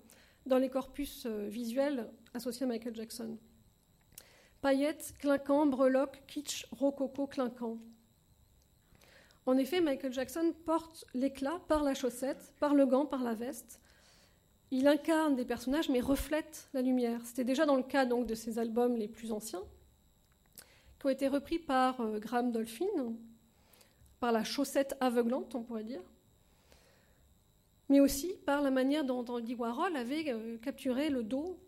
dans 0.47 0.59
les 0.59 0.71
corpus 0.71 1.27
visuels 1.27 2.09
associés 2.33 2.65
à 2.65 2.69
Michael 2.69 2.95
Jackson. 2.95 3.37
Paillettes, 4.63 5.15
clinquant, 5.19 5.67
breloque, 5.67 6.23
kitsch, 6.27 6.67
rococo, 6.71 7.27
clinquant. 7.27 7.79
En 9.47 9.57
effet, 9.57 9.81
Michael 9.81 10.13
Jackson 10.13 10.55
porte 10.65 11.05
l'éclat 11.15 11.61
par 11.69 11.83
la 11.83 11.95
chaussette, 11.95 12.53
par 12.61 12.75
le 12.75 12.87
gant, 12.87 13.07
par 13.07 13.23
la 13.23 13.35
veste. 13.35 13.81
Il 14.71 14.87
incarne 14.87 15.35
des 15.35 15.45
personnages 15.45 15.89
mais 15.89 16.01
reflète 16.01 16.69
la 16.73 16.83
lumière. 16.83 17.21
C'était 17.25 17.45
déjà 17.45 17.67
dans 17.67 17.77
le 17.77 17.83
cas 17.83 18.07
donc, 18.07 18.27
de 18.27 18.35
ses 18.35 18.59
albums 18.59 18.97
les 18.97 19.09
plus 19.09 19.33
anciens, 19.33 19.65
qui 20.99 21.07
ont 21.07 21.11
été 21.11 21.27
repris 21.27 21.59
par 21.59 22.01
euh, 22.01 22.19
Graham 22.19 22.53
Dolphin, 22.53 23.17
par 24.21 24.33
la 24.33 24.45
chaussette 24.45 24.97
aveuglante, 25.01 25.55
on 25.55 25.63
pourrait 25.63 25.85
dire, 25.85 26.03
mais 27.89 27.99
aussi 27.99 28.35
par 28.47 28.63
la 28.63 28.71
manière 28.71 29.05
dont 29.05 29.25
Andy 29.25 29.57
Warhol 29.57 29.97
avait 29.97 30.25
euh, 30.29 30.59
capturé 30.59 31.11
le 31.11 31.25
dos 31.25 31.59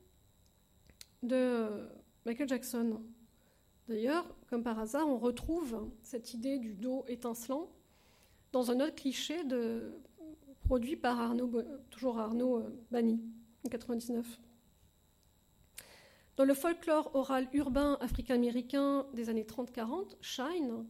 de 1.22 1.34
euh, 1.34 1.88
Michael 2.26 2.48
Jackson. 2.48 3.00
D'ailleurs, 3.88 4.24
comme 4.48 4.62
par 4.62 4.78
hasard, 4.78 5.08
on 5.08 5.18
retrouve 5.18 5.90
cette 6.02 6.34
idée 6.34 6.58
du 6.58 6.74
dos 6.74 7.04
étincelant 7.08 7.68
dans 8.52 8.70
un 8.70 8.80
autre 8.80 8.94
cliché 8.94 9.36
produit 10.64 10.96
par 10.96 11.20
Arnaud, 11.20 11.50
toujours 11.90 12.18
Arnaud 12.18 12.58
euh, 12.58 12.82
Bani, 12.90 13.14
en 13.64 13.68
1999. 13.68 14.38
Dans 16.36 16.44
le 16.44 16.54
folklore 16.54 17.10
oral 17.14 17.48
urbain 17.52 17.98
africain-américain 18.00 19.06
des 19.12 19.28
années 19.28 19.44
30-40, 19.44 20.16
Shine 20.20 20.86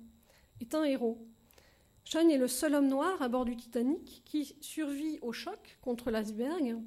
est 0.60 0.74
un 0.74 0.84
héros. 0.84 1.26
Shine 2.04 2.30
est 2.30 2.38
le 2.38 2.48
seul 2.48 2.74
homme 2.74 2.88
noir 2.88 3.20
à 3.22 3.28
bord 3.28 3.44
du 3.44 3.56
Titanic 3.56 4.22
qui 4.24 4.54
survit 4.60 5.18
au 5.20 5.32
choc 5.32 5.78
contre 5.80 6.10
l'iceberg 6.10 6.78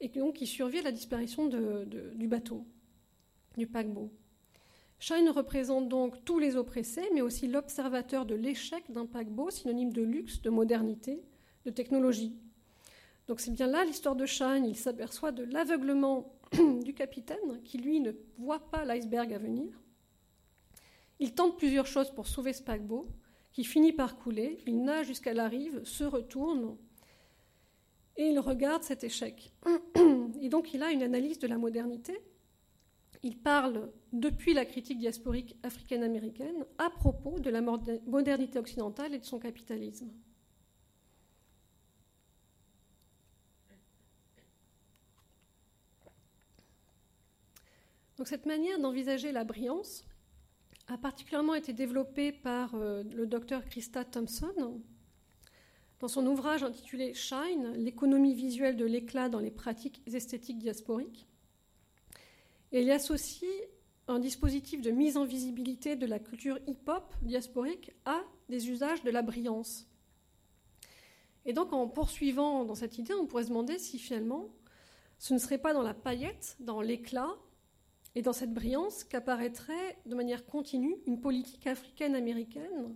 et 0.00 0.08
donc 0.08 0.34
qui 0.34 0.46
survit 0.46 0.78
à 0.78 0.82
la 0.82 0.92
disparition 0.92 1.48
du 1.48 2.28
bateau, 2.28 2.64
du 3.56 3.66
paquebot. 3.66 4.10
Shine 4.98 5.28
représente 5.30 5.88
donc 5.88 6.24
tous 6.24 6.38
les 6.38 6.56
oppressés, 6.56 7.08
mais 7.12 7.20
aussi 7.20 7.46
l'observateur 7.46 8.26
de 8.26 8.34
l'échec 8.34 8.84
d'un 8.90 9.06
paquebot, 9.06 9.50
synonyme 9.50 9.92
de 9.92 10.02
luxe, 10.02 10.40
de 10.40 10.50
modernité, 10.50 11.22
de 11.64 11.70
technologie. 11.70 12.36
Donc 13.26 13.40
c'est 13.40 13.50
bien 13.50 13.66
là 13.66 13.84
l'histoire 13.84 14.16
de 14.16 14.26
Shine. 14.26 14.64
Il 14.66 14.76
s'aperçoit 14.76 15.32
de 15.32 15.44
l'aveuglement 15.44 16.32
du 16.84 16.94
capitaine, 16.94 17.62
qui 17.64 17.78
lui 17.78 18.00
ne 18.00 18.12
voit 18.38 18.70
pas 18.70 18.84
l'iceberg 18.84 19.32
à 19.32 19.38
venir. 19.38 19.80
Il 21.20 21.34
tente 21.34 21.56
plusieurs 21.56 21.86
choses 21.86 22.10
pour 22.10 22.26
sauver 22.26 22.52
ce 22.52 22.62
paquebot, 22.62 23.06
qui 23.52 23.64
finit 23.64 23.92
par 23.92 24.16
couler. 24.16 24.58
Il 24.66 24.82
nage 24.82 25.06
jusqu'à 25.06 25.32
la 25.32 25.48
rive, 25.48 25.84
se 25.84 26.04
retourne, 26.04 26.76
et 28.16 28.26
il 28.28 28.38
regarde 28.38 28.82
cet 28.82 29.04
échec. 29.04 29.52
Et 30.40 30.48
donc 30.48 30.74
il 30.74 30.82
a 30.82 30.90
une 30.90 31.02
analyse 31.02 31.38
de 31.38 31.46
la 31.46 31.58
modernité. 31.58 32.20
Il 33.24 33.38
parle 33.38 33.90
depuis 34.12 34.52
la 34.52 34.66
critique 34.66 34.98
diasporique 34.98 35.56
africaine-américaine 35.62 36.66
à 36.76 36.90
propos 36.90 37.40
de 37.40 37.48
la 37.48 37.62
modernité 37.62 38.58
occidentale 38.58 39.14
et 39.14 39.18
de 39.18 39.24
son 39.24 39.38
capitalisme. 39.38 40.12
Cette 48.26 48.44
manière 48.44 48.78
d'envisager 48.78 49.32
la 49.32 49.44
brillance 49.44 50.04
a 50.86 50.98
particulièrement 50.98 51.54
été 51.54 51.72
développée 51.72 52.30
par 52.30 52.74
euh, 52.74 53.02
le 53.04 53.26
docteur 53.26 53.64
Christa 53.64 54.04
Thompson 54.04 54.82
dans 56.00 56.08
son 56.08 56.26
ouvrage 56.26 56.62
intitulé 56.62 57.14
Shine, 57.14 57.72
l'économie 57.74 58.34
visuelle 58.34 58.76
de 58.76 58.84
l'éclat 58.84 59.30
dans 59.30 59.40
les 59.40 59.50
pratiques 59.50 60.02
esthétiques 60.06 60.58
diasporiques. 60.58 61.26
Et 62.74 62.80
il 62.80 62.88
y 62.88 62.90
associe 62.90 63.48
un 64.08 64.18
dispositif 64.18 64.82
de 64.82 64.90
mise 64.90 65.16
en 65.16 65.24
visibilité 65.24 65.94
de 65.94 66.06
la 66.06 66.18
culture 66.18 66.58
hip-hop 66.66 67.14
diasporique 67.22 67.92
à 68.04 68.20
des 68.48 68.68
usages 68.68 69.02
de 69.04 69.10
la 69.10 69.22
brillance. 69.22 69.86
Et 71.46 71.52
donc 71.52 71.72
en 71.72 71.86
poursuivant 71.86 72.64
dans 72.64 72.74
cette 72.74 72.98
idée, 72.98 73.14
on 73.14 73.26
pourrait 73.26 73.44
se 73.44 73.48
demander 73.50 73.78
si 73.78 73.98
finalement 73.98 74.48
ce 75.18 75.34
ne 75.34 75.38
serait 75.38 75.58
pas 75.58 75.72
dans 75.72 75.82
la 75.82 75.94
paillette, 75.94 76.56
dans 76.58 76.80
l'éclat, 76.80 77.36
et 78.16 78.22
dans 78.22 78.32
cette 78.32 78.52
brillance 78.52 79.04
qu'apparaîtrait 79.04 79.98
de 80.06 80.14
manière 80.16 80.44
continue 80.44 80.96
une 81.06 81.20
politique 81.20 81.66
africaine-américaine 81.68 82.94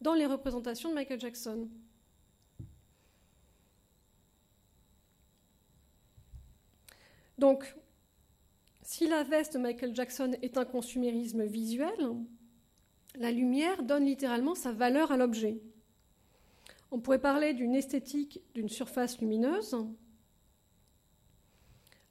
dans 0.00 0.14
les 0.14 0.26
représentations 0.26 0.88
de 0.88 0.94
Michael 0.94 1.20
Jackson. 1.20 1.68
Donc, 7.38 7.76
si 8.92 9.06
la 9.06 9.22
veste 9.22 9.54
de 9.54 9.58
Michael 9.58 9.94
Jackson 9.94 10.32
est 10.42 10.58
un 10.58 10.66
consumérisme 10.66 11.46
visuel, 11.46 12.14
la 13.14 13.30
lumière 13.30 13.82
donne 13.84 14.04
littéralement 14.04 14.54
sa 14.54 14.70
valeur 14.70 15.10
à 15.12 15.16
l'objet. 15.16 15.62
On 16.90 17.00
pourrait 17.00 17.18
parler 17.18 17.54
d'une 17.54 17.74
esthétique 17.74 18.42
d'une 18.54 18.68
surface 18.68 19.18
lumineuse, 19.18 19.74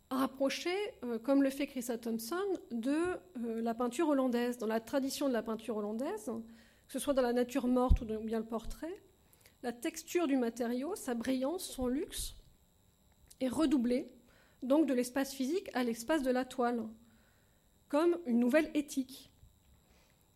rapprocher, 0.09 0.75
euh, 1.03 1.19
comme 1.19 1.43
le 1.43 1.51
fait 1.51 1.67
Christa 1.67 1.99
Thompson, 1.99 2.41
de 2.71 2.97
euh, 3.45 3.61
la 3.61 3.75
peinture 3.75 4.09
hollandaise. 4.09 4.57
Dans 4.57 4.65
la 4.65 4.79
tradition 4.79 5.27
de 5.27 5.33
la 5.33 5.43
peinture 5.43 5.77
hollandaise, 5.77 6.31
que 6.87 6.93
ce 6.93 6.97
soit 6.97 7.13
dans 7.13 7.21
la 7.21 7.31
nature 7.31 7.67
morte 7.67 8.01
ou 8.01 8.05
bien 8.05 8.39
le 8.39 8.45
portrait, 8.47 9.03
la 9.61 9.71
texture 9.71 10.25
du 10.25 10.35
matériau, 10.35 10.95
sa 10.95 11.13
brillance, 11.13 11.63
son 11.63 11.85
luxe, 11.85 12.33
est 13.39 13.49
redoublée, 13.49 14.11
donc 14.63 14.87
de 14.87 14.93
l'espace 14.93 15.33
physique 15.33 15.69
à 15.73 15.83
l'espace 15.83 16.23
de 16.23 16.31
la 16.31 16.45
toile, 16.45 16.87
comme 17.89 18.17
une 18.25 18.39
nouvelle 18.39 18.69
éthique. 18.73 19.31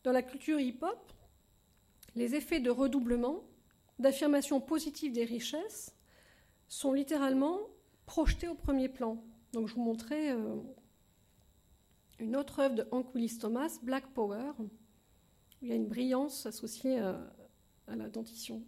Dans 0.03 0.11
la 0.11 0.21
culture 0.21 0.59
hip-hop, 0.59 1.13
les 2.15 2.35
effets 2.35 2.59
de 2.59 2.69
redoublement, 2.69 3.43
d'affirmation 3.99 4.59
positive 4.61 5.13
des 5.13 5.25
richesses, 5.25 5.95
sont 6.67 6.93
littéralement 6.93 7.59
projetés 8.05 8.47
au 8.47 8.55
premier 8.55 8.89
plan. 8.89 9.23
Donc 9.53 9.67
je 9.67 9.75
vous 9.75 9.83
montrais 9.83 10.31
euh, 10.31 10.57
une 12.19 12.35
autre 12.35 12.59
œuvre 12.59 12.75
de 12.75 12.87
Hank 12.91 13.13
Willis 13.13 13.37
Thomas, 13.39 13.79
Black 13.83 14.07
Power, 14.13 14.51
où 14.59 14.69
il 15.61 15.69
y 15.69 15.71
a 15.71 15.75
une 15.75 15.87
brillance 15.87 16.45
associée 16.45 16.99
à, 16.99 17.31
la 17.87 18.09
dentition. 18.09 18.63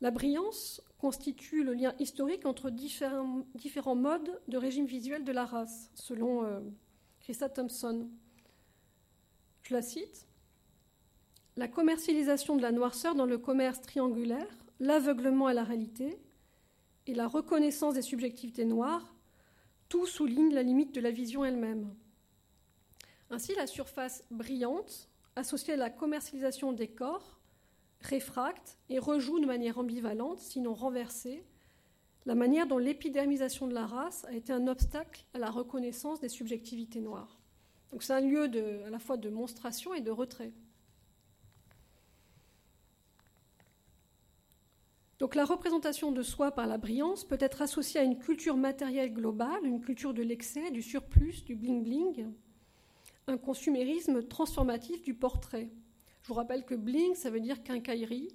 La 0.00 0.10
brillance 0.10 0.82
constitue 0.98 1.62
le 1.62 1.74
lien 1.74 1.94
historique 1.98 2.46
entre 2.46 2.70
différents, 2.70 3.94
modes 3.94 4.40
de 4.48 4.56
régime 4.56 4.86
visuel 4.86 5.24
de 5.24 5.32
la 5.32 5.44
race, 5.44 5.90
selon 5.94 6.44
euh, 6.44 6.60
Christa 7.20 7.48
Thompson. 7.48 8.08
Je 9.62 9.74
la 9.74 9.82
cite. 9.82 10.26
La 11.56 11.68
commercialisation 11.68 12.56
de 12.56 12.62
la 12.62 12.72
noirceur 12.72 13.14
dans 13.14 13.26
le 13.26 13.38
commerce 13.38 13.80
triangulaire, 13.80 14.64
l'aveuglement 14.80 15.46
à 15.46 15.54
la 15.54 15.64
réalité, 15.64 16.18
et 17.06 17.14
la 17.14 17.28
reconnaissance 17.28 17.94
des 17.94 18.02
subjectivités 18.02 18.64
noires, 18.64 19.14
tout 19.88 20.06
souligne 20.06 20.52
la 20.52 20.62
limite 20.62 20.94
de 20.94 21.00
la 21.00 21.10
vision 21.10 21.44
elle-même. 21.44 21.94
Ainsi, 23.30 23.54
la 23.54 23.66
surface 23.66 24.24
brillante, 24.30 25.08
associée 25.36 25.74
à 25.74 25.76
la 25.76 25.90
commercialisation 25.90 26.72
des 26.72 26.88
corps, 26.88 27.35
réfracte 28.00 28.78
et 28.88 28.98
rejoue 28.98 29.40
de 29.40 29.46
manière 29.46 29.78
ambivalente, 29.78 30.40
sinon 30.40 30.74
renversée, 30.74 31.44
la 32.26 32.34
manière 32.34 32.66
dont 32.66 32.78
l'épidermisation 32.78 33.66
de 33.68 33.74
la 33.74 33.86
race 33.86 34.24
a 34.24 34.32
été 34.32 34.52
un 34.52 34.66
obstacle 34.66 35.24
à 35.32 35.38
la 35.38 35.50
reconnaissance 35.50 36.20
des 36.20 36.28
subjectivités 36.28 37.00
noires. 37.00 37.38
Donc 37.92 38.02
c'est 38.02 38.14
un 38.14 38.20
lieu 38.20 38.50
à 38.84 38.90
la 38.90 38.98
fois 38.98 39.16
de 39.16 39.30
monstration 39.30 39.94
et 39.94 40.00
de 40.00 40.10
retrait. 40.10 40.52
Donc 45.18 45.34
la 45.34 45.44
représentation 45.44 46.12
de 46.12 46.22
soi 46.22 46.50
par 46.50 46.66
la 46.66 46.78
brillance 46.78 47.24
peut 47.24 47.38
être 47.40 47.62
associée 47.62 48.00
à 48.00 48.04
une 48.04 48.18
culture 48.18 48.56
matérielle 48.56 49.14
globale, 49.14 49.64
une 49.64 49.80
culture 49.80 50.12
de 50.12 50.22
l'excès, 50.22 50.70
du 50.70 50.82
surplus, 50.82 51.42
du 51.44 51.56
bling-bling, 51.56 52.26
un 53.28 53.38
consumérisme 53.38 54.22
transformatif 54.24 55.00
du 55.02 55.14
portrait. 55.14 55.70
Je 56.26 56.32
vous 56.32 56.38
rappelle 56.38 56.64
que 56.64 56.74
bling, 56.74 57.14
ça 57.14 57.30
veut 57.30 57.38
dire 57.38 57.62
quincaillerie, 57.62 58.30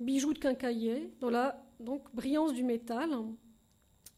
bijoux 0.00 0.34
de 0.34 0.40
quincailler, 0.40 1.14
dans 1.20 1.30
la 1.30 1.64
donc, 1.78 2.12
brillance 2.12 2.52
du 2.52 2.64
métal. 2.64 3.10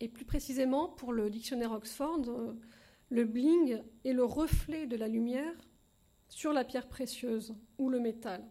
Et 0.00 0.08
plus 0.08 0.24
précisément, 0.24 0.88
pour 0.88 1.12
le 1.12 1.28
dictionnaire 1.28 1.72
Oxford, 1.72 2.22
le 3.10 3.24
bling 3.26 3.82
est 4.06 4.14
le 4.14 4.24
reflet 4.24 4.86
de 4.86 4.96
la 4.96 5.06
lumière 5.06 5.52
sur 6.30 6.54
la 6.54 6.64
pierre 6.64 6.88
précieuse 6.88 7.54
ou 7.76 7.90
le 7.90 8.00
métal. 8.00 8.42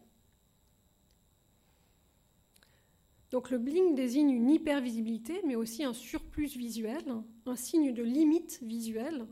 Donc 3.31 3.49
le 3.49 3.57
bling 3.57 3.95
désigne 3.95 4.29
une 4.29 4.51
hypervisibilité, 4.51 5.41
mais 5.47 5.55
aussi 5.55 5.83
un 5.83 5.93
surplus 5.93 6.55
visuel, 6.55 7.03
un 7.47 7.55
signe 7.55 7.91
de 7.91 8.03
limite 8.03 8.59
visuelle 8.61 9.25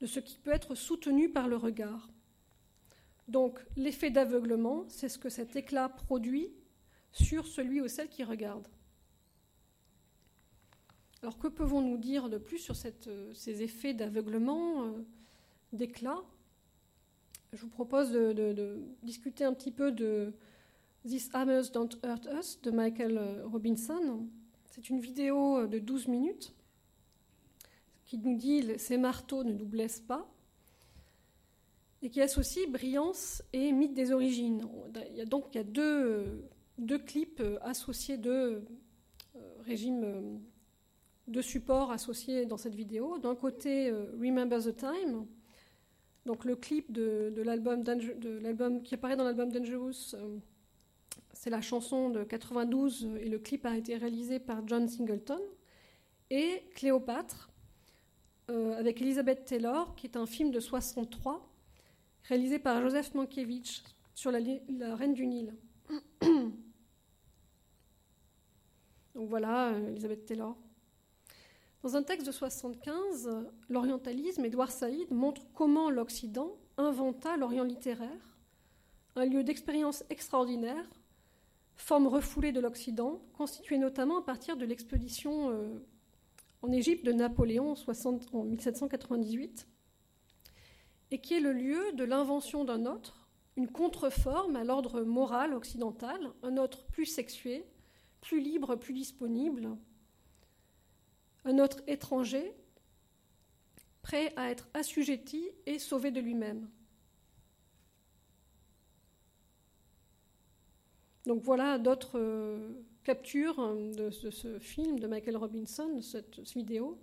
de 0.00 0.06
ce 0.06 0.20
qui 0.20 0.38
peut 0.38 0.52
être 0.52 0.76
soutenu 0.76 1.28
par 1.28 1.48
le 1.48 1.56
regard. 1.56 2.08
Donc 3.28 3.58
l'effet 3.76 4.10
d'aveuglement, 4.10 4.84
c'est 4.88 5.08
ce 5.08 5.18
que 5.18 5.28
cet 5.28 5.56
éclat 5.56 5.88
produit 5.88 6.52
sur 7.12 7.46
celui 7.46 7.80
ou 7.80 7.88
celle 7.88 8.08
qui 8.08 8.24
regarde. 8.24 8.68
Alors 11.22 11.38
que 11.38 11.48
pouvons-nous 11.48 11.96
dire 11.96 12.28
de 12.28 12.38
plus 12.38 12.58
sur 12.58 12.76
ces 12.76 13.62
effets 13.62 13.94
d'aveuglement, 13.94 14.84
euh, 14.84 14.92
d'éclat? 15.72 16.22
Je 17.52 17.62
vous 17.62 17.68
propose 17.68 18.12
de, 18.12 18.78
discuter 19.02 19.44
un 19.44 19.54
petit 19.54 19.72
peu 19.72 19.90
de, 19.90 20.32
These 21.04 21.30
Hammers 21.32 21.70
Don't 21.72 21.88
Hurt 22.04 22.28
Us 22.38 22.60
de 22.62 22.70
Michael 22.70 23.18
euh, 23.18 23.46
Robinson. 23.46 24.26
C'est 24.66 24.90
une 24.90 25.00
vidéo 25.00 25.58
euh, 25.58 25.66
de 25.66 25.78
12 25.78 26.08
minutes 26.08 26.54
qui 28.04 28.18
nous 28.18 28.36
dit 28.36 28.78
Ces 28.78 28.98
marteaux 28.98 29.42
ne 29.42 29.52
nous 29.52 29.66
blessent 29.66 30.00
pas 30.00 30.28
et 32.06 32.08
qui 32.08 32.22
associe 32.22 32.70
brillance 32.70 33.42
et 33.52 33.72
mythe 33.72 33.92
des 33.92 34.12
origines. 34.12 34.62
Il 35.10 35.16
y 35.16 35.20
a 35.20 35.24
donc 35.24 35.46
il 35.52 35.56
y 35.56 35.60
a 35.60 35.64
deux, 35.64 36.98
clips 37.04 37.40
euh, 37.40 37.58
associés, 37.62 38.16
deux 38.16 38.62
régimes 39.64 40.40
de 41.26 41.42
support 41.42 41.90
associés 41.90 42.46
dans 42.46 42.56
cette 42.56 42.76
vidéo. 42.76 43.18
D'un 43.18 43.34
côté, 43.34 43.90
Remember 43.90 44.62
the 44.62 44.76
Time, 44.76 45.26
donc 46.24 46.44
le 46.44 46.54
clip 46.54 46.92
de, 46.92 47.42
l'album 47.42 48.82
qui 48.82 48.94
apparaît 48.94 49.16
dans 49.16 49.24
l'album 49.24 49.50
Dangerous 49.50 50.14
c'est 51.32 51.50
la 51.50 51.60
chanson 51.60 52.08
de 52.08 52.24
92 52.24 53.10
et 53.20 53.28
le 53.28 53.38
clip 53.38 53.66
a 53.66 53.76
été 53.76 53.96
réalisé 53.96 54.38
par 54.38 54.66
John 54.66 54.88
Singleton. 54.88 55.40
Et 56.30 56.62
Cléopâtre, 56.74 57.50
euh, 58.50 58.78
avec 58.78 59.00
Elizabeth 59.00 59.44
Taylor, 59.44 59.94
qui 59.96 60.06
est 60.06 60.16
un 60.16 60.26
film 60.26 60.50
de 60.50 60.60
63, 60.60 61.55
réalisé 62.28 62.58
par 62.58 62.80
Joseph 62.82 63.14
Mankiewicz 63.14 63.82
sur 64.14 64.30
la, 64.30 64.38
Reine 64.94 65.14
du 65.14 65.26
Nil. 65.26 65.54
Donc 69.14 69.28
voilà, 69.28 69.70
euh, 69.70 69.90
Elizabeth 69.90 70.26
Taylor. 70.26 70.56
Dans 71.82 71.96
un 71.96 72.02
texte 72.02 72.26
de 72.26 72.32
75, 72.32 73.30
l'orientalisme, 73.68 74.44
Édouard 74.44 74.72
Saïd 74.72 75.10
montre 75.10 75.42
comment 75.54 75.88
l'Occident 75.88 76.56
inventa 76.78 77.36
l'Orient 77.36 77.64
littéraire, 77.64 78.36
un 79.14 79.24
lieu 79.24 79.44
d'expérience 79.44 80.04
extraordinaire, 80.10 80.84
forme 81.76 82.06
refoulée 82.08 82.52
de 82.52 82.60
l'Occident, 82.60 83.22
constituée 83.36 83.78
notamment 83.78 84.18
à 84.18 84.22
partir 84.22 84.56
de 84.56 84.64
l'expédition 84.64 85.50
euh, 85.50 85.78
en 86.62 86.72
Égypte 86.72 87.04
de 87.04 87.12
Napoléon 87.12 87.74
en 88.32 88.44
1798, 88.44 89.68
et 91.10 91.20
qui 91.20 91.34
est 91.34 91.40
le 91.40 91.52
lieu 91.52 91.92
de 91.92 92.04
l'invention 92.04 92.64
d'un 92.64 92.86
autre, 92.86 93.28
une 93.56 93.68
contreforme 93.68 94.56
à 94.56 94.64
l'ordre 94.64 95.02
moral 95.02 95.54
occidental, 95.54 96.20
un 96.42 96.56
autre 96.56 96.84
plus 96.86 97.06
sexué, 97.06 97.64
plus 98.20 98.40
libre, 98.40 98.76
plus 98.76 98.92
disponible, 98.92 99.76
un 101.44 101.58
autre 101.58 101.82
étranger, 101.86 102.54
prêt 104.02 104.32
à 104.36 104.50
être 104.50 104.68
assujetti 104.74 105.48
et 105.64 105.78
sauvé 105.78 106.10
de 106.10 106.20
lui-même. 106.20 106.68
Donc 111.26 111.42
voilà 111.42 111.78
d'autres 111.78 112.18
euh, 112.20 112.72
captures 113.02 113.58
hein, 113.58 113.74
de, 113.96 114.10
ce 114.10 114.58
film 114.60 115.00
de 115.00 115.06
Michael 115.06 115.36
Robinson, 115.36 116.00
cette, 116.00 116.40
vidéo. 116.54 117.00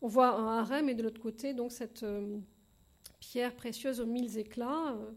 On 0.00 0.08
voit 0.08 0.34
un 0.34 0.58
harem 0.58 0.88
et 0.88 0.94
de 0.94 1.02
l'autre 1.02 1.20
côté 1.20 1.54
donc 1.54 1.70
cette 1.70 2.02
euh, 2.02 2.38
pierre 3.22 3.54
précieuse 3.54 4.00
aux 4.00 4.06
mille 4.06 4.36
éclats, 4.36 4.94
euh, 4.94 5.12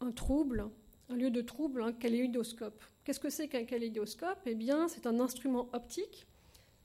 un 0.00 0.10
trouble, 0.10 0.70
un 1.10 1.14
lieu 1.14 1.30
de 1.30 1.42
trouble, 1.42 1.82
un 1.82 1.92
kaléidoscope. 1.92 2.82
Qu'est-ce 3.04 3.20
que 3.20 3.28
c'est 3.28 3.46
qu'un 3.46 3.66
kaléidoscope? 3.66 4.40
Eh 4.46 4.54
bien, 4.54 4.88
c'est 4.88 5.06
un 5.06 5.20
instrument 5.20 5.68
optique 5.74 6.26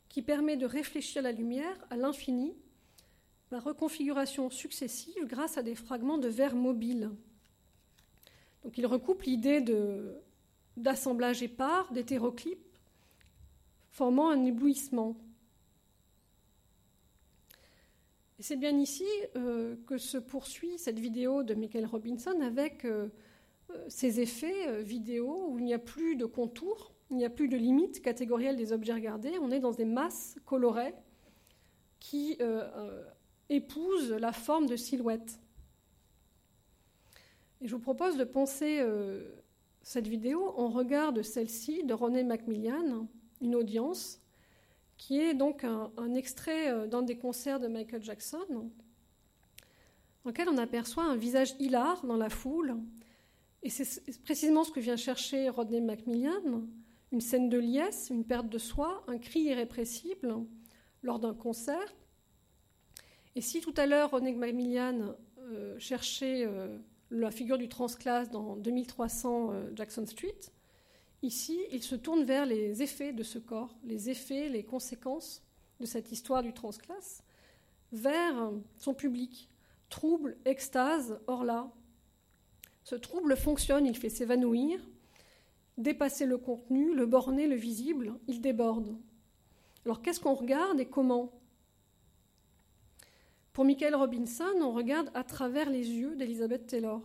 qui 0.10 0.22
permet 0.22 0.58
de 0.58 0.66
réfléchir 0.66 1.22
la 1.22 1.32
lumière 1.32 1.78
à 1.90 1.96
l'infini 1.96 2.54
par 3.50 3.64
reconfiguration 3.64 4.50
successive 4.50 5.26
grâce 5.28 5.58
à 5.58 5.64
des 5.64 5.76
fragments 5.76 6.18
de 6.18 6.28
verre 6.28 6.56
mobile. 6.56 7.10
Donc 8.64 8.78
il 8.78 8.86
recoupe 8.86 9.24
l'idée 9.24 9.64
d'assemblage 10.76 11.42
épars, 11.42 11.90
d'hétéroclipes, 11.94 12.78
formant 13.92 14.30
un 14.30 14.44
éblouissement. 14.44 15.16
Et 18.42 18.44
c'est 18.44 18.58
bien 18.58 18.76
ici 18.80 19.06
euh, 19.36 19.76
que 19.86 20.00
se 20.00 20.18
poursuit 20.18 20.80
cette 20.80 20.98
vidéo 20.98 21.44
de 21.44 21.54
Michael 21.54 21.86
Robinson 21.86 22.42
avec 22.42 22.86
euh, 22.86 23.10
euh, 23.70 23.86
ces 23.88 24.20
effets 24.20 24.82
vidéo 24.82 25.46
où 25.50 25.60
il 25.60 25.66
n'y 25.66 25.76
a 25.76 25.78
plus 25.78 26.16
de 26.16 26.26
contours, 26.26 26.92
il 27.12 27.18
n'y 27.18 27.26
a 27.26 27.30
plus 27.30 27.50
de 27.50 27.56
limite 27.56 28.02
catégorielle 28.02 28.56
des 28.56 28.74
objets 28.74 28.94
regardés, 28.94 29.38
on 29.40 29.52
est 29.52 29.60
dans 29.60 29.74
des 29.74 29.86
masses 29.86 30.38
colorées 30.44 30.96
qui 32.00 32.40
épousent 33.50 34.14
la 34.14 34.32
forme 34.32 34.66
de 34.66 34.76
silhouette. 34.76 35.40
Et 37.62 37.68
je 37.68 37.76
vous 37.76 37.82
propose 37.82 38.18
de 38.18 38.24
penser 38.24 38.80
euh, 38.80 39.36
cette 39.84 40.08
vidéo 40.08 40.52
en 40.58 40.70
regard 40.70 41.14
de 41.14 41.22
celle-ci 41.22 41.84
de 41.84 41.94
René 41.94 42.24
Macmillan, 42.24 43.08
une 43.40 43.56
audience, 43.56 44.21
qui 45.02 45.20
est 45.20 45.34
donc 45.34 45.64
un, 45.64 46.14
extrait 46.14 46.72
euh, 46.72 46.86
d'un 46.86 47.02
des 47.02 47.18
concerts 47.18 47.60
de 47.60 47.68
Michael 47.68 48.04
Jackson, 48.04 48.46
dans 48.52 50.30
lequel 50.30 50.48
on 50.48 50.60
aperçoit 50.60 51.04
un 51.04 51.16
visage 51.16 51.56
hilar 51.58 52.06
dans 52.06 52.18
la 52.18 52.30
foule. 52.30 52.78
Et 53.64 53.72
c'est 53.72 54.22
précisément 54.22 54.64
ce 54.64 54.70
que 54.70 54.80
vient 54.80 54.96
chercher 54.96 55.50
Rodney 55.50 55.82
Macmillan, 55.82 56.68
une 57.12 57.20
scène 57.20 57.50
de 57.50 57.58
liesse, 57.58 58.12
une 58.12 58.24
perte 58.24 58.48
de 58.48 58.60
soi, 58.60 59.04
un 59.08 59.18
cri 59.18 59.40
irrépressible 59.40 60.46
lors 61.02 61.18
d'un 61.18 61.34
concert. 61.34 61.96
Et 63.34 63.42
si 63.42 63.60
tout 63.60 63.74
à 63.78 63.88
l'heure 63.88 64.12
Rodney 64.12 64.34
Macmillan 64.34 65.16
euh, 65.40 65.80
cherchait 65.80 66.48
la 67.10 67.32
figure 67.32 67.58
du 67.58 67.70
transclasse 67.70 68.30
dans 68.30 68.56
2300 68.56 69.52
euh, 69.52 69.72
Jackson 69.76 70.06
Street. 70.06 70.38
Ici, 71.24 71.60
il 71.72 71.84
se 71.84 71.96
tourne 71.96 72.24
vers 72.24 72.46
les 72.46 72.82
effets 72.82 73.14
de 73.14 73.24
ce 73.24 73.38
corps, 73.38 73.76
les 73.84 74.10
effets, 74.10 74.50
les 74.50 74.64
conséquences 74.64 75.44
de 75.80 75.86
cette 75.86 76.12
histoire 76.12 76.42
du 76.42 76.54
transclasse, 76.54 77.24
vers 77.92 78.52
son 78.78 78.94
public. 78.94 79.50
Trouble, 79.90 80.38
extase, 80.46 81.20
or 81.28 81.44
là. 81.44 81.72
Ce 82.84 82.96
trouble 82.96 83.36
fonctionne, 83.36 83.86
il 83.86 83.96
fait 83.96 84.10
s'évanouir, 84.10 84.80
dépasser 85.78 86.26
le 86.26 86.38
contenu, 86.38 86.96
le 86.96 87.06
borner, 87.06 87.48
le 87.48 87.56
visible, 87.56 88.16
il 88.28 88.42
déborde. 88.42 88.98
Alors 89.86 90.02
qu'est-ce 90.02 90.20
qu'on 90.20 90.34
regarde 90.34 90.80
et 90.80 90.88
comment? 90.88 91.32
Pour 93.54 93.66
Michael 93.66 93.96
Robinson, 93.96 94.56
on 94.62 94.72
regarde 94.72 95.12
à 95.14 95.24
travers 95.24 95.70
les 95.70 95.90
yeux 95.90 96.16
d'Elizabeth 96.16 96.68
Taylor. 96.68 97.02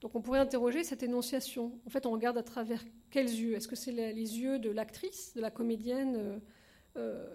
Donc 0.00 0.14
on 0.14 0.22
pourrait 0.22 0.38
interroger 0.38 0.82
cette 0.82 1.02
énonciation. 1.02 1.78
En 1.86 1.90
fait, 1.90 2.06
on 2.06 2.10
regarde 2.12 2.38
à 2.38 2.42
travers 2.42 2.82
quels 3.10 3.28
yeux? 3.28 3.54
Est-ce 3.54 3.68
que 3.68 3.76
c'est 3.76 3.92
les, 3.92 4.14
yeux 4.14 4.58
de 4.58 4.70
l'actrice, 4.70 5.34
de 5.34 5.40
la 5.40 5.50
comédienne 5.50 6.16
euh, 6.16 7.26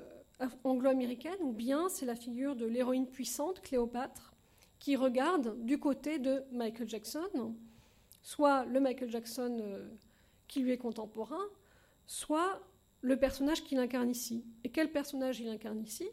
euh, 0.42 0.48
anglo-américaine, 0.64 1.38
ou 1.42 1.54
bien 1.54 1.90
c'est 1.90 2.06
la 2.06 2.16
figure 2.16 2.56
de 2.56 2.66
l'héroïne 2.66 3.08
puissante, 3.08 3.62
Cléopâtre, 3.62 4.34
qui 4.80 4.96
regarde 4.96 5.64
du 5.64 5.80
côté 5.80 6.20
de 6.20 6.44
Michael 6.52 6.90
Jackson, 6.90 7.56
soit 8.22 8.66
le 8.66 8.80
Michael 8.80 9.12
Jackson 9.12 9.60
euh, 9.62 9.88
qui 10.48 10.62
lui 10.62 10.72
est 10.72 10.78
contemporain, 10.78 11.46
soit 12.08 12.62
le 13.02 13.18
personnage 13.18 13.64
qu'il 13.64 13.78
incarne 13.78 14.10
ici. 14.10 14.44
Et 14.64 14.70
quel 14.70 14.92
personnage 14.92 15.40
il 15.40 15.48
incarne 15.48 15.82
ici? 15.84 16.08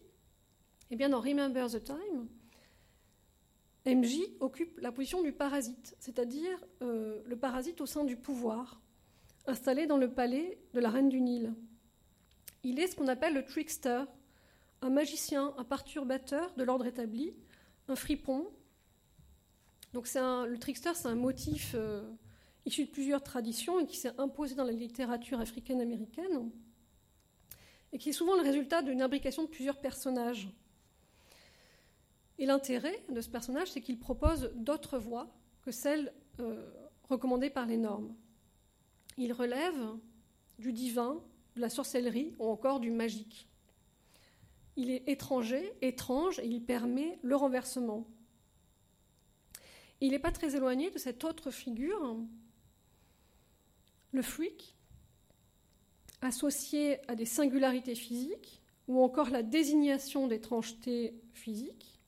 Eh 0.91 0.97
bien, 0.97 1.09
dans 1.09 1.21
Remember 1.21 1.67
the 1.71 1.83
Time, 1.83 2.29
MJ 3.87 4.21
occupe 4.41 4.79
la 4.81 4.93
position 4.93 5.23
du 5.23 5.33
parasite, 5.33 5.97
c'est-à-dire 5.99 6.57
euh, 6.83 7.21
le 7.27 7.37
parasite 7.37 7.81
au 7.81 7.87
sein 7.87 8.05
du 8.05 8.17
pouvoir, 8.17 8.81
installé 9.47 9.87
dans 9.87 9.97
le 9.97 10.13
palais 10.13 10.59
de 10.73 10.81
la 10.81 10.91
reine 10.91 11.09
du 11.09 11.21
Nil. 11.21 11.53
Il 12.63 12.79
est 12.79 12.87
ce 12.87 12.97
qu'on 12.97 13.09
appelle 13.09 13.35
le 13.35 13.45
trickster, 13.45 14.05
un 14.83 14.91
magicien, 14.91 15.53
un 15.59 15.65
perturbateur 15.65 16.55
de 16.55 16.63
l'ordre 16.63 16.87
établi, 16.87 17.35
un 17.89 17.97
fripon. 17.97 18.47
Donc 19.93 20.09
le 20.15 20.57
trickster, 20.57 20.95
c'est 20.95 21.09
un 21.09 21.17
motif 21.17 21.73
euh, 21.75 22.09
issu 22.65 22.85
de 22.85 22.91
plusieurs 22.91 23.23
traditions 23.23 23.81
et 23.81 23.87
qui 23.87 23.97
s'est 23.97 24.13
imposé 24.19 24.55
dans 24.55 24.65
la 24.65 24.73
littérature 24.73 25.41
africaine-américaine 25.41 26.51
et 27.93 27.99
qui 27.99 28.11
est 28.11 28.13
souvent 28.13 28.37
le 28.37 28.43
résultat 28.43 28.83
d'une 28.83 29.03
imbrication 29.03 29.43
de 29.43 29.49
plusieurs 29.49 29.81
personnages. 29.81 30.49
Et 32.43 32.45
l'intérêt 32.45 33.05
de 33.09 33.21
ce 33.21 33.31
personnage, 33.31 33.71
c'est 33.71 33.81
qu'il 33.81 34.01
propose 34.01 34.51
d'autres 34.57 34.99
voies 34.99 35.33
que 35.61 35.71
celles 35.71 36.13
euh, 36.41 36.69
recommandées 37.09 37.51
par 37.51 37.67
les 37.67 37.77
normes. 37.77 38.17
Il 39.17 39.33
relève 39.33 39.81
du 40.59 40.73
divin, 40.73 41.23
de 41.55 41.61
la 41.61 41.71
sorcellerie 41.71 42.35
ou 42.41 42.49
encore 42.49 42.81
du 42.81 42.91
magique. 42.91 43.49
Il 44.75 44.91
est 44.91 45.09
étranger, 45.09 45.73
étrange, 45.83 46.41
et 46.41 46.49
il 46.49 46.65
permet 46.65 47.21
le 47.23 47.37
renversement. 47.37 48.09
il 50.01 50.11
n'est 50.11 50.19
pas 50.19 50.33
très 50.33 50.57
éloigné 50.57 50.91
de 50.91 50.99
cette 50.99 51.23
autre 51.23 51.53
figure, 51.53 52.17
le 54.11 54.23
freak, 54.23 54.75
associé 56.23 57.09
à 57.09 57.15
des 57.15 57.25
singularités 57.25 57.95
physiques, 57.95 58.61
ou 58.89 59.01
encore 59.01 59.31
la 59.31 59.45
désignation 59.45 60.27
d'étrangeté 60.27 61.15
physique, 61.35 62.02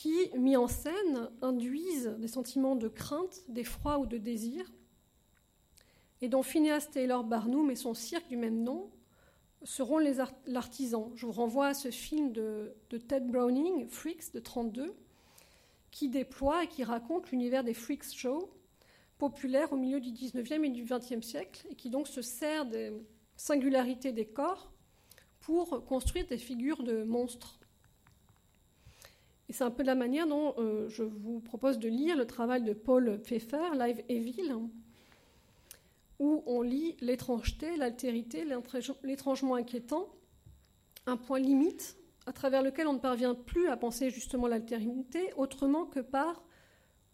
qui, 0.00 0.30
mis 0.34 0.56
en 0.56 0.66
scène, 0.66 1.28
induisent 1.42 2.16
des 2.18 2.26
sentiments 2.26 2.74
de 2.74 2.88
crainte, 2.88 3.42
d'effroi 3.48 3.98
ou 3.98 4.06
de 4.06 4.16
désir, 4.16 4.64
et 6.22 6.30
dont 6.30 6.42
Phineas 6.42 6.88
Taylor 6.90 7.22
Barnum 7.22 7.70
et 7.70 7.76
son 7.76 7.92
cirque 7.92 8.26
du 8.28 8.38
même 8.38 8.62
nom 8.62 8.90
seront 9.62 9.98
l'artisan. 10.46 11.12
Je 11.16 11.26
vous 11.26 11.32
renvoie 11.32 11.66
à 11.66 11.74
ce 11.74 11.90
film 11.90 12.32
de, 12.32 12.74
Ted 12.88 13.26
Browning, 13.26 13.88
Freaks, 13.88 14.32
de 14.32 14.40
32, 14.40 14.94
qui 15.90 16.08
déploie 16.08 16.64
et 16.64 16.68
qui 16.68 16.82
raconte 16.82 17.30
l'univers 17.30 17.62
des 17.62 17.74
Freaks 17.74 18.14
Show, 18.14 18.50
populaire 19.18 19.70
au 19.74 19.76
milieu 19.76 20.00
du 20.00 20.12
19e 20.12 20.64
et 20.64 20.70
du 20.70 20.86
20e 20.86 21.20
siècle, 21.20 21.66
et 21.68 21.74
qui 21.74 21.90
donc 21.90 22.08
se 22.08 22.22
sert 22.22 22.64
des 22.64 22.90
singularités 23.36 24.12
des 24.12 24.24
corps 24.24 24.72
pour 25.40 25.84
construire 25.84 26.26
des 26.26 26.38
figures 26.38 26.82
de 26.84 27.02
monstres. 27.02 27.59
Et 29.50 29.52
c'est 29.52 29.64
un 29.64 29.72
peu 29.72 29.82
la 29.82 29.96
manière 29.96 30.28
dont 30.28 30.54
euh, 30.58 30.88
je 30.88 31.02
vous 31.02 31.40
propose 31.40 31.80
de 31.80 31.88
lire 31.88 32.16
le 32.16 32.24
travail 32.24 32.62
de 32.62 32.72
Paul 32.72 33.20
Pfeffer, 33.20 33.74
Live 33.76 34.00
Evil, 34.08 34.54
où 36.20 36.44
on 36.46 36.62
lit 36.62 36.96
l'étrangeté, 37.00 37.76
l'altérité, 37.76 38.46
l'étrangement 39.02 39.56
inquiétant, 39.56 40.08
un 41.06 41.16
point 41.16 41.40
limite 41.40 41.96
à 42.26 42.32
travers 42.32 42.62
lequel 42.62 42.86
on 42.86 42.92
ne 42.92 43.00
parvient 43.00 43.34
plus 43.34 43.66
à 43.66 43.76
penser 43.76 44.10
justement 44.10 44.46
l'altérité 44.46 45.32
autrement 45.36 45.84
que 45.84 45.98
par 45.98 46.44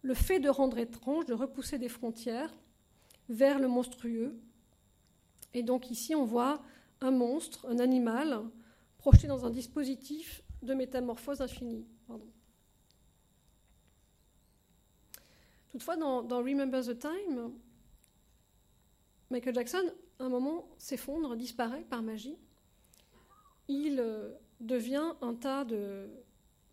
le 0.03 0.13
fait 0.13 0.39
de 0.39 0.49
rendre 0.49 0.77
étrange, 0.77 1.25
de 1.25 1.33
repousser 1.33 1.79
des 1.79 1.89
frontières 1.89 2.55
vers 3.29 3.57
le 3.57 3.67
monstrueux. 3.67 4.39
Et 5.55 5.63
donc 5.63 5.89
ici, 5.89 6.13
on 6.13 6.25
voit 6.25 6.61
un 7.01 7.09
monstre, 7.09 7.65
un 7.67 7.79
animal, 7.79 8.43
projeté 8.99 9.25
dans 9.25 9.43
un 9.43 9.49
dispositif 9.49 10.43
de 10.61 10.75
métamorphose 10.75 11.41
infinie. 11.41 11.87
Toutefois, 15.71 15.97
dans, 15.97 16.23
Remember 16.37 16.83
the 16.83 16.97
Time, 16.97 17.51
Michael 19.29 19.53
Jackson, 19.53 19.93
à 20.19 20.23
un 20.23 20.29
moment, 20.29 20.67
s'effondre, 20.77 21.35
disparaît 21.35 21.83
par 21.83 22.01
magie. 22.01 22.37
Il 23.67 23.99
euh, 23.99 24.33
devient 24.59 25.13
un 25.21 25.35
tas 25.35 25.65
de 25.65 26.09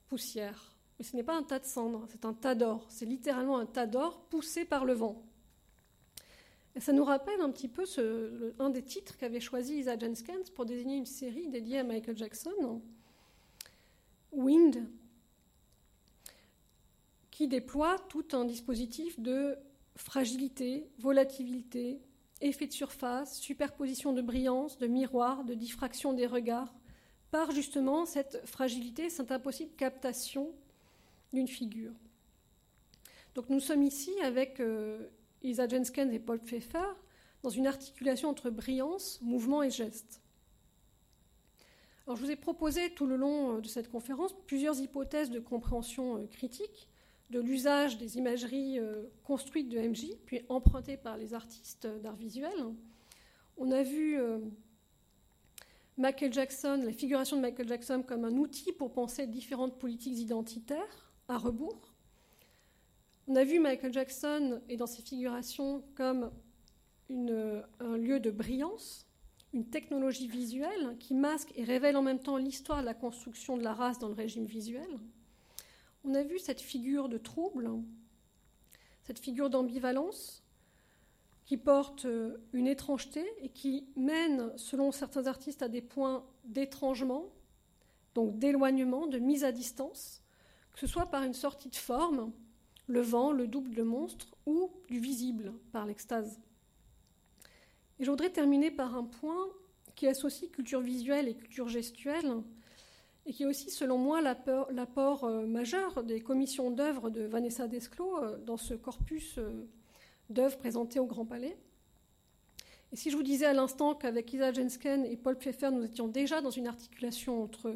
poussière. 0.09 0.73
Mais 0.99 1.05
ce 1.05 1.17
n'est 1.17 1.25
pas 1.25 1.37
un 1.37 1.43
tas 1.43 1.59
de 1.59 1.65
cendres, 1.65 2.07
c'est 2.09 2.25
un 2.25 2.33
tas 2.33 2.55
d'or. 2.55 2.87
C'est 2.89 3.05
littéralement 3.05 3.59
un 3.59 3.67
tas 3.67 3.87
d'or 3.87 4.21
poussé 4.31 4.65
par 4.65 4.85
le 4.85 4.95
vent. 4.95 5.23
Et 6.77 6.81
ça 6.81 6.93
nous 6.93 7.05
rappelle 7.05 7.41
un 7.41 7.51
petit 7.51 7.69
peu 7.69 7.85
un 8.59 8.71
des 8.71 8.83
titres 8.83 9.17
qu'avait 9.17 9.41
choisi 9.41 9.79
Isa 9.79 9.99
Jenskens 9.99 10.51
pour 10.55 10.65
désigner 10.67 10.97
une 10.97 11.07
série 11.07 11.49
dédiée 11.49 11.81
à 11.81 11.85
Michael 11.85 12.17
Jackson, 12.17 12.81
Wind, 14.33 14.89
qui 17.35 17.49
déploie 17.49 17.99
tout 18.09 18.27
un 18.31 18.45
dispositif 18.45 19.19
de 19.19 19.59
fragilité, 19.97 20.89
volatilité, 21.01 22.01
effet 22.41 22.69
de 22.69 22.73
surface, 22.73 23.41
superposition 23.41 24.13
de 24.13 24.23
brillance, 24.23 24.79
de 24.79 24.87
miroir, 24.87 25.43
de 25.43 25.55
diffraction 25.55 26.13
des 26.13 26.29
regards, 26.29 26.73
par 27.33 27.51
justement 27.51 28.07
cette 28.07 28.47
fragilité, 28.47 29.11
cette 29.11 29.33
impossible 29.33 29.73
captation 29.77 30.53
d'une 31.33 31.49
figure. 31.49 31.91
Donc 33.35 33.49
nous 33.49 33.59
sommes 33.59 33.83
ici 33.83 34.13
avec 34.23 34.61
euh, 34.61 35.09
Isa 35.43 35.67
Jenskens 35.67 36.13
et 36.13 36.21
Paul 36.21 36.39
Pfeffer 36.39 36.87
dans 37.43 37.51
une 37.51 37.67
articulation 37.67 38.29
entre 38.29 38.49
brillance, 38.49 39.19
mouvement 39.23 39.65
et 39.65 39.71
geste. 39.71 40.21
Alors, 42.07 42.17
je 42.17 42.23
vous 42.23 42.31
ai 42.31 42.37
proposé 42.37 42.91
tout 42.91 43.07
le 43.07 43.17
long 43.17 43.57
euh, 43.57 43.61
de 43.61 43.67
cette 43.67 43.91
conférence 43.91 44.33
plusieurs 44.47 44.79
hypothèses 44.79 45.31
de 45.31 45.41
compréhension 45.41 46.19
euh, 46.19 46.27
critique 46.29 46.89
de 47.31 47.41
l'usage 47.41 47.99
des 47.99 48.19
imageries 48.19 48.79
euh, 48.79 49.05
construites 49.25 49.69
de 49.69 49.79
MJ, 49.79 50.07
puis 50.27 50.43
empruntées 50.49 50.97
par 50.97 51.17
les 51.17 51.35
artistes 51.35 51.87
d'art 51.87 52.17
visuel. 52.17 52.55
On 53.57 53.71
a 53.71 53.83
vu 53.83 54.19
Michael 55.97 56.33
Jackson, 56.33 56.83
la 56.85 56.93
figuration 56.93 57.37
de 57.37 57.43
Michael 57.43 57.69
Jackson 57.69 58.03
comme 58.03 58.25
un 58.25 58.37
outil 58.37 58.73
pour 58.73 58.93
penser 58.93 59.29
différentes 59.29 59.79
politiques 59.79 60.19
identitaires 60.19 61.13
à 61.29 61.39
rebours. 61.39 61.95
On 63.29 63.37
a 63.37 63.45
vu 63.45 63.61
Michael 63.61 63.93
Jackson 63.93 64.61
et 64.69 64.77
dans 64.77 64.87
ses 64.87 65.03
figurations 65.03 65.85
comme 65.95 66.31
un 67.11 67.97
lieu 67.97 68.19
de 68.19 68.31
brillance, 68.31 69.07
une 69.53 69.67
technologie 69.67 70.27
visuelle 70.27 70.97
qui 70.99 71.15
masque 71.15 71.53
et 71.55 71.63
révèle 71.63 71.97
en 71.97 72.03
même 72.03 72.19
temps 72.19 72.37
l'histoire 72.39 72.81
de 72.81 72.87
la 72.87 72.95
construction 72.95 73.57
de 73.57 73.63
la 73.63 73.73
race 73.73 74.01
dans 74.01 74.09
le 74.09 74.15
régime 74.15 74.47
visuel. 74.47 74.99
On 76.05 76.15
a 76.15 76.23
vu 76.23 76.39
cette 76.39 76.61
figure 76.61 77.09
de 77.09 77.17
trouble, 77.17 77.71
cette 79.05 79.19
figure 79.19 79.49
d'ambivalence 79.49 80.43
qui 81.47 81.57
porte 81.57 82.05
euh, 82.05 82.39
une 82.53 82.67
étrangeté 82.67 83.25
et 83.43 83.49
qui 83.49 83.87
mène, 83.97 84.53
selon 84.57 84.93
certains 84.93 85.27
artistes, 85.27 85.63
à 85.63 85.69
des 85.69 85.83
points 85.83 86.25
d'étrangement, 86.45 87.27
donc 88.15 88.39
d'éloignement, 88.39 89.07
de 89.07 89.19
mise 89.19 89.45
à 89.45 89.53
distance, 89.53 90.23
que 90.73 90.79
ce 90.79 90.87
soit 90.87 91.11
par 91.11 91.23
une 91.23 91.35
sortie 91.35 91.69
de 91.69 91.77
forme, 91.77 92.33
le 92.87 93.01
vent, 93.01 93.33
le 93.33 93.47
double 93.47 93.75
de 93.75 93.83
monstre, 93.83 94.35
ou 94.47 94.71
du 94.89 94.99
visible 94.99 95.53
par 95.73 95.87
l'extase. 95.87 96.41
Et 97.99 98.05
je 98.05 98.11
voudrais 98.11 98.31
terminer 98.31 98.71
par 98.71 98.95
un 98.97 99.05
point 99.05 99.47
qui 99.95 100.07
associe 100.07 100.51
culture 100.51 100.81
visuelle 100.81 101.29
et 101.29 101.37
culture 101.37 101.69
gestuelle, 101.69 102.43
et 103.27 103.33
qui 103.33 103.45
est 103.45 103.47
aussi, 103.47 103.71
selon 103.71 103.97
moi, 103.99 104.21
l'apport 104.21 105.25
euh, 105.25 105.47
majeur 105.47 106.03
des 106.05 106.21
commissions 106.21 106.71
d'œuvres 106.71 107.11
de 107.11 107.23
Vanessa 107.23 107.69
Desclos 107.69 108.19
euh, 108.19 108.39
dans 108.39 108.59
ce 108.59 108.75
corpus 108.75 109.39
euh, 109.39 109.67
d'œuvres 110.29 110.59
présentées 110.59 111.01
au 111.01 111.07
Grand 111.07 111.25
Palais. 111.25 111.57
Et 112.93 112.97
si 112.97 113.11
je 113.11 113.17
vous 113.17 113.23
disais 113.23 113.47
à 113.47 113.55
l'instant 113.55 113.95
qu'avec 113.95 114.33
Isa 114.33 114.53
Jensken 114.53 115.07
et 115.07 115.17
Paul 115.17 115.39
Pfeffer, 115.39 115.71
nous 115.71 115.85
étions 115.85 116.07
déjà 116.07 116.43
dans 116.43 116.51
une 116.51 116.67
articulation 116.67 117.43
entre 117.43 117.75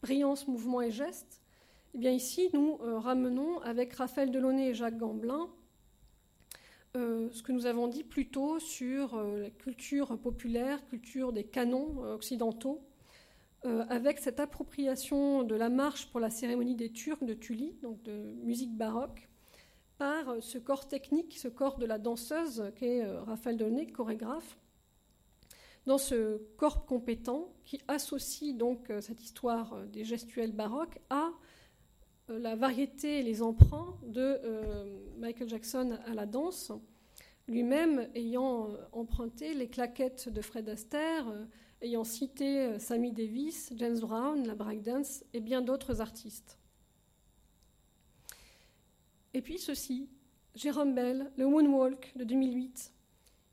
brillance, 0.00 0.46
mouvement 0.46 0.80
et 0.80 0.90
geste, 0.90 1.40
eh 1.94 1.98
bien 1.98 2.10
ici, 2.10 2.48
nous 2.52 2.76
ramenons 2.76 3.60
avec 3.60 3.92
Raphaël 3.92 4.30
Delaunay 4.32 4.70
et 4.70 4.74
Jacques 4.74 4.98
Gamblin 4.98 5.48
ce 6.94 7.42
que 7.42 7.52
nous 7.52 7.66
avons 7.66 7.88
dit 7.88 8.02
plus 8.02 8.28
tôt 8.28 8.58
sur 8.58 9.20
la 9.22 9.50
culture 9.50 10.18
populaire, 10.18 10.84
culture 10.86 11.32
des 11.32 11.44
canons 11.44 11.98
occidentaux, 12.12 12.80
avec 13.64 14.18
cette 14.18 14.40
appropriation 14.40 15.42
de 15.42 15.54
la 15.54 15.70
marche 15.70 16.10
pour 16.10 16.20
la 16.20 16.28
cérémonie 16.28 16.74
des 16.74 16.90
Turcs 16.90 17.24
de 17.24 17.32
Tully, 17.32 17.78
donc 17.82 18.02
de 18.02 18.34
musique 18.42 18.76
baroque, 18.76 19.28
par 19.96 20.36
ce 20.40 20.58
corps 20.58 20.86
technique, 20.86 21.38
ce 21.38 21.48
corps 21.48 21.78
de 21.78 21.86
la 21.86 21.98
danseuse 21.98 22.70
qu'est 22.76 23.04
Raphaël 23.04 23.56
Delaunay, 23.56 23.86
chorégraphe, 23.86 24.58
dans 25.86 25.98
ce 25.98 26.38
corps 26.56 26.84
compétent 26.84 27.52
qui 27.64 27.80
associe 27.88 28.54
donc 28.54 28.92
cette 29.00 29.22
histoire 29.22 29.86
des 29.86 30.04
gestuels 30.04 30.52
baroques 30.52 30.98
à 31.08 31.30
euh, 32.30 32.38
la 32.38 32.56
variété 32.56 33.18
et 33.18 33.22
les 33.22 33.42
emprunts 33.42 33.98
de 34.06 34.40
euh, 34.44 34.98
Michael 35.18 35.48
Jackson 35.48 35.98
à 36.06 36.14
la 36.14 36.24
danse, 36.24 36.72
lui-même 37.48 38.08
ayant 38.14 38.70
euh, 38.70 38.76
emprunté 38.92 39.52
les 39.52 39.68
claquettes 39.68 40.30
de 40.30 40.40
Fred 40.40 40.68
Astaire, 40.68 41.26
ayant 41.80 42.04
cité 42.04 42.78
Sammy 42.78 43.12
Davis, 43.12 43.72
James 43.76 43.98
Brown, 43.98 44.46
la 44.46 44.54
breakdance 44.54 45.24
et 45.32 45.40
bien 45.40 45.60
d'autres 45.60 46.00
artistes. 46.00 46.58
Et 49.32 49.42
puis 49.42 49.58
ceci, 49.58 50.08
Jérôme 50.54 50.94
Bell, 50.94 51.30
le 51.36 51.46
Moonwalk 51.46 52.12
de 52.16 52.24
2008. 52.24 52.92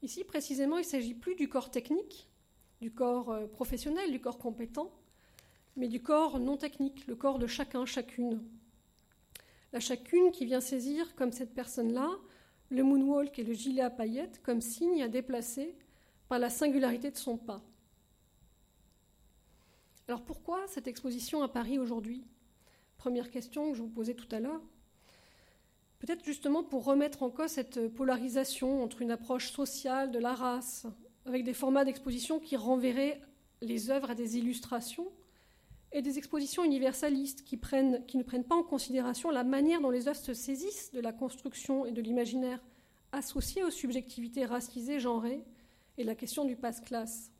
Ici, 0.03 0.23
précisément, 0.23 0.77
il 0.77 0.81
ne 0.81 0.85
s'agit 0.85 1.13
plus 1.13 1.35
du 1.35 1.49
corps 1.49 1.71
technique, 1.71 2.29
du 2.79 2.91
corps 2.91 3.49
professionnel, 3.49 4.11
du 4.11 4.21
corps 4.21 4.37
compétent, 4.37 4.91
mais 5.75 5.87
du 5.87 6.01
corps 6.01 6.39
non 6.39 6.57
technique, 6.57 7.07
le 7.07 7.15
corps 7.15 7.39
de 7.39 7.47
chacun, 7.47 7.85
chacune 7.85 8.41
la 9.73 9.79
chacune 9.79 10.31
qui 10.31 10.45
vient 10.45 10.61
saisir, 10.61 11.15
comme 11.15 11.31
cette 11.31 11.53
personne-là, 11.53 12.09
le 12.69 12.83
moonwalk 12.83 13.37
et 13.39 13.43
le 13.43 13.53
gilet 13.53 13.81
à 13.81 13.89
paillettes 13.89 14.41
comme 14.43 14.61
signe 14.61 15.01
à 15.01 15.07
déplacer 15.07 15.75
par 16.27 16.39
la 16.39 16.49
singularité 16.49 17.11
de 17.11 17.17
son 17.17 17.37
pas. 17.37 17.61
Alors 20.11 20.23
pourquoi 20.23 20.59
cette 20.67 20.87
exposition 20.87 21.41
à 21.41 21.47
Paris 21.47 21.79
aujourd'hui? 21.79 22.25
Première 22.97 23.31
question 23.31 23.71
que 23.71 23.77
je 23.77 23.81
vous 23.81 23.87
posais 23.87 24.13
tout 24.13 24.27
à 24.35 24.41
l'heure. 24.41 24.59
Peut-être 25.99 26.25
justement 26.25 26.63
pour 26.63 26.83
remettre 26.83 27.23
en 27.23 27.29
cause 27.29 27.51
cette 27.51 27.87
polarisation 27.87 28.83
entre 28.83 29.01
une 29.01 29.11
approche 29.11 29.53
sociale 29.53 30.11
de 30.11 30.19
la 30.19 30.33
race, 30.33 30.85
avec 31.25 31.45
des 31.45 31.53
formats 31.53 31.85
d'exposition 31.85 32.41
qui 32.41 32.57
renverraient 32.57 33.21
les 33.61 33.89
œuvres 33.89 34.09
à 34.09 34.15
des 34.15 34.37
illustrations, 34.37 35.07
et 35.93 36.01
des 36.01 36.17
expositions 36.17 36.65
universalistes 36.65 37.45
qui, 37.45 37.55
ne 37.55 38.23
prennent 38.23 38.43
pas 38.43 38.55
en 38.55 38.63
considération 38.63 39.31
la 39.31 39.45
manière 39.45 39.79
dont 39.79 39.91
les 39.91 40.09
œuvres 40.09 40.19
se 40.19 40.33
saisissent 40.33 40.91
de 40.91 40.99
la 40.99 41.13
construction 41.13 41.85
et 41.85 41.93
de 41.93 42.01
l'imaginaire 42.01 42.59
associés 43.13 43.63
aux 43.63 43.71
subjectivités 43.71 44.43
racisées, 44.43 44.99
genrées, 44.99 45.45
et 45.97 46.03
la 46.03 46.15
question 46.15 46.43
du 46.43 46.57
passe-classe. 46.57 47.30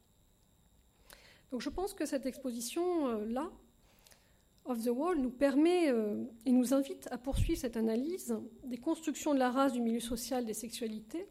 Donc 1.52 1.62
je 1.62 1.70
pense 1.70 1.94
que 1.94 2.06
cette 2.06 2.26
exposition-là, 2.26 3.52
euh, 3.52 4.72
Of 4.72 4.84
the 4.84 4.90
Wall, 4.90 5.18
nous 5.20 5.32
permet 5.32 5.92
euh, 5.92 6.24
et 6.46 6.52
nous 6.52 6.74
invite 6.74 7.08
à 7.12 7.18
poursuivre 7.18 7.60
cette 7.60 7.78
analyse 7.78 8.38
des 8.64 8.78
constructions 8.78 9.34
de 9.34 9.40
la 9.40 9.52
race, 9.52 9.74
du 9.74 9.82
milieu 9.82 10.00
social, 10.00 10.46
des 10.46 10.54
sexualités, 10.54 11.28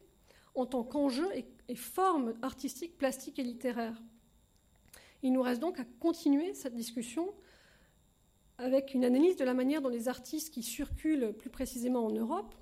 en 0.53 0.65
tant 0.65 0.83
qu'enjeu 0.83 1.27
et, 1.35 1.45
et 1.69 1.75
forme 1.75 2.35
artistique, 2.41 2.97
plastique 2.97 3.39
et 3.39 3.43
littéraire. 3.43 3.99
Il 5.23 5.33
nous 5.33 5.41
reste 5.41 5.61
donc 5.61 5.79
à 5.79 5.85
continuer 5.99 6.53
cette 6.53 6.75
discussion 6.75 7.33
avec 8.57 8.93
une 8.93 9.05
analyse 9.05 9.37
de 9.37 9.43
la 9.43 9.55
manière 9.55 9.81
dont 9.81 9.89
les 9.89 10.07
artistes 10.07 10.53
qui 10.53 10.61
circulent 10.61 11.33
plus 11.33 11.49
précisément 11.49 12.05
en 12.05 12.11
Europe, 12.11 12.53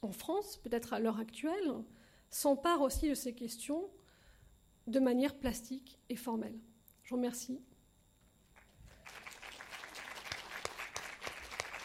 en 0.00 0.12
France, 0.12 0.58
peut-être 0.62 0.94
à 0.94 0.98
l'heure 0.98 1.18
actuelle, 1.18 1.74
s'emparent 2.30 2.82
aussi 2.82 3.08
de 3.08 3.14
ces 3.14 3.34
questions 3.34 3.88
de 4.86 5.00
manière 5.00 5.38
plastique 5.38 5.98
et 6.08 6.16
formelle. 6.16 6.58
Je 7.02 7.10
vous 7.10 7.16
remercie. 7.16 7.60